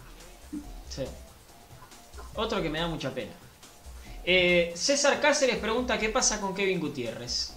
[0.89, 1.05] Sí.
[2.35, 3.33] Otro que me da mucha pena.
[4.25, 7.55] Eh, César Cáceres pregunta qué pasa con Kevin Gutiérrez.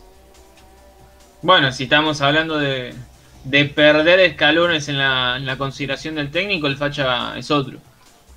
[1.42, 2.96] Bueno, si estamos hablando de,
[3.44, 7.80] de perder escalones en la, en la consideración del técnico, el Facha es otro.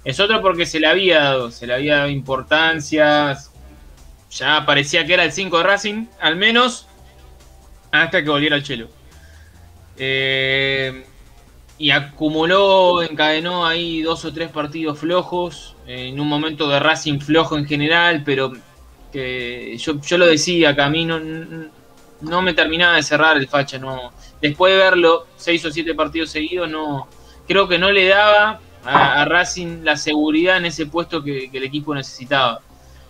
[0.05, 3.37] Es otro porque se le había dado, se le había dado importancia,
[4.31, 6.87] ya parecía que era el 5 de Racing, al menos
[7.91, 8.89] hasta que volviera el Chelo.
[9.97, 11.05] Eh,
[11.79, 17.57] y acumuló, encadenó ahí dos o tres partidos flojos, en un momento de Racing flojo
[17.57, 18.53] en general, pero
[19.13, 21.21] que yo, yo lo decía, que a mí no,
[22.21, 24.13] no me terminaba de cerrar el facha, no.
[24.41, 27.09] Después de verlo seis o siete partidos seguidos, no,
[27.47, 31.95] creo que no le daba a, Racing la seguridad en ese puesto que, el equipo
[31.95, 32.61] necesitaba.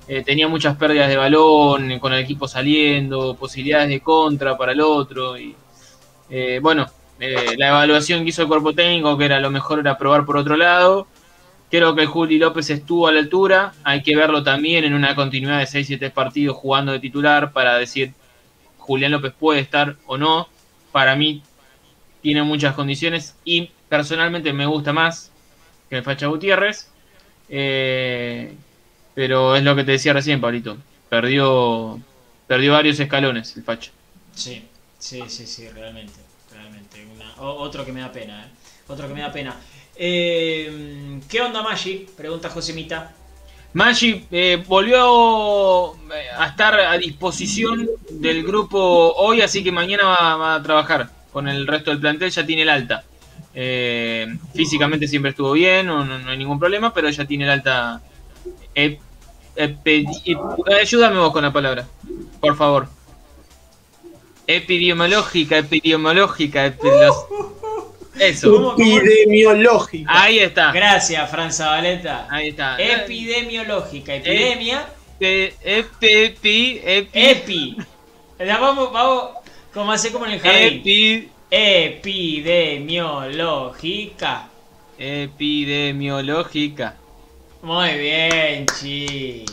[0.06, 4.72] Eh, tenía muchas pérdidas de balón, eh, con el equipo saliendo, posibilidades de contra para
[4.72, 5.38] el otro.
[5.38, 5.54] Y,
[6.30, 6.86] eh, bueno,
[7.20, 10.36] eh, la evaluación que hizo el cuerpo técnico, que era lo mejor era probar por
[10.36, 11.06] otro lado.
[11.70, 13.74] Creo que Juli López estuvo a la altura.
[13.84, 18.14] Hay que verlo también en una continuidad de 6-7 partidos jugando de titular para decir
[18.78, 20.48] Julián López puede estar o no.
[20.92, 21.42] Para mí
[22.22, 25.32] tiene muchas condiciones y personalmente me gusta más
[25.88, 26.88] que el Facha Gutiérrez.
[27.48, 28.54] Eh,
[29.14, 30.76] pero es lo que te decía recién, Pablito.
[31.08, 31.98] Perdió,
[32.46, 33.90] perdió varios escalones el Facha.
[34.34, 34.64] Sí,
[34.98, 36.14] sí, sí, sí, realmente.
[36.52, 37.06] realmente.
[37.14, 38.48] Una- otro que me da pena, ¿eh?
[38.88, 39.56] Otro que me da pena.
[39.96, 42.06] Eh, ¿Qué onda Maggi?
[42.16, 43.12] Pregunta Josemita.
[43.74, 48.78] Maggi eh, volvió eh, a estar a disposición del grupo
[49.16, 52.62] hoy, así que mañana va, va a trabajar con el resto del plantel, ya tiene
[52.62, 53.04] el alta.
[53.54, 57.50] Eh, físicamente siempre estuvo bien, no, no- no hay ningún problema, pero ella tiene el
[57.50, 58.00] alta.
[58.74, 59.00] ep-
[59.56, 61.86] epi- ep- ayúdame vos con la palabra,
[62.40, 62.88] por favor.
[64.46, 67.26] Epidemiológica, epidemiológica, epi- los-
[68.18, 68.74] Eso.
[68.78, 70.10] Epidemiológica.
[70.22, 72.26] ahí está, Gracias, Fran Zabaleta.
[72.30, 72.76] ahí está.
[72.80, 74.86] Epidemiológica, epidemia,
[75.20, 77.76] Epi- epi- epi- epi-
[78.60, 79.30] vamos, vamos,
[79.74, 80.82] como hace como en el jardín.
[80.82, 84.48] epi- Epidemiológica.
[84.98, 86.94] epidemiológica.
[87.62, 89.44] Muy bien, chino.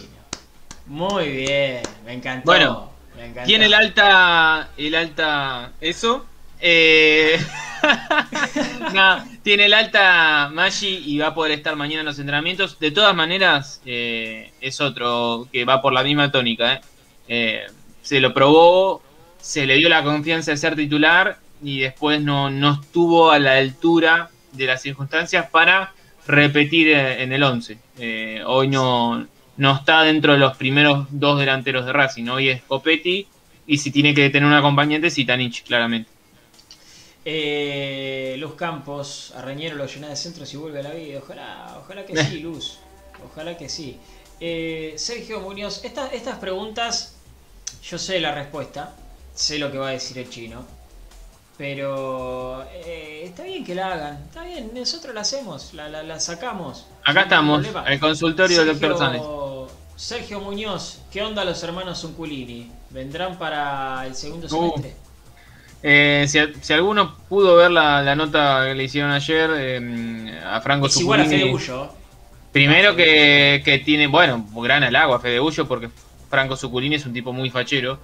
[0.87, 2.45] Muy bien, me encantó.
[2.45, 3.47] Bueno, me encantó.
[3.47, 4.69] Tiene el alta.
[4.77, 5.71] El alta.
[5.81, 6.25] Eso.
[6.59, 7.37] Eh,
[8.93, 12.79] no, tiene el alta Maggi y va a poder estar mañana en los entrenamientos.
[12.79, 16.81] De todas maneras, eh, es otro que va por la misma tónica.
[17.27, 17.65] eh.
[18.01, 19.01] Se lo probó,
[19.39, 23.53] se le dio la confianza de ser titular y después no, no estuvo a la
[23.57, 25.93] altura de las circunstancias para
[26.27, 27.77] repetir eh, en el 11.
[27.97, 29.27] Eh, hoy no,
[29.57, 32.27] no está dentro de los primeros dos delanteros de Racing.
[32.29, 33.27] Hoy es Copetti
[33.67, 36.09] y si tiene que tener un acompañante, Sitanich, claramente.
[37.23, 41.19] Eh, Luz Campos, a Reñero lo llena de centros y vuelve a la vida.
[41.23, 42.77] Ojalá, ojalá que sí, Luz.
[43.25, 43.97] Ojalá que sí.
[44.39, 47.15] Eh, Sergio Muñoz, esta- estas preguntas,
[47.83, 48.93] yo sé la respuesta,
[49.33, 50.65] sé lo que va a decir el chino,
[51.57, 56.19] pero eh, está bien que la hagan, está bien, nosotros la hacemos, la, la- la
[56.19, 56.85] sacamos.
[57.03, 59.69] Acá estamos, el consultorio del doctor.
[59.95, 62.69] Sergio, Muñoz, ¿qué onda los hermanos Unculini?
[62.89, 64.95] ¿Vendrán para el segundo Uh, semestre?
[65.81, 70.59] Eh, si, si alguno pudo ver la, la nota que le hicieron ayer eh, a
[70.59, 71.89] Franco es igual a Fede Bullo.
[72.51, 75.89] Primero que, que tiene, bueno, gran al agua Fede Bullo porque
[76.29, 77.99] Franco Zuculini es un tipo muy fachero.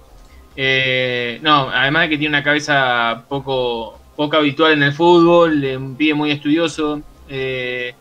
[0.56, 5.96] Eh, no, además de que tiene una cabeza poco, poco habitual en el fútbol, un
[5.96, 7.00] pibe muy estudioso.
[7.28, 7.94] Eh,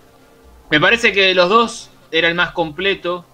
[0.70, 3.26] me parece que de los dos era el más completo.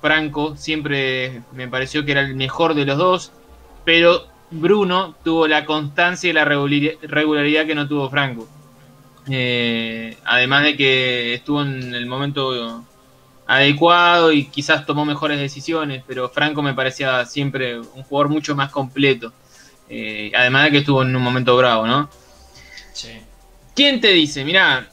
[0.00, 3.32] Franco siempre me pareció que era el mejor de los dos,
[3.84, 8.48] pero Bruno tuvo la constancia y la regulari- regularidad que no tuvo Franco.
[9.28, 12.84] Eh, además de que estuvo en el momento
[13.50, 18.70] adecuado y quizás tomó mejores decisiones, pero Franco me parecía siempre un jugador mucho más
[18.70, 19.32] completo.
[19.88, 22.08] Eh, además de que estuvo en un momento bravo, ¿no?
[22.92, 23.08] Sí.
[23.74, 24.44] ¿Quién te dice?
[24.44, 24.88] Mirá,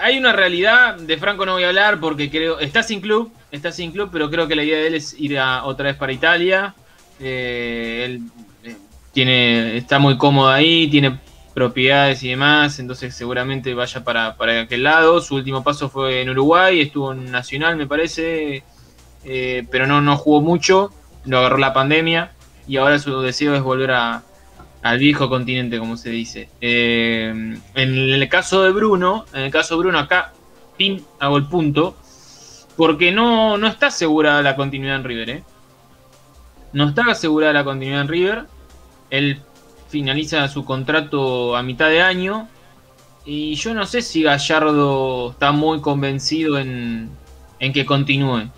[0.00, 3.72] hay una realidad, de Franco no voy a hablar porque creo, está sin club, está
[3.72, 6.10] sin club, pero creo que la idea de él es ir a- otra vez para
[6.10, 6.74] Italia.
[7.20, 8.22] Eh, él
[8.64, 8.76] eh,
[9.12, 11.18] tiene, está muy cómodo ahí, tiene
[11.58, 15.20] propiedades y demás, entonces seguramente vaya para, para aquel lado.
[15.20, 18.62] Su último paso fue en Uruguay, estuvo en Nacional, me parece,
[19.24, 20.92] eh, pero no, no jugó mucho,
[21.24, 22.30] lo agarró la pandemia
[22.68, 24.22] y ahora su deseo es volver a,
[24.82, 26.48] al viejo continente, como se dice.
[26.60, 30.32] Eh, en el caso de Bruno, en el caso de Bruno, acá,
[30.76, 31.96] pim, hago el punto,
[32.76, 35.42] porque no, no está asegurada la continuidad en River, ¿eh?
[36.72, 38.44] No está asegurada la continuidad en River.
[39.10, 39.40] Él
[39.88, 42.48] finaliza su contrato a mitad de año.
[43.24, 47.10] Y yo no sé si Gallardo está muy convencido en,
[47.58, 48.50] en que continúe.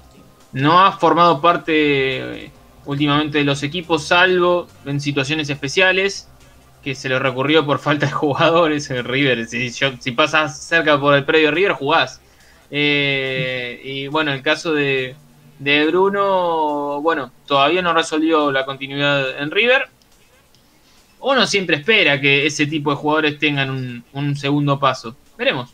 [0.53, 2.51] No ha formado parte eh,
[2.87, 6.29] últimamente de los equipos, salvo en situaciones especiales,
[6.83, 9.47] que se le recurrió por falta de jugadores en River.
[9.47, 12.21] Si, yo- si pasas cerca por el predio de River, jugás.
[12.71, 15.17] Eh, y bueno, el caso de,
[15.59, 19.89] de Bruno, bueno, todavía no resolvió la continuidad en River.
[21.21, 25.15] Uno siempre espera que ese tipo de jugadores tengan un, un segundo paso.
[25.37, 25.71] Veremos.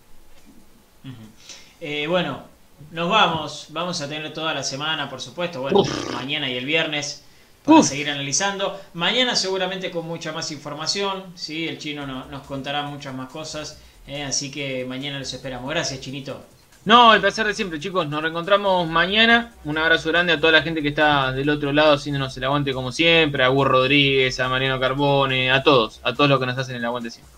[1.80, 2.42] Eh, bueno,
[2.90, 3.66] nos vamos.
[3.70, 5.60] Vamos a tener toda la semana, por supuesto.
[5.62, 5.82] Bueno,
[6.12, 7.22] mañana y el viernes
[7.64, 7.86] para Uf.
[7.88, 8.80] seguir analizando.
[8.94, 11.24] Mañana seguramente con mucha más información.
[11.34, 11.68] ¿sí?
[11.68, 13.78] El chino no- nos contará muchas más cosas.
[14.08, 15.68] eh, así que mañana los esperamos.
[15.68, 16.40] Gracias, Chinito.
[16.86, 18.06] No, el placer de siempre, chicos.
[18.06, 19.52] Nos reencontramos mañana.
[19.64, 22.72] Un abrazo grande a toda la gente que está del otro lado haciéndonos el aguante
[22.72, 23.42] como siempre.
[23.42, 25.98] A Gur Rodríguez, a Mariano Carbone, a todos.
[26.04, 27.34] A todos los que nos hacen el aguante siempre.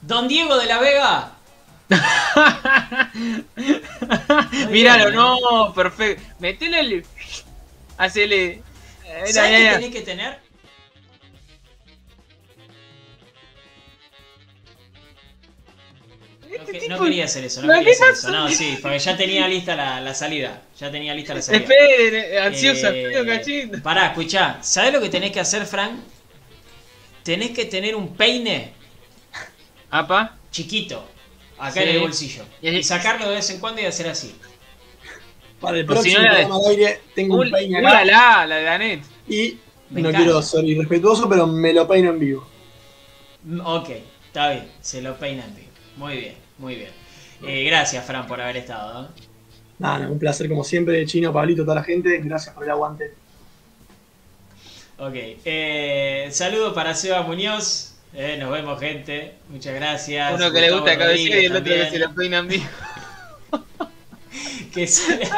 [0.00, 1.32] Don Diego de la Vega.
[4.70, 6.22] Míralo, no, perfecto.
[6.38, 7.04] Metele el.
[7.98, 8.62] Hacele.
[9.26, 10.41] ¿Sabes qué tenés que tener?
[16.66, 18.30] Este tipo- no quería hacer eso, no ¿Pero quería hacer eso.
[18.30, 20.62] No, sí, porque ya tenía lista la, la salida.
[20.78, 21.62] Ya tenía lista la salida.
[21.62, 23.82] Espere, ansiosa, Eh, frío, cachito.
[23.82, 24.58] Pará, escuchá.
[24.62, 25.92] ¿Sabés lo que tenés que hacer, Frank?
[27.22, 28.72] Tenés que tener un peine
[29.90, 30.36] Apa.
[30.50, 31.04] chiquito
[31.58, 31.88] acá Sí.
[31.88, 32.44] en el bolsillo.
[32.60, 34.34] Y- Y sacarlo de vez en cuando y hacer así.
[35.60, 38.46] Para el si próximo no la de- programa al aire tengo un peine acá la
[38.56, 39.02] de Danet.
[39.28, 39.58] y
[39.90, 40.24] Me no encanta.
[40.24, 42.48] quiero ser irrespetuoso, pero me lo peino en vivo.
[43.64, 43.90] Ok,
[44.26, 44.68] está bien.
[44.80, 45.68] Se lo peina en vivo.
[45.96, 46.90] Muy bien, muy bien.
[47.44, 49.02] Eh, gracias, Fran, por haber estado.
[49.02, 49.08] ¿no?
[49.80, 52.18] Nada, un placer como siempre, Chino, Pablito, toda la gente.
[52.22, 53.12] Gracias por el aguante.
[54.98, 55.14] Ok,
[55.44, 57.94] eh, saludo para Seba Muñoz.
[58.14, 59.34] Eh, nos vemos, gente.
[59.48, 60.34] Muchas gracias.
[60.34, 62.62] Uno que le gusta cabecera y el otro que se lo peinan bien.
[63.50, 65.28] también, que sale-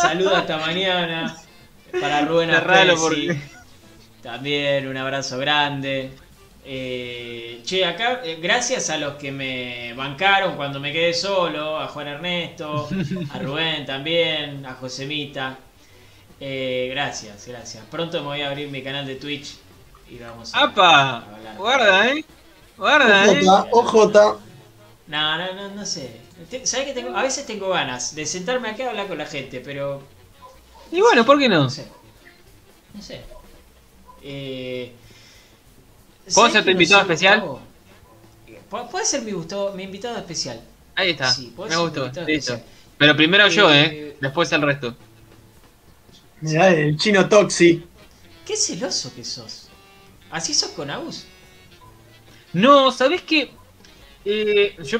[0.00, 1.36] Saludo hasta mañana.
[2.00, 2.96] Para Rubén Apesi.
[2.96, 3.40] porque-
[4.22, 6.12] También un abrazo grande.
[6.64, 11.88] Eh, che, acá, eh, gracias a los que me bancaron cuando me quedé solo, a
[11.88, 12.94] Juan Ernesto,
[13.30, 15.58] a Rubén también, a Josemita.
[16.40, 17.84] Eh, gracias, gracias.
[17.86, 19.58] Pronto me voy a abrir mi canal de Twitch
[20.08, 21.26] y vamos a, ¡Apa!
[21.28, 21.56] a hablar.
[21.56, 22.24] Guarda, eh.
[22.76, 23.40] Guarda, eh.
[23.70, 24.40] OJ, OJ.
[25.06, 26.22] No, no, no, no sé.
[26.64, 27.16] ¿Sabes que tengo?
[27.16, 30.08] A veces tengo ganas de sentarme acá a hablar con la gente, pero
[30.90, 31.64] Y bueno, ¿por qué no?
[31.64, 31.88] no sé.
[32.94, 33.26] No sé.
[34.22, 35.01] Eh,
[36.24, 37.58] ¿Puedo ¿sabes ser tu no invitado sé, especial?
[38.90, 40.60] Puede ser mi, gusto, mi invitado especial.
[40.94, 41.30] Ahí está.
[41.30, 42.10] Sí, Me gustó.
[42.26, 42.60] Listo.
[42.98, 44.16] Pero primero yo, Eh, eh.
[44.20, 44.96] Después el resto.
[46.40, 47.84] Mirá, el chino Toxi.
[48.44, 49.68] Qué celoso que sos.
[50.30, 51.26] ¿Así sos con Agus?
[52.52, 53.50] No, ¿sabés qué?
[54.24, 54.98] Eh, yo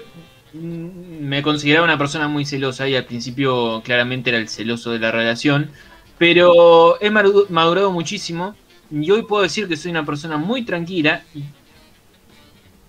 [0.52, 4.98] mm, me consideraba una persona muy celosa y al principio claramente era el celoso de
[4.98, 5.70] la relación,
[6.18, 8.56] pero he madurado muchísimo
[8.92, 11.22] y hoy puedo decir que soy una persona muy tranquila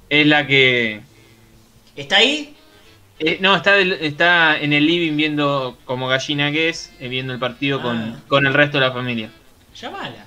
[0.10, 1.02] es la que...
[1.96, 2.56] ¿Está ahí?
[3.20, 7.32] eh, no, está, del- está en el living viendo como gallina que es, eh, viendo
[7.34, 7.82] el partido Ah.
[7.84, 9.32] con, con el resto de la familia.
[9.80, 10.26] Llamala.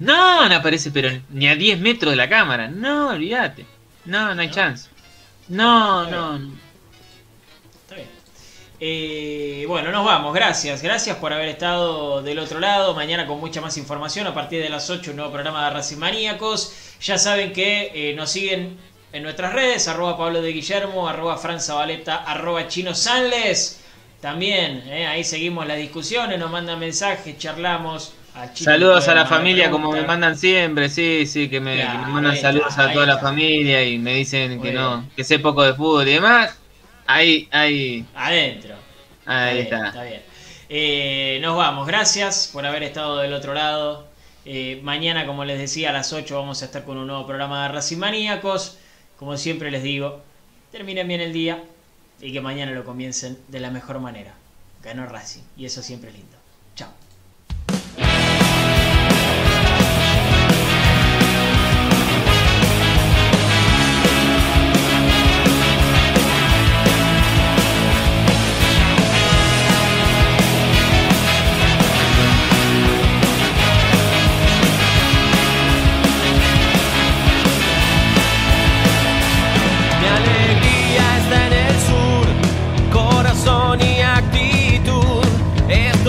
[0.00, 2.68] No, no aparece, pero ni a 10 metros de la cámara.
[2.68, 3.64] No, olvídate.
[4.04, 4.54] No, no hay No.
[4.54, 4.88] chance.
[5.48, 6.50] No, no, no.
[8.80, 10.32] Eh, bueno, nos vamos.
[10.34, 10.82] Gracias.
[10.82, 12.94] Gracias por haber estado del otro lado.
[12.94, 14.26] Mañana con mucha más información.
[14.26, 16.72] A partir de las 8, un nuevo programa de Racing Maníacos.
[17.00, 18.76] Ya saben que eh, nos siguen
[19.12, 19.88] en nuestras redes.
[19.88, 23.80] Arroba Pablo de Guillermo, arroba Fran Zabaleta, arroba Chino Sanles.
[24.20, 26.38] También, eh, ahí seguimos las discusiones.
[26.38, 28.14] Nos mandan mensajes, charlamos.
[28.34, 32.00] Al Chino Saludos a la familia como me mandan siempre, sí, sí, que me, Claro,
[32.00, 35.08] que me mandan saludos está, a toda la familia y me dicen Muy que no,
[35.16, 36.56] que sé poco de fútbol y demás.
[37.10, 38.74] Ahí, ahí, Adentro.
[39.24, 39.86] ahí bien, está.
[39.88, 40.22] Está bien.
[40.68, 41.86] Eh, nos vamos.
[41.86, 44.06] Gracias por haber estado del otro lado.
[44.44, 47.62] Eh, mañana, como les decía, a las 8 vamos a estar con un nuevo programa
[47.62, 48.76] de Racing Maníacos.
[49.18, 50.20] Como siempre les digo,
[50.70, 51.64] terminen bien el día
[52.20, 54.34] y que mañana lo comiencen de la mejor manera.
[54.82, 56.36] Ganó Racing y eso siempre es lindo.
[56.76, 56.90] Chao.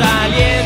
[0.00, 0.59] saliendo